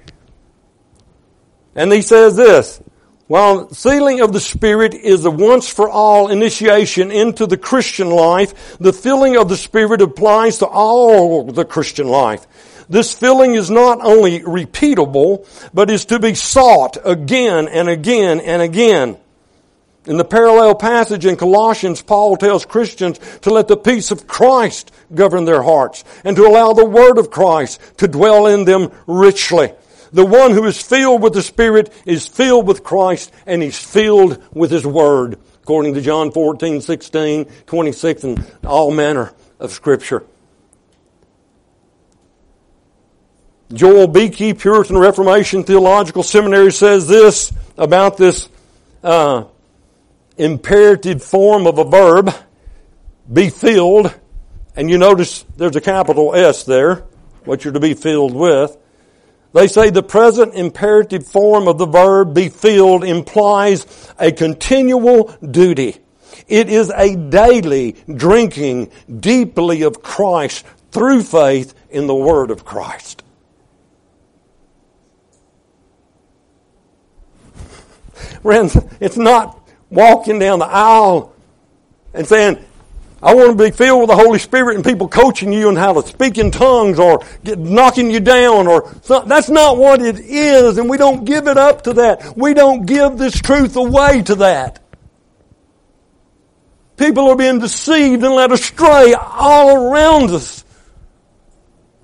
And 1.75 1.93
he 1.93 2.03
says 2.03 2.37
this, 2.37 2.83
while 3.29 3.71
sealing 3.71 4.21
of 4.21 4.33
the 4.33 4.41
Spirit 4.41 4.95
is 4.95 5.25
a 5.27 5.31
once 5.31 5.69
for 5.69 5.89
all 5.89 6.29
initiation 6.29 7.11
into 7.11 7.47
the 7.47 7.59
Christian 7.59 8.11
life, 8.11 8.79
the 8.79 8.93
filling 8.93 9.37
of 9.37 9.49
the 9.49 9.57
Spirit 9.57 10.01
applies 10.01 10.59
to 10.59 10.67
all 10.67 11.45
the 11.45 11.67
Christian 11.67 12.09
life. 12.09 12.47
This 12.89 13.13
filling 13.13 13.55
is 13.55 13.71
not 13.71 14.01
only 14.01 14.41
repeatable, 14.41 15.47
but 15.75 15.91
is 15.91 16.07
to 16.07 16.19
be 16.19 16.35
sought 16.35 16.97
again 17.05 17.69
and 17.69 17.89
again 17.89 18.41
and 18.41 18.63
again. 18.63 19.19
In 20.07 20.17
the 20.17 20.25
parallel 20.25 20.75
passage 20.75 21.27
in 21.27 21.37
Colossians, 21.37 22.01
Paul 22.01 22.39
tells 22.39 22.65
Christians 22.65 23.19
to 23.43 23.51
let 23.51 23.69
the 23.69 23.77
peace 23.77 24.11
of 24.11 24.27
Christ 24.27 24.91
govern 25.15 25.45
their 25.45 25.63
hearts 25.63 26.03
and 26.25 26.35
to 26.37 26.47
allow 26.47 26.73
the 26.73 26.87
Word 26.87 27.19
of 27.19 27.31
Christ 27.31 27.79
to 27.99 28.09
dwell 28.09 28.47
in 28.47 28.65
them 28.65 28.91
richly. 29.07 29.71
The 30.13 30.25
one 30.25 30.53
who 30.53 30.65
is 30.65 30.81
filled 30.81 31.23
with 31.23 31.35
the 31.35 31.43
Spirit 31.43 31.93
is 32.07 32.27
filled 32.27 32.67
with 32.67 32.83
Christ 32.83 33.31
and 33.45 33.63
he's 33.63 33.79
filled 33.79 34.43
with 34.55 34.71
His 34.71 34.87
Word, 34.87 35.39
according 35.63 35.93
to 35.93 36.01
John 36.01 36.33
14, 36.33 36.81
16, 36.81 37.45
26, 37.67 38.25
and 38.25 38.47
all 38.65 38.91
manner 38.91 39.35
of 39.61 39.73
Scripture. 39.73 40.25
Joel 43.73 44.07
Beeke, 44.07 44.59
Puritan 44.59 44.97
Reformation 44.97 45.63
Theological 45.63 46.23
Seminary, 46.23 46.73
says 46.73 47.07
this 47.07 47.53
about 47.77 48.17
this 48.17 48.49
uh, 49.05 49.45
imperative 50.39 51.23
form 51.23 51.67
of 51.67 51.77
a 51.79 51.85
verb, 51.85 52.35
be 53.31 53.51
filled, 53.51 54.15
and 54.75 54.89
you 54.89 54.97
notice 54.97 55.45
there's 55.59 55.77
a 55.77 55.83
capital 55.83 56.35
S 56.35 56.65
there, 56.65 57.05
what 57.45 57.63
you're 57.63 57.75
to 57.75 57.81
be 57.81 57.93
filled 57.93 58.35
with. 58.35 58.75
They 59.53 59.67
say 59.67 59.91
the 59.91 60.03
present 60.03 60.55
imperative 60.55 61.27
form 61.27 61.69
of 61.69 61.77
the 61.77 61.87
verb 61.87 62.35
be 62.35 62.49
filled 62.49 63.05
implies 63.05 63.87
a 64.19 64.33
continual 64.33 65.25
duty. 65.43 65.99
It 66.47 66.71
is 66.71 66.91
a 66.91 67.17
daily 67.17 67.97
drinking 68.15 68.91
deeply 69.21 69.83
of 69.83 70.03
Christ 70.03 70.65
through 70.91 71.23
faith 71.23 71.75
in 71.91 72.07
the 72.07 72.15
Word 72.15 72.51
of 72.51 72.65
Christ. 72.65 73.25
Friends, 78.43 78.77
it's 79.01 79.17
not 79.17 79.59
walking 79.91 80.39
down 80.39 80.59
the 80.59 80.67
aisle 80.67 81.35
and 82.15 82.27
saying, 82.27 82.65
I 83.21 83.35
want 83.35 83.59
to 83.59 83.65
be 83.65 83.73
filled 83.73 84.01
with 84.01 84.11
the 84.11 84.17
Holy 84.17 84.39
Spirit 84.39 84.77
and 84.77 84.85
people 84.85 85.09
coaching 85.09 85.53
you 85.53 85.69
on 85.69 85.77
how 85.77 86.01
to 86.01 86.07
speak 86.07 86.39
in 86.39 86.53
tongues 86.53 87.01
or 87.01 87.25
get, 87.43 87.59
knocking 87.59 88.11
you 88.11 88.21
down 88.21 88.69
or 88.69 88.93
that's 89.27 89.49
not 89.49 89.77
what 89.77 90.01
it 90.01 90.21
is 90.21 90.79
and 90.79 90.89
we 90.89 90.99
don't 90.99 91.25
give 91.25 91.49
it 91.49 91.57
up 91.57 91.83
to 91.83 91.95
that. 91.95 92.37
We 92.37 92.55
don't 92.55 92.87
give 92.87 93.19
this 93.19 93.41
truth 93.41 93.75
away 93.75 94.23
to 94.23 94.37
that. 94.37 94.81
People 96.97 97.29
are 97.29 97.37
being 97.37 97.59
deceived 97.59 98.23
and 98.23 98.35
led 98.35 98.53
astray 98.53 99.15
all 99.15 99.93
around 99.93 100.31
us 100.31 100.65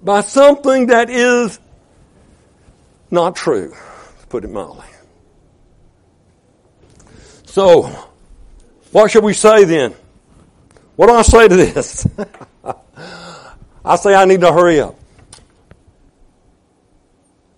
by 0.03 0.21
something 0.21 0.87
that 0.87 1.11
is 1.11 1.59
not 3.11 3.37
true, 3.37 3.71
to 4.21 4.27
put 4.29 4.45
it 4.45 4.51
mildly. 4.51 4.85
So, 7.55 7.83
what 8.91 9.13
should 9.13 9.23
we 9.23 9.33
say 9.33 9.63
then? 9.63 9.95
What 10.97 11.07
do 11.07 11.13
I 11.13 11.23
say 11.23 11.47
to 11.47 11.55
this? 11.55 12.05
I 13.85 13.95
say 13.95 14.13
I 14.13 14.25
need 14.25 14.41
to 14.41 14.53
hurry 14.53 14.81
up. 14.81 14.99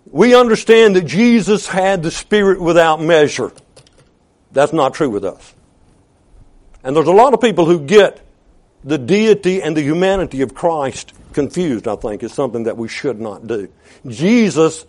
We 0.05 0.34
understand 0.34 0.97
that 0.97 1.07
Jesus 1.07 1.66
had 1.66 2.03
the 2.03 2.11
Spirit 2.11 2.61
without 2.61 3.01
measure. 3.01 3.53
That's 4.53 4.74
not 4.74 4.92
true 4.92 5.09
with 5.09 5.24
us. 5.24 5.55
And 6.84 6.94
there's 6.94 7.09
a 7.09 7.12
lot 7.12 7.32
of 7.32 7.40
people 7.40 7.64
who 7.64 7.80
get 7.80 8.20
the 8.84 8.99
deity 8.99 9.62
and 9.62 9.74
the 9.74 9.82
humanity 9.82 10.42
of 10.42 10.55
Christ 10.55 11.14
confused, 11.32 11.88
I 11.88 11.97
think, 11.97 12.22
is 12.22 12.34
something 12.34 12.64
that 12.64 12.76
we 12.76 12.88
should 12.88 13.18
not 13.18 13.47
do. 13.47 13.72
Jesus 14.07 14.84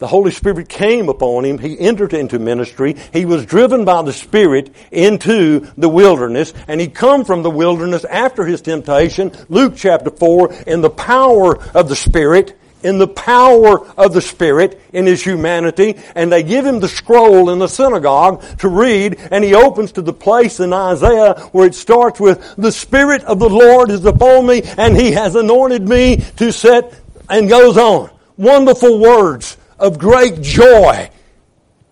the 0.00 0.06
Holy 0.06 0.30
Spirit 0.30 0.68
came 0.68 1.08
upon 1.08 1.44
him. 1.44 1.58
He 1.58 1.78
entered 1.78 2.14
into 2.14 2.38
ministry. 2.38 2.96
He 3.12 3.26
was 3.26 3.46
driven 3.46 3.84
by 3.84 4.02
the 4.02 4.14
Spirit 4.14 4.74
into 4.90 5.68
the 5.76 5.90
wilderness, 5.90 6.54
and 6.66 6.80
he 6.80 6.88
come 6.88 7.24
from 7.24 7.42
the 7.42 7.50
wilderness 7.50 8.04
after 8.06 8.44
his 8.44 8.62
temptation, 8.62 9.30
Luke 9.50 9.74
chapter 9.76 10.10
4, 10.10 10.54
in 10.66 10.80
the 10.80 10.90
power 10.90 11.62
of 11.74 11.90
the 11.90 11.96
Spirit, 11.96 12.58
in 12.82 12.96
the 12.96 13.08
power 13.08 13.86
of 13.90 14.14
the 14.14 14.22
Spirit 14.22 14.80
in 14.94 15.04
his 15.04 15.22
humanity, 15.22 15.96
and 16.14 16.32
they 16.32 16.42
give 16.42 16.64
him 16.64 16.80
the 16.80 16.88
scroll 16.88 17.50
in 17.50 17.58
the 17.58 17.68
synagogue 17.68 18.42
to 18.60 18.68
read, 18.68 19.18
and 19.30 19.44
he 19.44 19.54
opens 19.54 19.92
to 19.92 20.02
the 20.02 20.14
place 20.14 20.60
in 20.60 20.72
Isaiah 20.72 21.34
where 21.52 21.66
it 21.66 21.74
starts 21.74 22.18
with, 22.18 22.54
the 22.56 22.72
Spirit 22.72 23.22
of 23.24 23.38
the 23.38 23.50
Lord 23.50 23.90
is 23.90 24.06
upon 24.06 24.46
me, 24.46 24.62
and 24.78 24.96
he 24.96 25.12
has 25.12 25.36
anointed 25.36 25.86
me 25.86 26.24
to 26.36 26.52
set, 26.52 26.98
and 27.28 27.50
goes 27.50 27.76
on. 27.76 28.08
Wonderful 28.38 28.98
words 28.98 29.58
of 29.80 29.98
great 29.98 30.40
joy. 30.40 31.10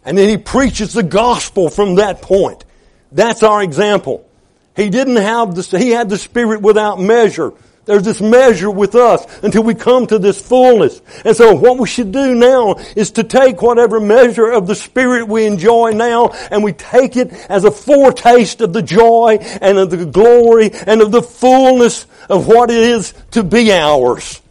And 0.04 0.16
then 0.16 0.28
he 0.28 0.38
preaches 0.38 0.92
the 0.92 1.02
gospel 1.02 1.68
from 1.70 1.96
that 1.96 2.22
point. 2.22 2.64
That's 3.10 3.42
our 3.42 3.62
example. 3.62 4.28
He 4.76 4.90
didn't 4.90 5.16
have 5.16 5.54
the, 5.54 5.78
he 5.78 5.90
had 5.90 6.08
the 6.08 6.18
Spirit 6.18 6.62
without 6.62 7.00
measure. 7.00 7.52
There's 7.84 8.02
this 8.02 8.20
measure 8.20 8.70
with 8.70 8.94
us 8.94 9.26
until 9.42 9.62
we 9.62 9.74
come 9.74 10.06
to 10.08 10.18
this 10.18 10.40
fullness. 10.40 11.00
And 11.24 11.34
so 11.34 11.54
what 11.54 11.78
we 11.78 11.88
should 11.88 12.12
do 12.12 12.34
now 12.34 12.74
is 12.94 13.12
to 13.12 13.24
take 13.24 13.62
whatever 13.62 13.98
measure 13.98 14.50
of 14.50 14.66
the 14.66 14.74
Spirit 14.74 15.26
we 15.26 15.46
enjoy 15.46 15.92
now 15.92 16.28
and 16.50 16.62
we 16.62 16.74
take 16.74 17.16
it 17.16 17.32
as 17.48 17.64
a 17.64 17.70
foretaste 17.70 18.60
of 18.60 18.74
the 18.74 18.82
joy 18.82 19.38
and 19.40 19.78
of 19.78 19.88
the 19.88 20.04
glory 20.04 20.70
and 20.86 21.00
of 21.00 21.12
the 21.12 21.22
fullness 21.22 22.06
of 22.28 22.46
what 22.46 22.70
it 22.70 22.76
is 22.76 23.14
to 23.30 23.42
be 23.42 23.72
ours. 23.72 24.42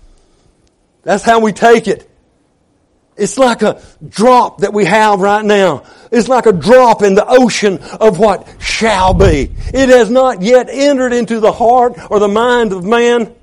That's 1.03 1.23
how 1.23 1.39
we 1.39 1.53
take 1.53 1.87
it. 1.87 2.09
It's 3.17 3.37
like 3.37 3.63
a 3.63 3.81
drop 4.07 4.59
that 4.59 4.73
we 4.73 4.85
have 4.85 5.19
right 5.19 5.43
now. 5.43 5.83
It's 6.11 6.27
like 6.27 6.45
a 6.45 6.53
drop 6.53 7.01
in 7.01 7.15
the 7.15 7.25
ocean 7.27 7.79
of 7.79 8.19
what 8.19 8.47
shall 8.59 9.13
be. 9.13 9.51
It 9.73 9.89
has 9.89 10.11
not 10.11 10.41
yet 10.41 10.69
entered 10.69 11.13
into 11.13 11.39
the 11.39 11.51
heart 11.51 11.97
or 12.11 12.19
the 12.19 12.27
mind 12.27 12.73
of 12.73 12.83
man. 12.83 13.33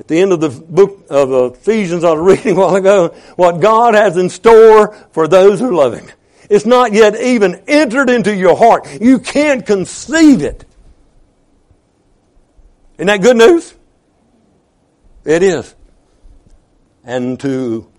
At 0.00 0.08
the 0.08 0.18
end 0.18 0.32
of 0.32 0.40
the 0.40 0.48
book 0.48 1.06
of 1.08 1.54
Ephesians 1.54 2.02
I 2.02 2.12
was 2.12 2.20
reading 2.36 2.56
a 2.56 2.60
while 2.60 2.74
ago, 2.74 3.08
what 3.36 3.60
God 3.60 3.94
has 3.94 4.16
in 4.16 4.28
store 4.28 4.94
for 5.12 5.28
those 5.28 5.60
who 5.60 5.76
love 5.76 5.94
Him. 5.94 6.08
It's 6.50 6.66
not 6.66 6.92
yet 6.92 7.14
even 7.14 7.62
entered 7.68 8.10
into 8.10 8.34
your 8.34 8.56
heart. 8.56 9.00
You 9.00 9.20
can't 9.20 9.64
conceive 9.64 10.42
it. 10.42 10.64
Isn't 12.98 13.06
that 13.06 13.22
good 13.22 13.36
news? 13.36 13.74
It 15.24 15.42
is. 15.44 15.74
And 17.04 17.38
to 17.40 17.91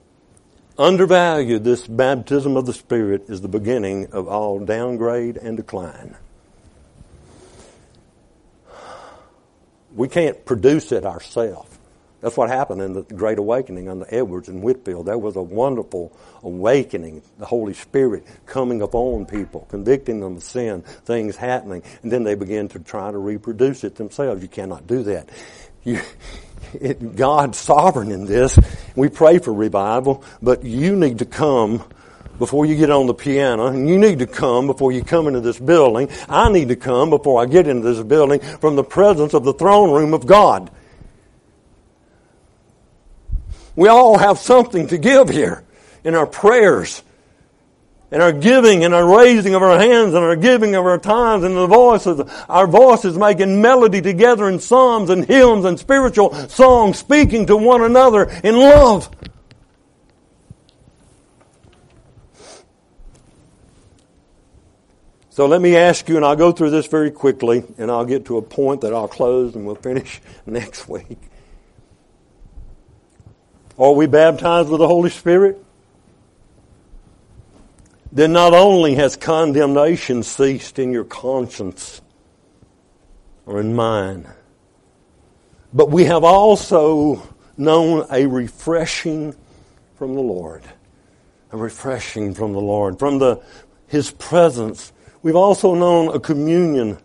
undervalue 0.78 1.60
this 1.60 1.88
baptism 1.88 2.58
of 2.58 2.66
the 2.66 2.74
Spirit 2.74 3.30
is 3.30 3.42
the 3.42 3.48
beginning 3.48 4.08
of 4.12 4.28
all 4.28 4.60
downgrade 4.60 5.38
and 5.38 5.58
decline. 5.58 6.16
We 9.96 10.08
can't 10.08 10.44
produce 10.46 10.92
it 10.92 11.06
ourselves. 11.06 11.70
That's 12.24 12.38
what 12.38 12.50
happened 12.50 12.82
in 12.82 12.94
the 12.94 13.02
Great 13.02 13.38
Awakening 13.38 13.90
under 13.90 14.06
Edwards 14.10 14.48
and 14.48 14.64
Whitefield. 14.64 15.08
There 15.08 15.18
was 15.18 15.36
a 15.36 15.42
wonderful 15.42 16.18
awakening, 16.42 17.22
the 17.38 17.46
Holy 17.46 17.74
Spirit 17.74 18.26
coming 18.46 18.82
upon 18.82 19.26
people, 19.26 19.68
convicting 19.70 20.22
them 20.22 20.38
of 20.38 20.44
sin, 20.44 20.84
things 21.04 21.36
happening, 21.36 21.84
and 22.02 22.10
then 22.10 22.24
they 22.24 22.36
begin 22.36 22.70
to 22.70 22.80
try 22.80 23.12
to 23.12 23.18
reproduce 23.18 23.84
it 23.84 23.96
themselves. 23.96 24.42
You 24.42 24.48
cannot 24.48 24.88
do 24.88 25.04
that. 25.04 25.28
You, 25.84 26.00
it, 26.74 27.16
God's 27.16 27.58
sovereign 27.58 28.12
in 28.12 28.26
this. 28.26 28.58
We 28.96 29.10
pray 29.10 29.40
for 29.40 29.54
revival, 29.54 30.24
but 30.42 30.64
you 30.64 30.96
need 30.96 31.20
to 31.20 31.26
come 31.26 31.84
before 32.40 32.66
you 32.66 32.76
get 32.76 32.90
on 32.90 33.08
the 33.08 33.14
piano, 33.14 33.68
and 33.68 33.88
you 33.88 33.98
need 33.98 34.20
to 34.20 34.28
come 34.28 34.68
before 34.68 34.92
you 34.92 35.04
come 35.04 35.28
into 35.28 35.40
this 35.40 35.60
building. 35.60 36.10
I 36.28 36.52
need 36.52 36.70
to 36.70 36.76
come 36.76 37.10
before 37.10 37.42
I 37.42 37.46
get 37.46 37.68
into 37.68 37.94
this 37.94 38.04
building 38.04 38.40
from 38.40 38.76
the 38.76 38.84
presence 38.84 39.34
of 39.34 39.44
the 39.44 39.54
throne 39.54 39.92
room 39.92 40.14
of 40.14 40.26
God. 40.26 40.72
We 43.76 43.88
all 43.88 44.18
have 44.18 44.38
something 44.38 44.88
to 44.88 44.98
give 44.98 45.30
here 45.30 45.64
in 46.04 46.16
our 46.16 46.28
prayers 46.28 47.02
and 48.14 48.22
our 48.22 48.32
giving 48.32 48.84
and 48.84 48.94
our 48.94 49.18
raising 49.18 49.56
of 49.56 49.64
our 49.64 49.80
hands 49.80 50.14
and 50.14 50.24
our 50.24 50.36
giving 50.36 50.76
of 50.76 50.86
our 50.86 51.00
times 51.00 51.44
and 51.44 51.58
the 51.58 51.66
voices, 51.66 52.22
our 52.48 52.68
voices 52.68 53.18
making 53.18 53.60
melody 53.60 54.04
together 54.04 54.48
in 54.48 54.60
psalms 54.60 55.10
and 55.10 55.26
hymns 55.26 55.66
and 55.66 55.80
spiritual 55.80 56.32
songs, 56.48 57.00
speaking 57.00 57.48
to 57.48 57.58
one 57.58 57.82
another 57.82 58.30
in 58.44 58.56
love. 58.56 59.10
So 65.32 65.48
let 65.48 65.60
me 65.60 65.76
ask 65.76 66.08
you, 66.08 66.16
and 66.16 66.24
I'll 66.24 66.36
go 66.36 66.52
through 66.52 66.70
this 66.70 66.86
very 66.86 67.10
quickly, 67.10 67.64
and 67.80 67.90
I'll 67.90 68.06
get 68.06 68.26
to 68.26 68.38
a 68.38 68.44
point 68.44 68.82
that 68.82 68.94
I'll 68.94 69.08
close 69.08 69.56
and 69.56 69.66
we'll 69.66 69.74
finish 69.74 70.22
next 70.46 70.88
week. 70.88 71.18
Are 73.80 73.94
we 73.94 74.06
baptized 74.06 74.70
with 74.70 74.82
the 74.82 74.88
Holy 74.88 75.10
Spirit? 75.10 75.66
Then 78.14 78.32
not 78.32 78.54
only 78.54 78.94
has 78.94 79.18
condemnation 79.18 80.22
ceased 80.22 80.78
in 80.78 80.92
your 80.92 81.04
conscience 81.04 82.00
or 83.48 83.60
in 83.60 83.76
mine, 83.76 84.28
but 85.74 85.90
we 85.90 86.06
have 86.06 86.24
also 86.24 87.28
known 87.58 88.06
a 88.12 88.28
refreshing 88.28 89.36
from 89.96 90.14
the 90.14 90.22
Lord. 90.22 90.62
A 91.52 91.58
refreshing 91.58 92.36
from 92.36 92.54
the 92.54 92.62
Lord, 92.62 93.00
from 93.00 93.18
the, 93.18 93.42
His 93.88 94.12
presence. 94.12 94.94
We've 95.24 95.36
also 95.36 95.74
known 95.74 96.16
a 96.16 96.20
communion 96.20 97.00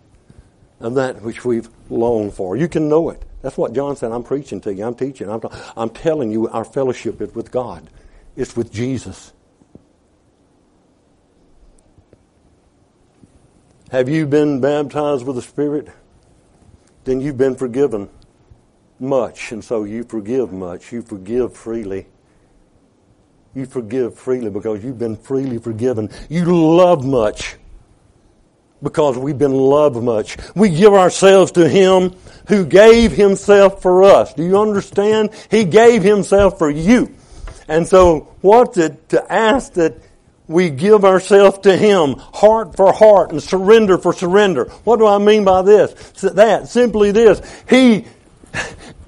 of 0.78 0.94
that 0.96 1.22
which 1.22 1.42
we've 1.42 1.70
longed 1.88 2.34
for. 2.34 2.54
You 2.54 2.68
can 2.68 2.86
know 2.86 3.08
it. 3.08 3.24
That's 3.40 3.56
what 3.56 3.72
John 3.72 3.96
said. 3.96 4.12
I'm 4.12 4.24
preaching 4.24 4.60
to 4.62 4.74
you. 4.74 4.84
I'm 4.84 4.94
teaching. 4.94 5.30
I'm, 5.30 5.40
I'm 5.74 5.90
telling 5.90 6.30
you 6.30 6.48
our 6.48 6.64
fellowship 6.64 7.22
is 7.22 7.34
with 7.34 7.50
God. 7.50 7.88
It's 8.36 8.54
with 8.54 8.70
Jesus. 8.70 9.32
Have 13.90 14.08
you 14.10 14.26
been 14.26 14.60
baptized 14.60 15.24
with 15.24 15.36
the 15.36 15.42
Spirit? 15.42 15.88
Then 17.04 17.22
you've 17.22 17.38
been 17.38 17.56
forgiven 17.56 18.10
much, 19.00 19.50
and 19.50 19.64
so 19.64 19.84
you 19.84 20.04
forgive 20.04 20.52
much. 20.52 20.92
You 20.92 21.00
forgive 21.00 21.56
freely. 21.56 22.06
You 23.54 23.64
forgive 23.64 24.14
freely 24.14 24.50
because 24.50 24.84
you've 24.84 24.98
been 24.98 25.16
freely 25.16 25.56
forgiven. 25.56 26.10
You 26.28 26.44
love 26.44 27.06
much 27.06 27.56
because 28.82 29.16
we've 29.16 29.38
been 29.38 29.54
loved 29.54 30.02
much. 30.02 30.36
We 30.54 30.68
give 30.68 30.92
ourselves 30.92 31.52
to 31.52 31.66
Him 31.66 32.14
who 32.48 32.66
gave 32.66 33.12
Himself 33.12 33.80
for 33.80 34.04
us. 34.04 34.34
Do 34.34 34.44
you 34.44 34.60
understand? 34.60 35.30
He 35.50 35.64
gave 35.64 36.02
Himself 36.02 36.58
for 36.58 36.70
you. 36.70 37.14
And 37.68 37.88
so 37.88 38.34
what's 38.42 38.76
it 38.76 39.08
to 39.10 39.32
ask 39.32 39.72
that 39.74 39.94
we 40.48 40.70
give 40.70 41.04
ourselves 41.04 41.58
to 41.58 41.76
Him, 41.76 42.14
heart 42.16 42.74
for 42.74 42.92
heart 42.92 43.30
and 43.30 43.42
surrender 43.42 43.98
for 43.98 44.14
surrender. 44.14 44.64
What 44.84 44.98
do 44.98 45.06
I 45.06 45.18
mean 45.18 45.44
by 45.44 45.62
this? 45.62 45.92
That, 46.22 46.68
simply 46.68 47.12
this. 47.12 47.40
He 47.68 48.06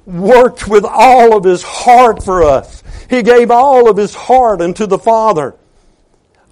worked 0.05 0.69
with 0.69 0.85
all 0.85 1.37
of 1.37 1.45
His 1.45 1.63
heart 1.63 2.23
for 2.23 2.43
us. 2.43 2.83
He 3.09 3.23
gave 3.23 3.51
all 3.51 3.89
of 3.89 3.97
His 3.97 4.15
heart 4.15 4.61
unto 4.61 4.87
the 4.87 4.99
Father. 4.99 5.57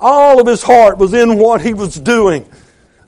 All 0.01 0.41
of 0.41 0.47
His 0.47 0.63
heart 0.63 0.97
was 0.97 1.13
in 1.13 1.39
what 1.39 1.61
He 1.61 1.75
was 1.75 1.95
doing. 1.95 2.49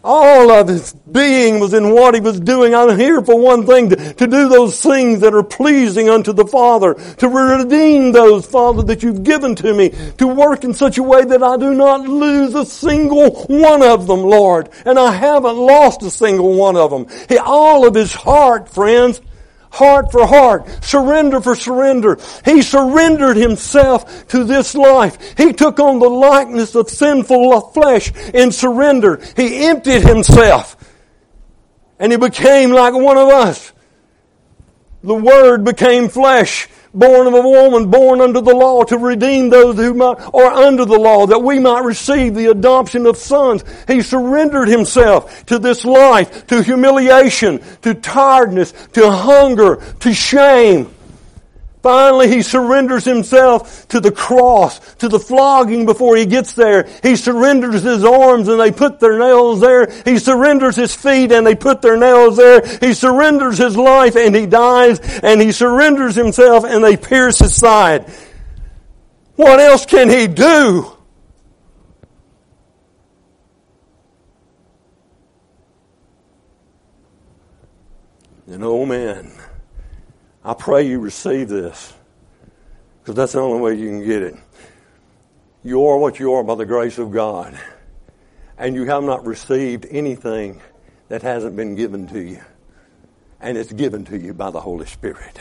All 0.03 0.51
of 0.51 0.69
his 0.69 0.95
being 1.13 1.61
was 1.61 1.75
in 1.75 1.91
what 1.91 2.15
he 2.15 2.21
was 2.21 2.41
doing. 2.41 2.75
I'm 2.75 2.99
here 2.99 3.21
for 3.23 3.39
one 3.39 3.67
thing, 3.67 3.91
to, 3.91 4.15
to, 4.15 4.27
do 4.27 4.49
those 4.49 4.81
things 4.81 5.21
that 5.21 5.35
are 5.35 5.43
pleasing 5.43 6.09
unto 6.09 6.33
the 6.33 6.47
Father, 6.47 6.95
to 6.95 7.29
redeem 7.29 8.13
those, 8.13 8.47
Father, 8.47 8.83
that 8.85 9.03
you've 9.03 9.25
given 9.25 9.55
to 9.57 9.75
me, 9.75 9.91
to 10.17 10.27
work 10.27 10.65
in 10.65 10.73
such 10.73 10.97
a 10.97 11.03
way 11.03 11.25
that 11.25 11.43
I 11.43 11.59
do 11.59 11.75
not 11.75 12.09
lose 12.09 12.55
a 12.55 12.65
single 12.65 13.45
one 13.45 13.83
of 13.83 14.07
them, 14.07 14.23
Lord. 14.23 14.71
And 14.87 14.99
I 14.99 15.13
haven't 15.13 15.57
lost 15.57 16.03
a 16.03 16.11
single 16.11 16.55
one 16.55 16.77
of 16.77 16.91
them. 16.91 17.07
He, 17.29 17.37
all 17.37 17.87
of 17.87 17.95
his 17.95 18.15
heart, 18.15 18.69
friends, 18.71 19.21
heart 19.71 20.13
for 20.13 20.27
heart, 20.27 20.85
surrender 20.85 21.41
for 21.41 21.55
surrender. 21.55 22.19
He 22.45 22.63
surrendered 22.63 23.37
himself 23.37 24.29
to 24.29 24.45
this 24.45 24.75
life. 24.75 25.37
He 25.37 25.53
took 25.53 25.81
on 25.81 25.99
the 25.99 26.09
likeness 26.09 26.75
of 26.75 26.89
sinful 26.91 27.61
flesh 27.73 28.13
in 28.35 28.53
surrender. 28.53 29.21
He 29.37 29.67
emptied 29.67 30.03
himself 30.03 30.77
and 32.01 32.11
he 32.11 32.19
became 32.19 32.71
like 32.71 32.95
one 32.95 33.19
of 33.19 33.29
us. 33.29 33.73
The 35.03 35.15
Word 35.15 35.65
became 35.65 36.09
flesh 36.09 36.69
born 36.95 37.27
of 37.27 37.35
a 37.35 37.41
woman, 37.41 37.91
born 37.91 38.21
under 38.21 38.41
the 38.41 38.55
law 38.55 38.83
to 38.85 38.99
redeem 38.99 39.51
those 39.51 39.77
who 39.77 39.95
might, 39.95 40.19
are 40.35 40.53
under 40.53 40.85
the 40.85 40.99
law, 40.99 41.27
that 41.27 41.43
we 41.43 41.59
might 41.59 41.85
receive 41.85 42.35
the 42.35 42.47
adoption 42.47 43.07
of 43.07 43.17
sons. 43.17 43.65
He 43.87 44.03
surrendered 44.03 44.69
himself 44.69 45.47
to 45.47 45.59
this 45.59 45.85
life, 45.85 46.47
to 46.49 46.63
humiliation, 46.63 47.61
to 47.83 47.95
tiredness, 47.95 48.73
to 48.93 49.11
hunger, 49.11 49.77
to 50.01 50.13
shame. 50.13 50.95
Finally, 51.83 52.29
he 52.29 52.43
surrenders 52.43 53.07
himself 53.07 53.89
to 53.89 54.01
the 54.01 54.13
cross, 54.13 54.79
to 54.97 55.09
the 55.09 55.19
flogging 55.19 55.87
before 55.87 56.15
he 56.15 56.27
gets 56.27 56.53
there. 56.53 56.87
He 57.03 57.17
surrenders 57.17 57.83
his 57.83 58.05
arms 58.05 58.49
and 58.49 58.61
they 58.61 58.71
put 58.71 59.01
their 59.01 59.19
nails 59.19 59.61
there. 59.61 59.91
He 60.05 60.19
surrenders 60.19 60.77
his 60.77 60.95
feet 60.95 61.33
and 61.33 61.47
they 61.47 61.55
put 61.55 61.81
their 61.81 61.97
nails 61.97 62.37
there. 62.37 62.61
He 62.81 62.93
surrenders 62.93 63.57
his 63.57 63.79
life 63.79 64.15
and 64.15 64.37
he 64.37 64.45
dies 64.45 65.01
and 65.23 65.41
he 65.41 65.53
surrenders 65.53 66.15
himself 66.15 66.65
and 66.65 66.85
they 66.85 66.99
pierce 66.99 67.39
his 67.39 67.55
side. 67.55 68.13
What 69.37 69.59
else 69.59 69.87
can 69.87 70.11
he 70.11 70.27
do? 70.27 70.93
And 78.47 78.65
oh 78.65 78.85
man, 78.85 79.40
I 80.51 80.55
pray 80.55 80.83
you 80.83 80.99
receive 80.99 81.49
this 81.49 81.95
because 82.99 83.15
that's 83.15 83.35
the 83.35 83.39
only 83.39 83.61
way 83.61 83.75
you 83.75 83.87
can 83.87 84.05
get 84.05 84.21
it. 84.21 84.35
You 85.63 85.87
are 85.87 85.97
what 85.97 86.19
you 86.19 86.33
are 86.33 86.43
by 86.43 86.57
the 86.57 86.67
grace 86.67 86.99
of 86.99 87.13
God, 87.13 87.57
and 88.59 88.75
you 88.75 88.85
have 88.87 89.05
not 89.05 89.25
received 89.25 89.87
anything 89.89 90.61
that 91.07 91.23
hasn't 91.23 91.55
been 91.55 91.77
given 91.77 92.09
to 92.09 92.21
you. 92.21 92.41
and 93.41 93.57
it's 93.57 93.73
given 93.73 94.05
to 94.07 94.19
you 94.19 94.35
by 94.35 94.51
the 94.51 94.61
Holy 94.61 94.87
Spirit. 94.87 95.39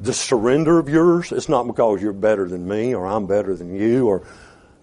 The 0.00 0.12
surrender 0.12 0.78
of 0.78 0.90
yours, 0.90 1.32
it's 1.32 1.48
not 1.48 1.66
because 1.66 2.02
you're 2.02 2.12
better 2.12 2.46
than 2.46 2.68
me 2.68 2.94
or 2.94 3.06
I'm 3.06 3.26
better 3.26 3.56
than 3.56 3.74
you 3.74 4.06
or 4.06 4.22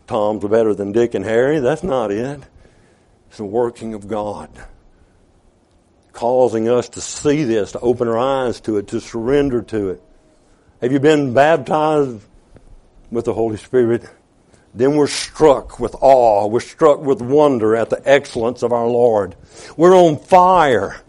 Tom's 0.08 0.44
better 0.44 0.74
than 0.74 0.94
Dick 0.94 1.14
and 1.14 1.24
Harry. 1.24 1.60
That's 1.60 1.84
not 1.84 2.10
it. 2.10 2.42
It's 3.28 3.38
the 3.38 3.46
working 3.46 3.94
of 3.94 4.08
God 4.08 4.50
causing 6.16 6.68
us 6.68 6.90
to 6.90 7.02
see 7.02 7.44
this, 7.44 7.74
to 7.74 7.80
open 7.82 8.08
our 8.08 8.18
eyes 8.18 8.60
to 8.62 8.78
it, 8.78 8.88
to 8.88 9.00
surrender 9.00 9.62
to 9.62 9.90
it. 9.90 10.02
Have 10.82 10.92
you 10.92 11.00
been 11.00 11.34
baptized 11.34 12.22
with 13.12 13.26
the 13.26 13.34
Holy 13.34 13.58
Spirit? 13.58 14.10
Then 14.74 14.96
we're 14.96 15.08
struck 15.08 15.80
with 15.80 15.96
awe. 16.02 16.48
We're 16.48 16.60
struck 16.60 17.00
with 17.02 17.22
wonder 17.22 17.76
at 17.76 17.90
the 17.90 18.02
excellence 18.10 18.64
of 18.64 18.74
our 18.74 18.88
Lord. 18.88 19.36
We're 19.78 19.96
on 19.96 20.18
fire. 20.18 21.02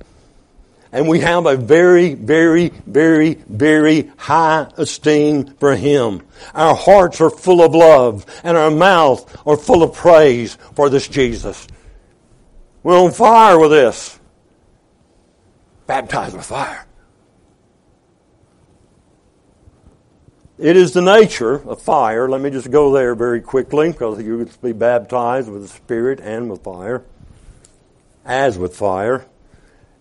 And 0.93 1.09
we 1.09 1.21
have 1.21 1.47
a 1.47 1.57
very, 1.57 2.15
very, 2.15 2.69
very, 2.87 3.35
very 3.35 4.11
high 4.17 4.71
esteem 4.77 5.55
for 5.57 5.75
Him. 5.75 6.23
Our 6.55 6.75
hearts 6.75 7.21
are 7.21 7.31
full 7.31 7.63
of 7.63 7.75
love 7.75 8.25
and 8.45 8.57
our 8.57 8.71
mouths 8.71 9.25
are 9.45 9.57
full 9.57 9.83
of 9.83 9.95
praise 9.95 10.55
for 10.75 10.89
this 10.89 11.09
Jesus. 11.09 11.67
We're 12.83 12.99
on 12.99 13.11
fire 13.11 13.59
with 13.59 13.73
this. 13.73 14.19
Baptized 15.87 16.37
with 16.37 16.47
fire. 16.47 16.87
It 20.59 20.77
is 20.77 20.93
the 20.93 21.03
nature 21.03 21.57
of 21.69 21.83
fire. 21.83 22.29
Let 22.29 22.41
me 22.41 22.49
just 22.49 22.71
go 22.71 22.91
there 22.91 23.15
very 23.15 23.43
quickly 23.43 23.93
because 23.93 24.23
you 24.23 24.39
will 24.39 24.49
be 24.63 24.73
baptized 24.73 25.51
with 25.51 25.63
the 25.63 25.69
Spirit 25.69 26.19
and 26.21 26.51
with 26.51 26.63
fire, 26.63 27.05
as 28.25 28.57
with 28.57 28.75
fire. 28.75 29.27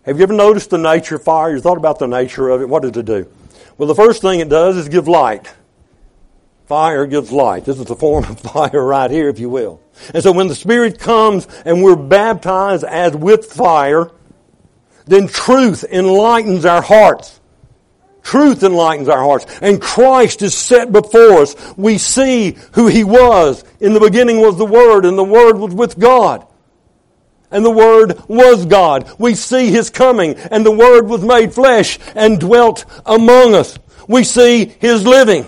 Have 0.03 0.17
you 0.17 0.23
ever 0.23 0.33
noticed 0.33 0.69
the 0.69 0.77
nature 0.77 1.15
of 1.15 1.23
fire? 1.23 1.53
You 1.53 1.59
thought 1.59 1.77
about 1.77 1.99
the 1.99 2.07
nature 2.07 2.47
of 2.49 2.61
it. 2.61 2.69
What 2.69 2.83
does 2.83 2.95
it 2.95 3.05
do? 3.05 3.29
Well, 3.77 3.87
the 3.87 3.95
first 3.95 4.21
thing 4.21 4.39
it 4.39 4.47
does 4.47 4.77
is 4.77 4.87
give 4.87 5.09
light. 5.09 5.51
Fire 6.67 7.05
gives 7.05 7.31
light. 7.33 7.65
This 7.65 7.77
is 7.77 7.85
the 7.85 7.95
form 7.95 8.23
of 8.23 8.39
fire 8.51 8.85
right 8.85 9.11
here, 9.11 9.27
if 9.27 9.39
you 9.39 9.49
will. 9.49 9.81
And 10.13 10.23
so 10.23 10.31
when 10.31 10.47
the 10.47 10.55
Spirit 10.55 10.99
comes 10.99 11.47
and 11.65 11.83
we're 11.83 11.97
baptized 11.97 12.85
as 12.85 13.13
with 13.13 13.51
fire, 13.51 14.09
then 15.05 15.27
truth 15.27 15.83
enlightens 15.83 16.65
our 16.65 16.81
hearts. 16.81 17.39
Truth 18.23 18.63
enlightens 18.63 19.07
our 19.07 19.21
hearts. 19.21 19.45
And 19.61 19.79
Christ 19.79 20.41
is 20.41 20.55
set 20.55 20.91
before 20.91 21.41
us. 21.41 21.55
We 21.77 21.99
see 21.99 22.57
who 22.73 22.87
He 22.87 23.03
was. 23.03 23.63
In 23.79 23.93
the 23.93 23.99
beginning 23.99 24.41
was 24.41 24.57
the 24.57 24.65
Word, 24.65 25.05
and 25.05 25.17
the 25.17 25.23
Word 25.23 25.57
was 25.57 25.75
with 25.75 25.99
God. 25.99 26.45
And 27.51 27.63
the 27.63 27.71
Word 27.71 28.19
was 28.27 28.65
God. 28.65 29.09
We 29.19 29.35
see 29.35 29.69
His 29.69 29.91
coming, 29.91 30.35
and 30.35 30.65
the 30.65 30.71
Word 30.71 31.07
was 31.07 31.23
made 31.23 31.53
flesh 31.53 31.99
and 32.15 32.39
dwelt 32.39 32.85
among 33.05 33.53
us. 33.53 33.77
We 34.07 34.23
see 34.23 34.65
His 34.65 35.05
living. 35.05 35.47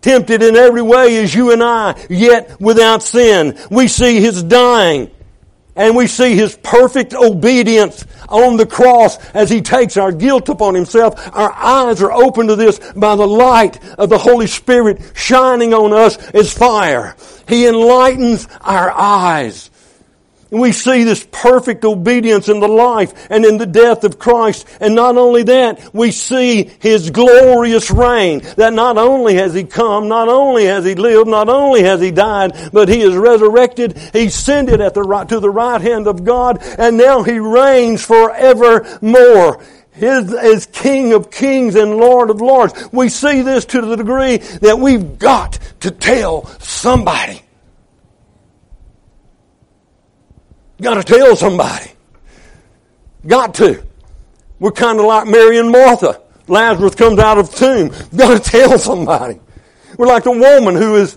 Tempted 0.00 0.42
in 0.42 0.56
every 0.56 0.82
way 0.82 1.22
as 1.22 1.32
you 1.32 1.52
and 1.52 1.62
I, 1.62 1.94
yet 2.10 2.60
without 2.60 3.04
sin. 3.04 3.56
We 3.70 3.86
see 3.86 4.20
His 4.20 4.42
dying 4.42 5.13
and 5.76 5.96
we 5.96 6.06
see 6.06 6.34
his 6.34 6.56
perfect 6.56 7.14
obedience 7.14 8.04
on 8.28 8.56
the 8.56 8.66
cross 8.66 9.18
as 9.30 9.50
he 9.50 9.60
takes 9.60 9.96
our 9.96 10.12
guilt 10.12 10.48
upon 10.48 10.74
himself. 10.74 11.14
Our 11.36 11.52
eyes 11.52 12.02
are 12.02 12.12
open 12.12 12.46
to 12.48 12.56
this 12.56 12.78
by 12.94 13.16
the 13.16 13.26
light 13.26 13.82
of 13.94 14.08
the 14.08 14.18
Holy 14.18 14.46
Spirit 14.46 15.00
shining 15.14 15.74
on 15.74 15.92
us 15.92 16.16
as 16.30 16.52
fire. 16.52 17.16
He 17.48 17.66
enlightens 17.66 18.48
our 18.60 18.90
eyes. 18.90 19.70
And 20.50 20.60
we 20.60 20.72
see 20.72 21.04
this 21.04 21.26
perfect 21.30 21.84
obedience 21.84 22.48
in 22.48 22.60
the 22.60 22.68
life 22.68 23.26
and 23.30 23.44
in 23.44 23.58
the 23.58 23.66
death 23.66 24.04
of 24.04 24.18
Christ. 24.18 24.66
And 24.80 24.94
not 24.94 25.16
only 25.16 25.42
that, 25.44 25.94
we 25.94 26.10
see 26.10 26.70
His 26.80 27.10
glorious 27.10 27.90
reign. 27.90 28.40
That 28.56 28.72
not 28.72 28.98
only 28.98 29.34
has 29.34 29.54
He 29.54 29.64
come, 29.64 30.08
not 30.08 30.28
only 30.28 30.66
has 30.66 30.84
He 30.84 30.94
lived, 30.94 31.28
not 31.28 31.48
only 31.48 31.82
has 31.82 32.00
He 32.00 32.10
died, 32.10 32.70
but 32.72 32.88
He 32.88 33.00
is 33.00 33.14
resurrected. 33.14 33.98
He 34.12 34.26
ascended 34.26 34.80
at 34.80 34.94
the 34.94 35.02
right, 35.02 35.28
to 35.28 35.40
the 35.40 35.50
right 35.50 35.80
hand 35.80 36.06
of 36.06 36.24
God, 36.24 36.58
and 36.78 36.96
now 36.96 37.22
He 37.22 37.38
reigns 37.38 38.04
forevermore. 38.04 39.62
His, 39.94 40.34
as 40.34 40.66
King 40.66 41.12
of 41.12 41.30
Kings 41.30 41.76
and 41.76 41.96
Lord 41.96 42.28
of 42.28 42.40
Lords. 42.40 42.88
We 42.92 43.08
see 43.08 43.42
this 43.42 43.64
to 43.66 43.80
the 43.80 43.94
degree 43.96 44.38
that 44.38 44.78
we've 44.78 45.20
got 45.20 45.60
to 45.80 45.92
tell 45.92 46.46
somebody. 46.58 47.42
Got 50.80 50.94
to 50.94 51.02
tell 51.02 51.36
somebody. 51.36 51.90
Got 53.26 53.54
to. 53.54 53.84
We're 54.58 54.72
kind 54.72 54.98
of 54.98 55.06
like 55.06 55.26
Mary 55.26 55.58
and 55.58 55.70
Martha. 55.70 56.20
Lazarus 56.46 56.94
comes 56.94 57.18
out 57.18 57.38
of 57.38 57.50
the 57.50 57.56
tomb. 57.56 58.08
Got 58.16 58.42
to 58.42 58.50
tell 58.50 58.78
somebody. 58.78 59.40
We're 59.96 60.06
like 60.06 60.24
the 60.24 60.32
woman 60.32 60.74
who 60.74 60.96
is 60.96 61.16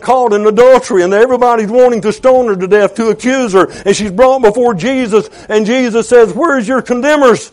caught 0.00 0.32
in 0.32 0.44
adultery 0.46 1.04
and 1.04 1.14
everybody's 1.14 1.70
wanting 1.70 2.00
to 2.00 2.12
stone 2.12 2.48
her 2.48 2.56
to 2.56 2.66
death 2.66 2.96
to 2.96 3.10
accuse 3.10 3.52
her 3.52 3.70
and 3.84 3.94
she's 3.94 4.10
brought 4.10 4.42
before 4.42 4.74
Jesus 4.74 5.28
and 5.48 5.64
Jesus 5.64 6.08
says, 6.08 6.32
where's 6.32 6.66
your 6.66 6.82
condemners? 6.82 7.52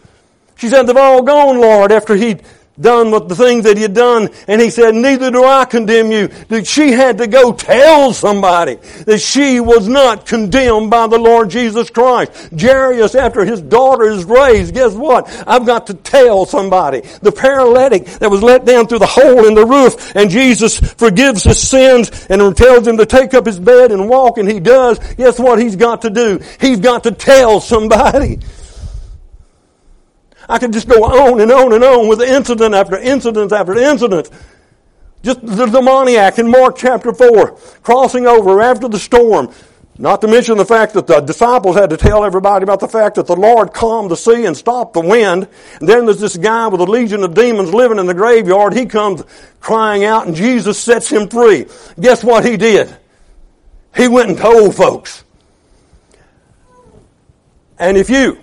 She 0.58 0.70
said, 0.70 0.84
they've 0.84 0.98
all 0.98 1.22
gone, 1.22 1.60
Lord, 1.60 1.92
after 1.92 2.16
he 2.16 2.38
done 2.80 3.12
what 3.12 3.30
the 3.30 3.36
things 3.36 3.64
that 3.66 3.78
he 3.78 3.84
had 3.84 3.94
done. 3.94 4.30
And 4.48 4.62
he 4.62 4.70
said, 4.70 4.96
neither 4.96 5.32
do 5.32 5.44
I 5.44 5.66
condemn 5.66 6.12
you. 6.12 6.28
That 6.50 6.68
she 6.68 6.92
had 6.92 7.18
to 7.20 7.28
go 7.28 7.54
tell 7.54 8.14
somebody 8.14 8.76
that 9.06 9.20
she 9.20 9.60
was 9.60 9.88
not 9.88 10.26
condemned 10.26 10.90
by 10.90 11.08
the 11.08 11.18
Lord 11.18 11.50
Jesus 11.50 11.90
Christ. 11.90 12.50
Jairus, 12.58 13.16
after 13.16 13.46
his 13.46 13.62
daughter 13.62 14.06
is 14.06 14.26
raised, 14.26 14.74
guess 14.74 14.94
what? 14.94 15.28
I've 15.48 15.66
got 15.66 15.88
to 15.88 15.94
tell 15.94 16.46
somebody. 16.46 17.02
The 17.22 17.32
paralytic 17.32 18.06
that 18.06 18.30
was 18.32 18.44
let 18.44 18.66
down 18.66 18.88
through 18.88 19.00
the 19.00 19.06
hole 19.06 19.46
in 19.46 19.54
the 19.54 19.66
roof 19.66 20.16
and 20.16 20.30
Jesus 20.30 20.80
forgives 20.80 21.44
his 21.44 21.60
sins 21.60 22.28
and 22.30 22.56
tells 22.56 22.88
him 22.88 22.98
to 22.98 23.06
take 23.06 23.34
up 23.34 23.46
his 23.46 23.60
bed 23.60 23.92
and 23.92 24.10
walk 24.10 24.38
and 24.38 24.50
he 24.50 24.60
does. 24.60 25.00
Guess 25.16 25.40
what 25.40 25.60
he's 25.60 25.76
got 25.76 26.04
to 26.04 26.10
do? 26.10 26.40
He's 26.60 26.80
got 26.80 27.04
to 27.04 27.12
tell 27.12 27.60
somebody. 27.60 28.40
I 30.48 30.60
could 30.60 30.74
just 30.74 30.88
go 30.88 31.04
on 31.04 31.42
and 31.42 31.52
on 31.52 31.74
and 31.74 31.84
on 31.84 32.08
with 32.08 32.22
incident 32.22 32.76
after 32.76 32.98
incident 32.98 33.52
after 33.52 33.76
incident. 33.76 34.30
Just 35.24 35.44
the 35.46 35.66
demoniac 35.66 36.38
in 36.38 36.52
Mark 36.52 36.78
chapter 36.78 37.14
4, 37.14 37.58
crossing 37.82 38.28
over 38.28 38.62
after 38.62 38.88
the 38.88 39.00
storm. 39.00 39.52
Not 39.98 40.20
to 40.22 40.28
mention 40.28 40.58
the 40.58 40.66
fact 40.66 40.94
that 40.94 41.08
the 41.08 41.22
disciples 41.22 41.78
had 41.78 41.90
to 41.92 41.98
tell 41.98 42.26
everybody 42.26 42.64
about 42.64 42.82
the 42.82 42.88
fact 42.88 43.16
that 43.16 43.28
the 43.28 43.36
Lord 43.36 43.74
calmed 43.74 44.12
the 44.12 44.18
sea 44.18 44.46
and 44.46 44.56
stopped 44.56 44.94
the 44.94 45.00
wind. 45.00 45.48
And 45.80 45.88
then 45.88 46.06
there's 46.06 46.20
this 46.20 46.36
guy 46.36 46.68
with 46.68 46.82
a 46.82 46.86
legion 46.86 47.24
of 47.24 47.34
demons 47.34 47.74
living 47.74 47.98
in 47.98 48.06
the 48.06 48.14
graveyard. 48.14 48.74
He 48.74 48.86
comes 48.86 49.24
crying 49.62 50.04
out 50.04 50.28
and 50.28 50.36
Jesus 50.36 50.78
sets 50.78 51.10
him 51.10 51.30
free. 51.30 51.66
Guess 51.98 52.26
what 52.26 52.44
he 52.44 52.58
did? 52.58 52.96
He 53.96 54.10
went 54.10 54.30
and 54.30 54.38
told 54.38 54.76
folks. 54.76 55.24
And 57.80 57.96
if 57.96 58.10
you 58.10 58.38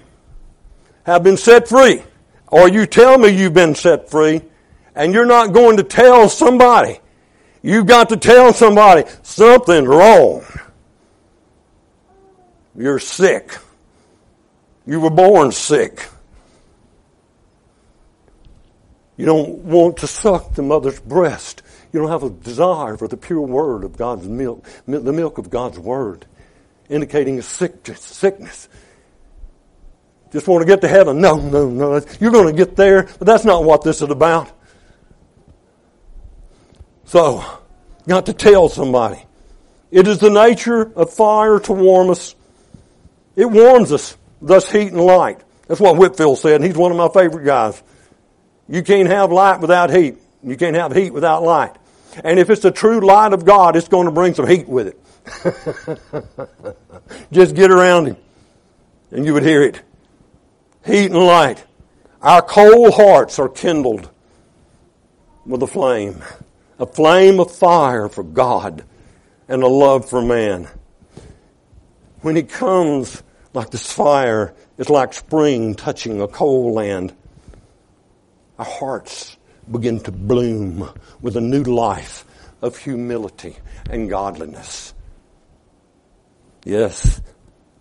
have 1.05 1.23
been 1.23 1.37
set 1.37 1.69
free, 1.69 2.03
or 2.49 2.69
you 2.69 2.87
tell 2.87 3.19
me 3.19 3.29
you've 3.29 3.55
been 3.55 3.75
set 3.75 4.11
free, 4.11 4.43
and 4.95 5.13
you're 5.15 5.27
not 5.27 5.53
going 5.53 5.79
to 5.79 5.83
tell 5.83 6.29
somebody, 6.29 7.01
you've 7.63 7.87
got 7.87 8.09
to 8.11 8.17
tell 8.17 8.53
somebody 8.53 9.05
something's 9.23 9.87
wrong. 9.87 10.45
You're 12.77 12.99
sick. 12.99 13.57
You 14.87 15.01
were 15.01 15.11
born 15.11 15.53
sick. 15.53 16.09
You 19.17 19.27
don't 19.27 19.59
want 19.59 19.99
to 19.99 20.07
suck 20.07 20.55
the 20.55 20.63
mother's 20.63 20.99
breast. 20.99 21.63
You 21.93 22.01
don't 22.01 22.09
have 22.09 22.23
a 22.23 22.31
desire 22.31 22.97
for 22.97 23.07
the 23.07 23.17
pure 23.17 23.43
word 23.43 23.85
of 23.85 23.97
God's 23.97 24.27
milk, 24.27 24.67
the 24.87 25.13
milk 25.13 25.37
of 25.39 25.51
God's 25.51 25.79
word, 25.79 26.27
indicating 26.89 27.39
a 27.39 27.43
sickness. 27.43 28.69
Just 30.33 30.49
want 30.49 30.62
to 30.62 30.66
get 30.66 30.80
to 30.80 30.89
heaven. 30.89 31.20
No, 31.20 31.37
no, 31.37 31.68
no. 31.68 32.01
You're 32.18 32.33
going 32.33 32.47
to 32.47 32.53
get 32.53 32.74
there, 32.74 33.03
but 33.18 33.26
that's 33.26 33.45
not 33.45 33.64
what 33.64 33.83
this 33.83 34.01
is 34.01 34.09
about. 34.09 34.51
So, 37.05 37.45
got 38.09 38.26
to 38.26 38.33
tell 38.33 38.70
somebody. 38.70 39.22
It 39.91 40.09
is 40.09 40.18
the 40.18 40.30
nature 40.30 40.91
of 40.97 41.12
fire 41.12 41.59
to 41.61 41.72
warm 41.74 42.09
us. 42.09 42.35
It 43.37 43.45
warms 43.45 43.93
us, 43.93 44.16
thus 44.41 44.72
heat 44.72 44.93
and 44.93 45.01
light. 45.03 45.43
That's 45.68 45.80
what 45.80 45.97
Whitefield 45.97 46.39
said, 46.39 46.57
and 46.57 46.64
he's 46.64 46.76
one 46.76 46.91
of 46.91 46.97
my 46.97 47.09
favorite 47.09 47.45
guys. 47.45 47.83
You 48.68 48.83
can't 48.83 49.09
have 49.09 49.30
light 49.30 49.61
without 49.61 49.91
heat. 49.91 50.16
You 50.43 50.57
can't 50.57 50.76
have 50.76 50.95
heat 50.95 51.12
without 51.12 51.43
light. 51.43 51.76
And 52.24 52.39
if 52.39 52.49
it's 52.49 52.62
the 52.62 52.70
true 52.70 53.01
light 53.01 53.35
of 53.35 53.45
God, 53.45 53.76
it's 53.76 53.89
going 53.89 54.07
to 54.07 54.12
bring 54.12 54.33
some 54.33 54.47
heat 54.47 54.66
with 54.66 54.89
it. 54.89 54.99
Just 57.33 57.55
get 57.55 57.70
around 57.70 58.07
him, 58.07 58.16
and 59.11 59.26
you 59.26 59.35
would 59.35 59.43
hear 59.43 59.62
it 59.62 59.83
heat 60.85 61.07
and 61.07 61.18
light. 61.18 61.64
Our 62.20 62.43
cold 62.43 62.95
hearts 62.95 63.39
are 63.39 63.49
kindled 63.49 64.11
with 65.45 65.62
a 65.62 65.66
flame, 65.66 66.22
a 66.78 66.87
flame 66.87 67.41
of 67.41 67.51
fire 67.51 68.09
for 68.09 68.22
God 68.22 68.85
and 69.49 69.62
a 69.62 69.68
love 69.68 70.09
for 70.09 70.22
man. 70.22 70.68
When 72.20 72.37
He 72.37 72.43
comes 72.43 73.22
like 73.55 73.70
this 73.70 73.93
fire 73.93 74.55
it's 74.78 74.91
like 74.91 75.12
spring 75.14 75.74
touching 75.74 76.20
a 76.20 76.26
cold 76.26 76.74
land. 76.74 77.14
Our 78.59 78.64
hearts 78.64 79.37
begin 79.70 80.01
to 80.01 80.11
bloom 80.12 80.91
with 81.20 81.37
a 81.37 81.41
new 81.41 81.62
life 81.62 82.24
of 82.61 82.76
humility 82.76 83.59
and 83.91 84.11
godliness. 84.11 84.95
Yes, 86.64 87.20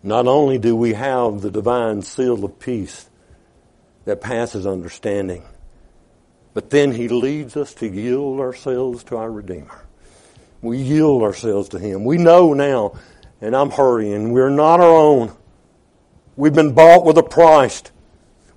not 0.04 0.28
only 0.28 0.58
do 0.58 0.76
we 0.76 0.94
have 0.94 1.42
the 1.42 1.52
divine 1.52 2.02
seal 2.02 2.44
of 2.44 2.60
peace 2.60 3.10
that 4.06 4.22
passes 4.22 4.66
understanding, 4.66 5.44
but 6.54 6.70
then 6.70 6.92
He 6.94 7.08
leads 7.08 7.56
us 7.56 7.74
to 7.76 7.88
yield 7.88 8.40
ourselves 8.40 9.04
to 9.06 9.18
our 9.18 9.32
Redeemer. 9.32 9.86
We 10.62 10.78
yield 10.78 11.24
ourselves 11.24 11.70
to 11.70 11.80
Him. 11.80 12.04
We 12.04 12.18
know 12.18 12.54
now, 12.54 13.00
and 13.40 13.56
I'm 13.56 13.72
hurrying, 13.72 14.32
we're 14.32 14.50
not 14.50 14.80
our 14.80 14.96
own. 14.96 15.36
We've 16.36 16.54
been 16.54 16.74
bought 16.74 17.06
with 17.06 17.18
a 17.18 17.24
price. 17.24 17.84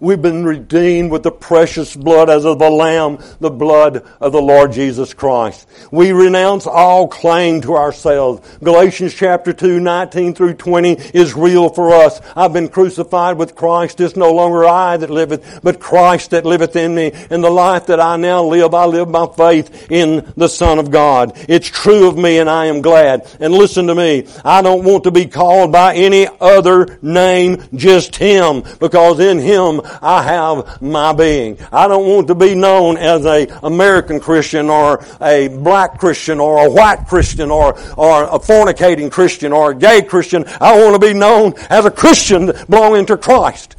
We've 0.00 0.20
been 0.20 0.44
redeemed 0.44 1.12
with 1.12 1.22
the 1.22 1.30
precious 1.30 1.94
blood 1.94 2.28
as 2.28 2.44
of 2.44 2.58
the 2.58 2.68
Lamb, 2.68 3.18
the 3.38 3.50
blood 3.50 4.04
of 4.20 4.32
the 4.32 4.42
Lord 4.42 4.72
Jesus 4.72 5.14
Christ. 5.14 5.68
We 5.92 6.10
renounce 6.10 6.66
all 6.66 7.06
claim 7.06 7.60
to 7.60 7.76
ourselves. 7.76 8.58
Galatians 8.62 9.14
chapter 9.14 9.52
2, 9.52 9.78
19 9.78 10.34
through 10.34 10.54
20 10.54 10.94
is 11.14 11.34
real 11.34 11.68
for 11.68 11.92
us. 11.94 12.20
I've 12.34 12.52
been 12.52 12.68
crucified 12.68 13.38
with 13.38 13.54
Christ. 13.54 14.00
It's 14.00 14.16
no 14.16 14.32
longer 14.32 14.64
I 14.64 14.96
that 14.96 15.10
liveth, 15.10 15.60
but 15.62 15.78
Christ 15.78 16.30
that 16.30 16.44
liveth 16.44 16.74
in 16.74 16.94
me. 16.94 17.12
And 17.30 17.44
the 17.44 17.50
life 17.50 17.86
that 17.86 18.00
I 18.00 18.16
now 18.16 18.42
live, 18.42 18.74
I 18.74 18.86
live 18.86 19.12
by 19.12 19.28
faith 19.28 19.92
in 19.92 20.32
the 20.36 20.48
Son 20.48 20.80
of 20.80 20.90
God. 20.90 21.32
It's 21.48 21.68
true 21.68 22.08
of 22.08 22.18
me 22.18 22.38
and 22.38 22.50
I 22.50 22.66
am 22.66 22.82
glad. 22.82 23.30
And 23.38 23.54
listen 23.54 23.86
to 23.86 23.94
me. 23.94 24.26
I 24.44 24.60
don't 24.60 24.84
want 24.84 25.04
to 25.04 25.12
be 25.12 25.26
called 25.26 25.70
by 25.70 25.94
any 25.94 26.26
other 26.40 26.98
name, 27.00 27.62
just 27.74 28.16
Him, 28.16 28.64
because 28.80 29.20
in 29.20 29.38
Him 29.38 29.82
I 30.02 30.22
have 30.22 30.82
my 30.82 31.12
being. 31.12 31.58
I 31.72 31.88
don't 31.88 32.06
want 32.06 32.28
to 32.28 32.34
be 32.34 32.54
known 32.54 32.96
as 32.96 33.24
a 33.26 33.46
American 33.62 34.20
Christian 34.20 34.70
or 34.70 35.04
a 35.20 35.48
black 35.48 35.98
Christian 35.98 36.40
or 36.40 36.66
a 36.66 36.70
white 36.70 37.06
Christian 37.08 37.50
or, 37.50 37.78
or 37.96 38.24
a 38.24 38.38
fornicating 38.38 39.10
Christian 39.10 39.52
or 39.52 39.72
a 39.72 39.74
gay 39.74 40.02
Christian. 40.02 40.44
I 40.60 40.82
want 40.82 41.00
to 41.00 41.06
be 41.06 41.14
known 41.14 41.54
as 41.70 41.84
a 41.84 41.90
Christian 41.90 42.52
belonging 42.68 43.06
to 43.06 43.16
Christ. 43.16 43.76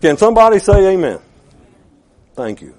Can 0.00 0.16
somebody 0.16 0.58
say 0.58 0.92
amen? 0.94 1.18
Thank 2.34 2.60
you. 2.60 2.74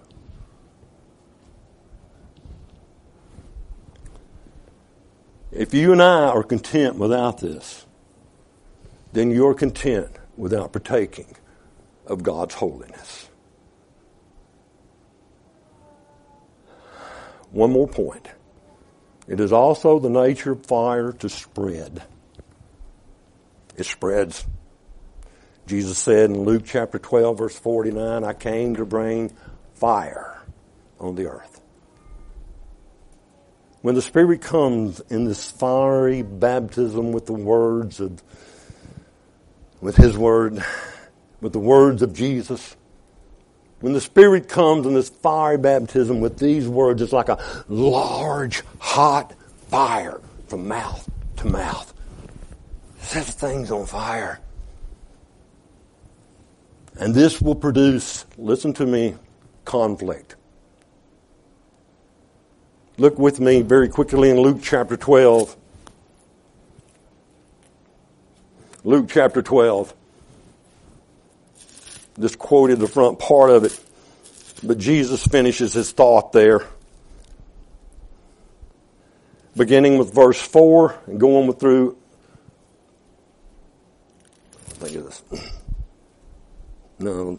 If 5.51 5.73
you 5.73 5.93
and 5.93 6.03
I 6.03 6.25
are 6.25 6.43
content 6.43 6.97
without 6.97 7.39
this, 7.39 7.85
then 9.13 9.31
you're 9.31 9.53
content 9.53 10.11
without 10.35 10.73
partaking 10.73 11.33
of 12.07 12.23
God's 12.23 12.55
holiness. 12.55 13.29
One 17.51 17.71
more 17.71 17.87
point. 17.87 18.27
It 19.27 19.39
is 19.39 19.51
also 19.51 19.99
the 19.99 20.09
nature 20.09 20.51
of 20.51 20.65
fire 20.65 21.11
to 21.13 21.29
spread. 21.29 22.03
It 23.77 23.85
spreads. 23.85 24.45
Jesus 25.65 25.97
said 25.97 26.29
in 26.29 26.43
Luke 26.43 26.63
chapter 26.65 26.99
12, 26.99 27.37
verse 27.37 27.57
49, 27.57 28.23
I 28.23 28.33
came 28.33 28.75
to 28.75 28.85
bring 28.85 29.31
fire 29.73 30.41
on 30.99 31.15
the 31.15 31.27
earth. 31.27 31.61
When 33.81 33.95
the 33.95 34.01
Spirit 34.01 34.41
comes 34.41 34.99
in 35.09 35.25
this 35.25 35.49
fiery 35.49 36.23
baptism 36.23 37.11
with 37.11 37.25
the 37.25 37.33
words 37.33 37.99
of, 37.99 38.21
with 39.79 39.95
His 39.95 40.17
Word, 40.17 40.63
with 41.45 41.53
the 41.53 41.59
words 41.59 42.01
of 42.01 42.11
Jesus. 42.11 42.75
When 43.79 43.93
the 43.93 44.01
Spirit 44.01 44.49
comes 44.49 44.87
in 44.87 44.95
this 44.95 45.09
fiery 45.09 45.59
baptism 45.59 46.19
with 46.19 46.39
these 46.39 46.67
words, 46.67 47.03
it's 47.03 47.13
like 47.13 47.29
a 47.29 47.37
large, 47.67 48.63
hot 48.79 49.35
fire 49.67 50.19
from 50.47 50.67
mouth 50.67 51.07
to 51.37 51.45
mouth. 51.45 51.93
Sets 52.99 53.29
things 53.33 53.69
on 53.69 53.85
fire. 53.85 54.39
And 56.95 57.13
this 57.13 57.39
will 57.39 57.53
produce, 57.53 58.25
listen 58.39 58.73
to 58.73 58.87
me, 58.87 59.13
conflict. 59.65 60.37
Look 62.97 63.19
with 63.19 63.39
me 63.39 63.61
very 63.61 63.87
quickly 63.87 64.31
in 64.31 64.39
Luke 64.39 64.63
chapter 64.63 64.97
12. 64.97 65.55
Luke 68.83 69.05
chapter 69.07 69.43
12 69.43 69.93
just 72.19 72.39
quoted 72.39 72.79
the 72.79 72.87
front 72.87 73.19
part 73.19 73.49
of 73.49 73.63
it. 73.63 73.79
But 74.63 74.77
Jesus 74.77 75.25
finishes 75.25 75.73
his 75.73 75.91
thought 75.91 76.31
there. 76.31 76.65
Beginning 79.55 79.97
with 79.97 80.13
verse 80.13 80.41
4 80.41 80.99
and 81.07 81.19
going 81.19 81.51
through, 81.53 81.97
think 84.55 84.97
of 84.97 85.05
this. 85.05 85.23
No, 86.99 87.37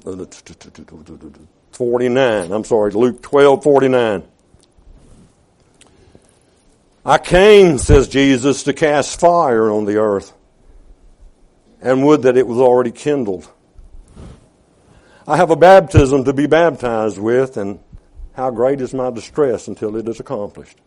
49. 1.72 2.52
I'm 2.52 2.64
sorry, 2.64 2.90
Luke 2.92 3.22
12, 3.22 3.62
49. 3.62 4.22
I 7.04 7.18
came, 7.18 7.78
says 7.78 8.08
Jesus, 8.08 8.64
to 8.64 8.72
cast 8.72 9.20
fire 9.20 9.70
on 9.70 9.84
the 9.84 9.96
earth, 9.98 10.32
and 11.80 12.04
would 12.04 12.22
that 12.22 12.36
it 12.36 12.46
was 12.46 12.58
already 12.58 12.90
kindled. 12.90 13.48
I 15.28 15.36
have 15.36 15.50
a 15.50 15.56
baptism 15.56 16.24
to 16.24 16.32
be 16.32 16.46
baptized 16.46 17.18
with, 17.18 17.56
and 17.56 17.80
how 18.34 18.50
great 18.50 18.80
is 18.80 18.94
my 18.94 19.10
distress 19.10 19.66
until 19.66 19.96
it 19.96 20.06
is 20.08 20.20
accomplished. 20.20 20.78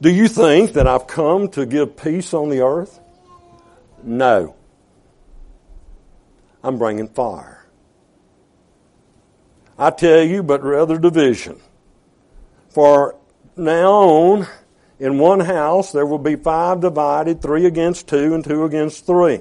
Do 0.00 0.10
you 0.10 0.28
think 0.28 0.74
that 0.74 0.86
I've 0.86 1.06
come 1.06 1.48
to 1.50 1.66
give 1.66 1.96
peace 1.96 2.32
on 2.32 2.48
the 2.48 2.64
earth? 2.64 3.00
No. 4.02 4.54
I'm 6.62 6.78
bringing 6.78 7.08
fire. 7.08 7.66
I 9.76 9.90
tell 9.90 10.22
you, 10.22 10.42
but 10.42 10.62
rather 10.62 10.98
division. 10.98 11.60
For 12.68 13.16
now 13.56 13.90
on, 13.90 14.46
in 15.00 15.18
one 15.18 15.40
house, 15.40 15.90
there 15.90 16.06
will 16.06 16.18
be 16.18 16.36
five 16.36 16.80
divided, 16.80 17.42
three 17.42 17.66
against 17.66 18.06
two, 18.06 18.34
and 18.34 18.44
two 18.44 18.64
against 18.64 19.06
three. 19.06 19.40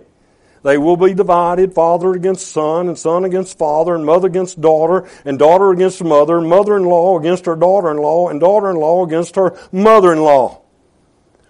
They 0.61 0.77
will 0.77 0.97
be 0.97 1.13
divided, 1.13 1.73
father 1.73 2.11
against 2.13 2.51
son, 2.51 2.89
and 2.89 2.97
son 2.97 3.23
against 3.23 3.57
father, 3.57 3.95
and 3.95 4.05
mother 4.05 4.27
against 4.27 4.59
daughter, 4.59 5.07
and 5.23 5.39
daughter 5.39 5.71
against 5.71 6.03
mother, 6.03 6.41
mother-in-law 6.41 7.17
against 7.19 7.45
her 7.45 7.55
daughter-in-law, 7.55 8.29
and 8.29 8.39
daughter-in-law 8.39 9.05
against 9.05 9.35
her 9.37 9.57
mother-in-law. 9.71 10.61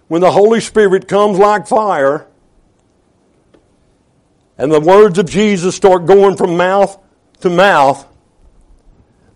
When 0.06 0.20
the 0.20 0.30
Holy 0.30 0.60
Spirit 0.60 1.08
comes 1.08 1.38
like 1.38 1.66
fire, 1.66 2.26
and 4.56 4.70
the 4.70 4.80
words 4.80 5.18
of 5.18 5.28
Jesus 5.28 5.74
start 5.74 6.06
going 6.06 6.36
from 6.36 6.56
mouth 6.56 6.96
to 7.40 7.50
mouth, 7.50 8.06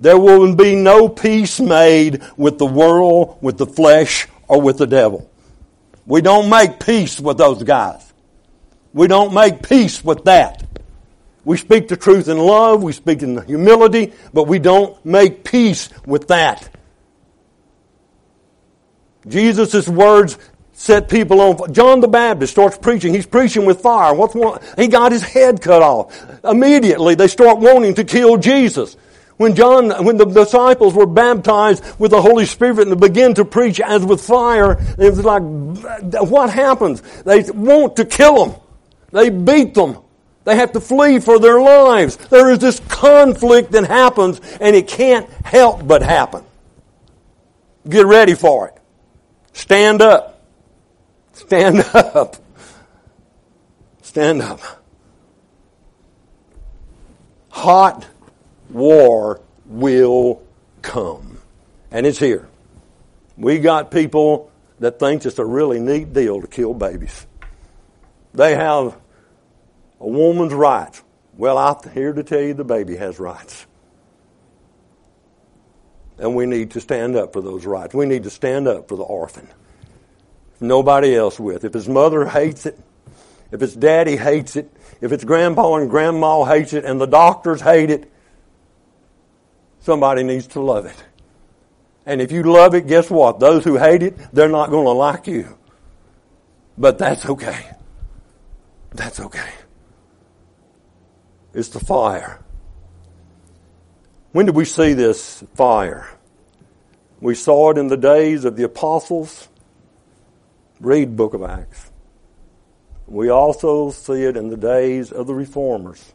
there 0.01 0.19
will 0.19 0.55
be 0.55 0.75
no 0.77 1.09
peace 1.09 1.59
made 1.59 2.23
with 2.37 2.59
the 2.59 2.67
world, 2.67 3.39
with 3.41 3.57
the 3.57 3.67
flesh, 3.67 4.29
or 4.47 4.61
with 4.61 4.79
the 4.79 4.87
devil. 4.87 5.31
We 6.05 6.21
don't 6.21 6.51
make 6.51 6.79
peace 6.79 7.19
with 7.19 7.39
those 7.39 7.63
guys. 7.63 8.04
We 8.95 9.09
don't 9.09 9.35
make 9.35 9.63
peace 9.63 10.03
with 10.03 10.25
that. 10.25 10.65
We 11.45 11.59
speak 11.59 11.89
the 11.89 11.97
truth 11.97 12.29
in 12.29 12.39
love, 12.39 12.83
we 12.83 12.93
speak 12.93 13.23
in 13.23 13.45
humility, 13.45 14.15
but 14.33 14.45
we 14.45 14.59
don't 14.59 15.05
make 15.05 15.45
peace 15.45 15.91
with 16.07 16.29
that. 16.29 16.71
Jesus' 19.27 19.89
words 19.89 20.39
set 20.73 21.09
people 21.09 21.41
on. 21.41 21.57
Fire. 21.57 21.69
John 21.69 22.01
the 22.01 22.09
Baptist 22.09 22.53
starts 22.53 22.79
preaching. 22.79 23.13
He's 23.13 23.27
preaching 23.27 23.65
with 23.67 23.81
fire. 23.81 24.15
What's 24.15 24.35
one? 24.35 24.61
He 24.77 24.89
got 24.89 25.13
his 25.13 25.23
head 25.23 25.61
cut 25.61 25.83
off. 25.83 26.45
Immediately 26.45 27.15
they 27.15 27.29
start 27.29 27.59
wanting 27.59 27.95
to 27.95 28.05
kill 28.05 28.37
Jesus. 28.37 28.97
When 29.37 29.57
John, 29.57 29.91
when 30.05 30.17
the 30.17 30.27
disciples 30.27 30.95
were 30.95 31.07
baptized 31.07 31.83
with 31.99 32.13
the 32.13 32.23
Holy 32.23 32.47
Spirit 32.47 32.81
and 32.81 32.93
they 32.93 33.09
begin 33.09 33.35
to 33.35 33.45
preach 33.45 33.81
as 33.81 34.05
with 34.05 34.21
fire, 34.21 34.79
it 34.97 35.11
was 35.11 35.25
like, 35.25 35.43
what 35.43 36.51
happens? 36.51 37.03
They 37.23 37.43
want 37.51 37.97
to 37.97 38.05
kill 38.05 38.47
them. 38.47 38.61
They 39.15 39.31
beat 39.31 39.75
them. 39.75 39.99
They 40.43 40.57
have 40.57 40.73
to 40.73 40.81
flee 40.81 41.21
for 41.21 41.39
their 41.39 41.61
lives. 41.61 42.17
There 42.17 42.51
is 42.51 42.59
this 42.59 42.81
conflict 42.81 43.71
that 43.71 43.85
happens 43.85 44.41
and 44.61 44.75
it 44.75 44.89
can't 44.89 45.31
help 45.45 45.87
but 45.87 46.03
happen. 46.03 46.45
Get 47.89 48.07
ready 48.07 48.35
for 48.35 48.69
it. 48.69 48.75
Stand 49.53 50.03
up. 50.03 50.43
Stand 51.33 51.79
up. 51.95 52.37
Stand 54.03 54.43
up. 54.43 54.61
Hot 57.51 58.05
war 58.69 59.41
will 59.65 60.43
come. 60.83 61.39
And 61.93 62.05
it's 62.05 62.19
here. 62.19 62.49
We 63.37 63.61
got 63.61 63.93
people 63.93 64.51
that 64.81 64.99
think 64.99 65.25
it's 65.25 65.39
a 65.39 65.45
really 65.45 65.79
neat 65.79 66.13
deal 66.13 66.41
to 66.41 66.49
kill 66.49 66.75
babies. 66.75 67.29
They 68.35 68.57
have 68.57 68.97
a 70.05 70.07
woman's 70.07 70.53
rights. 70.53 71.03
Well, 71.37 71.57
I'm 71.57 71.91
here 71.93 72.13
to 72.13 72.23
tell 72.23 72.41
you 72.41 72.53
the 72.53 72.63
baby 72.63 72.95
has 72.97 73.19
rights. 73.19 73.67
And 76.19 76.37
we 76.37 76.45
need 76.45 76.73
to 76.73 76.81
stand 76.81 77.17
up 77.17 77.33
for 77.33 77.41
those 77.41 77.65
rights. 77.65 77.95
We 77.95 78.05
need 78.05 78.25
to 78.25 78.31
stand 78.31 78.69
up 78.69 78.89
for 78.89 78.97
the 78.97 79.03
orphan. 79.03 79.49
Nobody 80.61 81.17
else 81.17 81.41
with. 81.41 81.65
If 81.65 81.73
his 81.73 81.89
mother 81.89 82.27
hates 82.27 82.67
it, 82.67 82.79
if 83.51 83.61
his 83.61 83.75
daddy 83.75 84.17
hates 84.17 84.57
it, 84.57 84.71
if 85.01 85.11
it's 85.11 85.25
grandpa 85.25 85.77
and 85.77 85.89
grandma 85.89 86.45
hates 86.45 86.75
it, 86.75 86.85
and 86.85 87.01
the 87.01 87.07
doctors 87.07 87.63
hate 87.63 87.89
it, 87.89 88.13
somebody 89.81 90.23
needs 90.23 90.49
to 90.49 90.61
love 90.61 90.85
it. 90.85 91.05
And 92.05 92.21
if 92.21 92.31
you 92.31 92.43
love 92.43 92.75
it, 92.75 92.87
guess 92.87 93.09
what? 93.11 93.41
Those 93.41 93.65
who 93.65 93.79
hate 93.79 94.03
it, 94.03 94.19
they're 94.35 94.51
not 94.51 94.69
going 94.69 94.85
to 94.85 94.93
like 94.93 95.27
you. 95.27 95.59
But 96.77 96.99
that's 96.99 97.25
okay. 97.25 97.71
That's 98.93 99.19
okay. 99.19 99.49
It's 101.55 101.69
the 101.69 101.81
fire. 101.81 102.41
When 104.33 104.47
did 104.47 104.57
we 104.57 104.65
see 104.65 104.93
this 104.93 105.45
fire? 105.55 106.09
We 107.21 107.37
saw 107.37 107.71
it 107.71 107.79
in 107.79 107.87
the 107.87 107.97
days 107.97 108.45
of 108.45 108.57
the 108.57 108.65
apostles. 108.65 109.49
Read 110.81 111.17
Book 111.17 111.33
of 111.35 111.43
Acts. 111.45 111.93
We 113.07 113.29
also 113.29 113.91
see 113.91 114.25
it 114.25 114.37
in 114.37 114.49
the 114.49 114.57
days 114.57 115.13
of 115.13 115.29
the 115.29 115.35
reformers. 115.35 116.13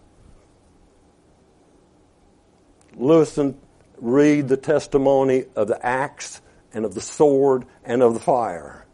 Listen, 2.96 3.58
read 3.98 4.50
the 4.50 4.58
testimony 4.58 5.46
of 5.56 5.70
the 5.70 5.84
axe 5.86 6.42
and 6.74 6.84
of 6.84 6.96
the 6.96 7.02
sword 7.02 7.66
and 7.86 8.02
of 8.02 8.14
the 8.14 8.20
fire. 8.20 8.86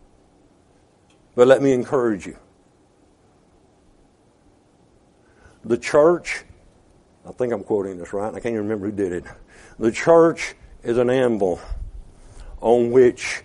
But 1.33 1.47
let 1.47 1.61
me 1.63 1.73
encourage 1.73 2.27
you. 2.27 2.37
The 5.65 5.77
church, 5.77 6.43
I 7.27 7.31
think 7.31 7.51
I'm 7.51 7.63
quoting 7.63 7.97
this 7.97 8.13
right, 8.13 8.29
I 8.29 8.39
can't 8.39 8.53
even 8.53 8.59
remember 8.59 8.85
who 8.85 8.91
did 8.91 9.11
it. 9.11 9.25
The 9.79 9.91
church 9.91 10.53
is 10.83 10.99
an 10.99 11.09
anvil 11.09 11.59
on 12.61 12.91
which 12.91 13.41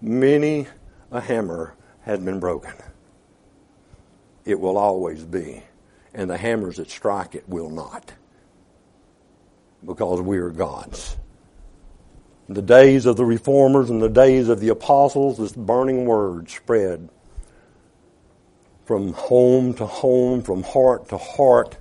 many 0.00 0.66
a 1.12 1.20
hammer 1.20 1.74
had 2.00 2.24
been 2.24 2.40
broken. 2.40 2.72
It 4.46 4.58
will 4.58 4.78
always 4.78 5.24
be. 5.24 5.62
And 6.14 6.30
the 6.30 6.38
hammers 6.38 6.76
that 6.76 6.90
strike 6.90 7.34
it 7.34 7.46
will 7.46 7.68
not. 7.68 8.14
Because 9.84 10.22
we 10.22 10.38
are 10.38 10.50
God's. 10.50 11.18
The 12.48 12.62
days 12.62 13.04
of 13.04 13.16
the 13.16 13.26
reformers 13.26 13.90
and 13.90 14.00
the 14.00 14.08
days 14.08 14.48
of 14.48 14.60
the 14.60 14.70
apostles, 14.70 15.36
this 15.36 15.52
burning 15.52 16.06
word 16.06 16.48
spread 16.48 17.10
from 18.88 19.12
home 19.12 19.74
to 19.74 19.84
home, 19.84 20.40
from 20.40 20.62
heart 20.62 21.10
to 21.10 21.18
heart, 21.18 21.76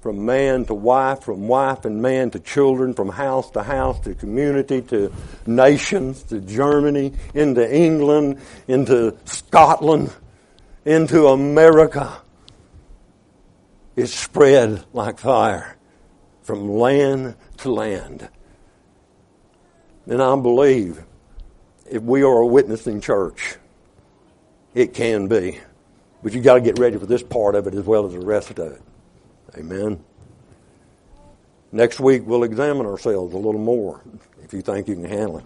from 0.00 0.24
man 0.24 0.64
to 0.64 0.72
wife, 0.72 1.22
from 1.22 1.48
wife 1.48 1.84
and 1.84 2.00
man 2.00 2.30
to 2.30 2.38
children, 2.38 2.94
from 2.94 3.08
house 3.08 3.50
to 3.50 3.60
house, 3.64 3.98
to 3.98 4.14
community, 4.14 4.80
to 4.80 5.12
nations, 5.48 6.22
to 6.22 6.40
Germany, 6.40 7.12
into 7.34 7.68
England, 7.68 8.38
into 8.68 9.16
Scotland, 9.24 10.12
into 10.84 11.26
America. 11.26 12.22
It 13.96 14.06
spread 14.06 14.84
like 14.92 15.18
fire 15.18 15.76
from 16.42 16.70
land 16.70 17.34
to 17.56 17.72
land. 17.72 18.28
And 20.06 20.22
I 20.22 20.36
believe 20.36 21.02
if 21.90 22.00
we 22.04 22.22
are 22.22 22.38
a 22.38 22.46
witnessing 22.46 23.00
church, 23.00 23.56
it 24.80 24.94
can 24.94 25.28
be. 25.28 25.60
But 26.22 26.32
you've 26.32 26.44
got 26.44 26.54
to 26.54 26.60
get 26.60 26.78
ready 26.78 26.98
for 26.98 27.06
this 27.06 27.22
part 27.22 27.54
of 27.54 27.66
it 27.66 27.74
as 27.74 27.84
well 27.84 28.06
as 28.06 28.12
the 28.12 28.20
rest 28.20 28.50
of 28.58 28.72
it. 28.72 28.82
Amen. 29.56 30.02
Next 31.72 32.00
week 32.00 32.22
we'll 32.26 32.42
examine 32.42 32.86
ourselves 32.86 33.34
a 33.34 33.38
little 33.38 33.60
more 33.60 34.02
if 34.42 34.52
you 34.52 34.60
think 34.60 34.88
you 34.88 34.94
can 34.94 35.04
handle 35.04 35.38
it. 35.38 35.44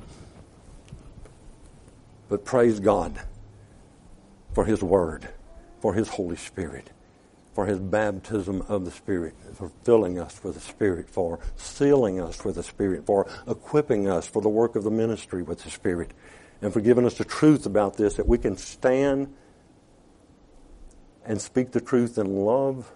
But 2.29 2.45
praise 2.45 2.81
God 2.81 3.21
for 4.55 4.65
His 4.65 4.83
Word, 4.83 5.29
for 5.81 5.95
His 5.95 6.09
Holy 6.09 6.37
Spirit, 6.37 6.91
for 7.53 7.67
His 7.67 7.79
baptism 7.79 8.63
of 8.69 8.85
the 8.85 8.91
Spirit, 8.91 9.35
for 9.55 9.71
filling 9.85 10.19
us 10.19 10.43
with 10.43 10.55
the 10.55 10.61
Spirit, 10.61 11.11
for 11.11 11.39
sealing 11.57 12.21
us 12.21 12.45
with 12.45 12.57
the 12.57 12.63
Spirit, 12.63 13.05
for 13.07 13.29
equipping 13.47 14.09
us 14.09 14.27
for 14.27 14.41
the 14.41 14.49
work 14.49 14.75
of 14.75 14.85
the 14.85 14.91
ministry 14.91 15.43
with 15.43 15.63
the 15.63 15.71
Spirit 15.71 16.13
and 16.63 16.73
for 16.73 16.81
giving 16.81 17.05
us 17.05 17.15
the 17.15 17.25
truth 17.25 17.67
about 17.67 17.97
this 17.97 18.15
that 18.15 18.27
we 18.27 18.39
can 18.39 18.57
stand 18.57 19.35
and 21.25 21.41
speak 21.41 21.73
the 21.73 21.81
truth 21.81 22.19
in 22.19 22.37
love 22.45 22.91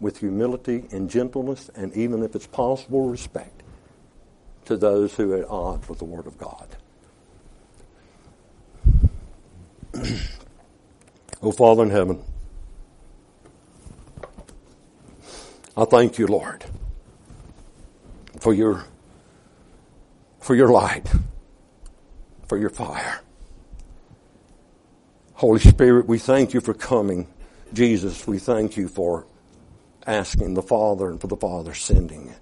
with 0.00 0.18
humility 0.18 0.86
and 0.90 1.10
gentleness 1.10 1.70
and 1.74 1.92
even 1.94 2.22
if 2.22 2.34
it's 2.34 2.46
possible 2.46 3.08
respect 3.08 3.62
to 4.64 4.76
those 4.76 5.14
who 5.14 5.32
are 5.32 5.38
at 5.38 5.48
odds 5.48 5.88
with 5.88 5.98
the 5.98 6.04
Word 6.04 6.26
of 6.26 6.36
God. 6.38 6.68
oh 11.42 11.52
Father 11.52 11.82
in 11.82 11.90
heaven, 11.90 12.22
I 15.76 15.84
thank 15.84 16.18
you, 16.18 16.26
Lord, 16.26 16.64
for 18.40 18.52
your 18.52 18.84
for 20.40 20.54
your 20.54 20.68
light 20.68 21.06
for 22.48 22.58
your 22.58 22.70
fire. 22.70 23.20
Holy 25.34 25.60
Spirit, 25.60 26.06
we 26.06 26.18
thank 26.18 26.54
you 26.54 26.60
for 26.60 26.74
coming. 26.74 27.28
Jesus, 27.72 28.26
we 28.26 28.38
thank 28.38 28.76
you 28.76 28.88
for 28.88 29.26
asking 30.06 30.54
the 30.54 30.62
Father 30.62 31.08
and 31.10 31.20
for 31.20 31.28
the 31.28 31.36
Father 31.36 31.74
sending. 31.74 32.34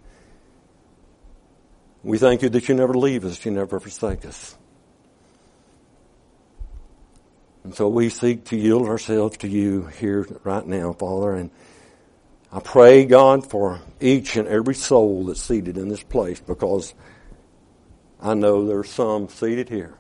We 2.03 2.19
thank 2.19 2.43
you 2.43 2.49
that 2.51 2.69
you 2.69 2.75
never 2.75 2.95
leave 2.95 3.25
us, 3.25 3.45
you 3.45 3.51
never 3.51 3.81
forsake 3.81 4.25
us. 4.25 4.57
And 7.65 7.75
so 7.75 7.89
we 7.89 8.09
seek 8.11 8.45
to 8.45 8.57
yield 8.57 8.87
ourselves 8.87 9.39
to 9.39 9.49
you 9.49 9.87
here 9.99 10.25
right 10.45 10.65
now, 10.65 10.93
Father, 10.93 11.35
and 11.35 11.51
I 12.53 12.61
pray, 12.61 13.05
God, 13.05 13.51
for 13.51 13.81
each 14.01 14.37
and 14.37 14.47
every 14.47 14.75
soul 14.77 15.25
that's 15.25 15.43
seated 15.43 15.77
in 15.77 15.89
this 15.89 16.03
place 16.03 16.39
because 16.39 16.95
I 18.21 18.35
know 18.35 18.67
there's 18.67 18.91
some 18.91 19.29
seated 19.29 19.69
here 19.69 19.95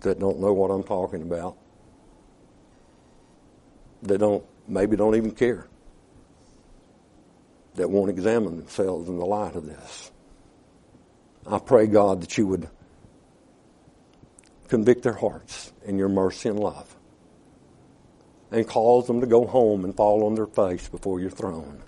that 0.00 0.18
don't 0.18 0.40
know 0.40 0.52
what 0.52 0.70
I'm 0.70 0.82
talking 0.82 1.22
about. 1.22 1.56
They 4.02 4.16
don't, 4.16 4.44
maybe 4.66 4.96
don't 4.96 5.14
even 5.14 5.30
care. 5.30 5.68
That 7.76 7.88
won't 7.88 8.10
examine 8.10 8.56
themselves 8.56 9.08
in 9.08 9.18
the 9.18 9.24
light 9.24 9.54
of 9.54 9.66
this. 9.66 10.10
I 11.46 11.58
pray, 11.58 11.86
God, 11.86 12.20
that 12.22 12.36
you 12.36 12.46
would 12.48 12.68
convict 14.68 15.02
their 15.02 15.14
hearts 15.14 15.72
in 15.84 15.98
your 15.98 16.08
mercy 16.08 16.48
and 16.48 16.58
love 16.58 16.96
and 18.50 18.66
cause 18.66 19.06
them 19.06 19.20
to 19.20 19.26
go 19.26 19.46
home 19.46 19.84
and 19.84 19.96
fall 19.96 20.24
on 20.24 20.34
their 20.34 20.46
face 20.46 20.88
before 20.88 21.20
your 21.20 21.30
throne. 21.30 21.82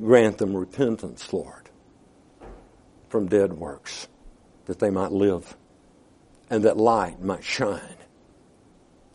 Grant 0.00 0.38
them 0.38 0.54
repentance, 0.54 1.32
Lord 1.32 1.63
from 3.14 3.28
dead 3.28 3.52
works, 3.52 4.08
that 4.64 4.80
they 4.80 4.90
might 4.90 5.12
live, 5.12 5.56
and 6.50 6.64
that 6.64 6.76
light 6.76 7.22
might 7.22 7.44
shine. 7.44 7.94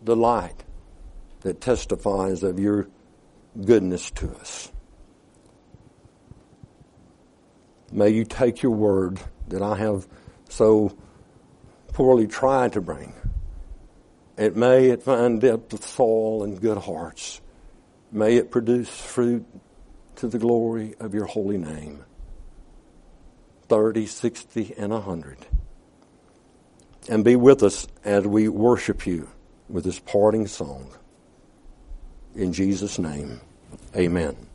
The 0.02 0.16
light 0.16 0.64
that 1.42 1.60
testifies 1.60 2.42
of 2.42 2.60
your 2.60 2.88
goodness 3.66 4.10
to 4.12 4.34
us. 4.38 4.72
May 7.92 8.12
you 8.12 8.24
take 8.24 8.64
your 8.64 8.72
word 8.72 9.20
that 9.50 9.62
I 9.62 9.76
have 9.76 10.08
so 10.48 10.96
poorly 11.92 12.26
tried 12.26 12.72
to 12.72 12.82
bring. 12.82 13.12
It 14.38 14.56
may 14.56 14.92
it 14.92 15.04
find 15.04 15.42
depth 15.42 15.74
of 15.74 15.84
soul 15.84 16.46
and 16.46 16.62
good 16.62 16.78
hearts. 16.78 17.42
May 18.14 18.38
it 18.38 18.50
produce 18.50 18.88
fruit 18.90 19.46
to 20.16 20.30
the 20.30 20.40
glory 20.40 20.96
of 21.02 21.14
your 21.14 21.26
holy 21.26 21.58
name. 21.58 22.06
30, 23.70 24.08
60, 24.08 24.74
and 24.78 24.92
100. 24.92 25.38
And 27.08 27.24
be 27.24 27.36
with 27.36 27.64
us 27.64 27.88
as 28.04 28.26
we 28.26 28.50
worship 28.50 29.08
you 29.08 29.30
with 29.70 29.86
this 29.86 30.00
parting 30.00 30.48
song. 30.48 30.92
In 32.36 32.52
Jesus' 32.52 33.00
name, 33.00 33.40
amen. 33.96 34.49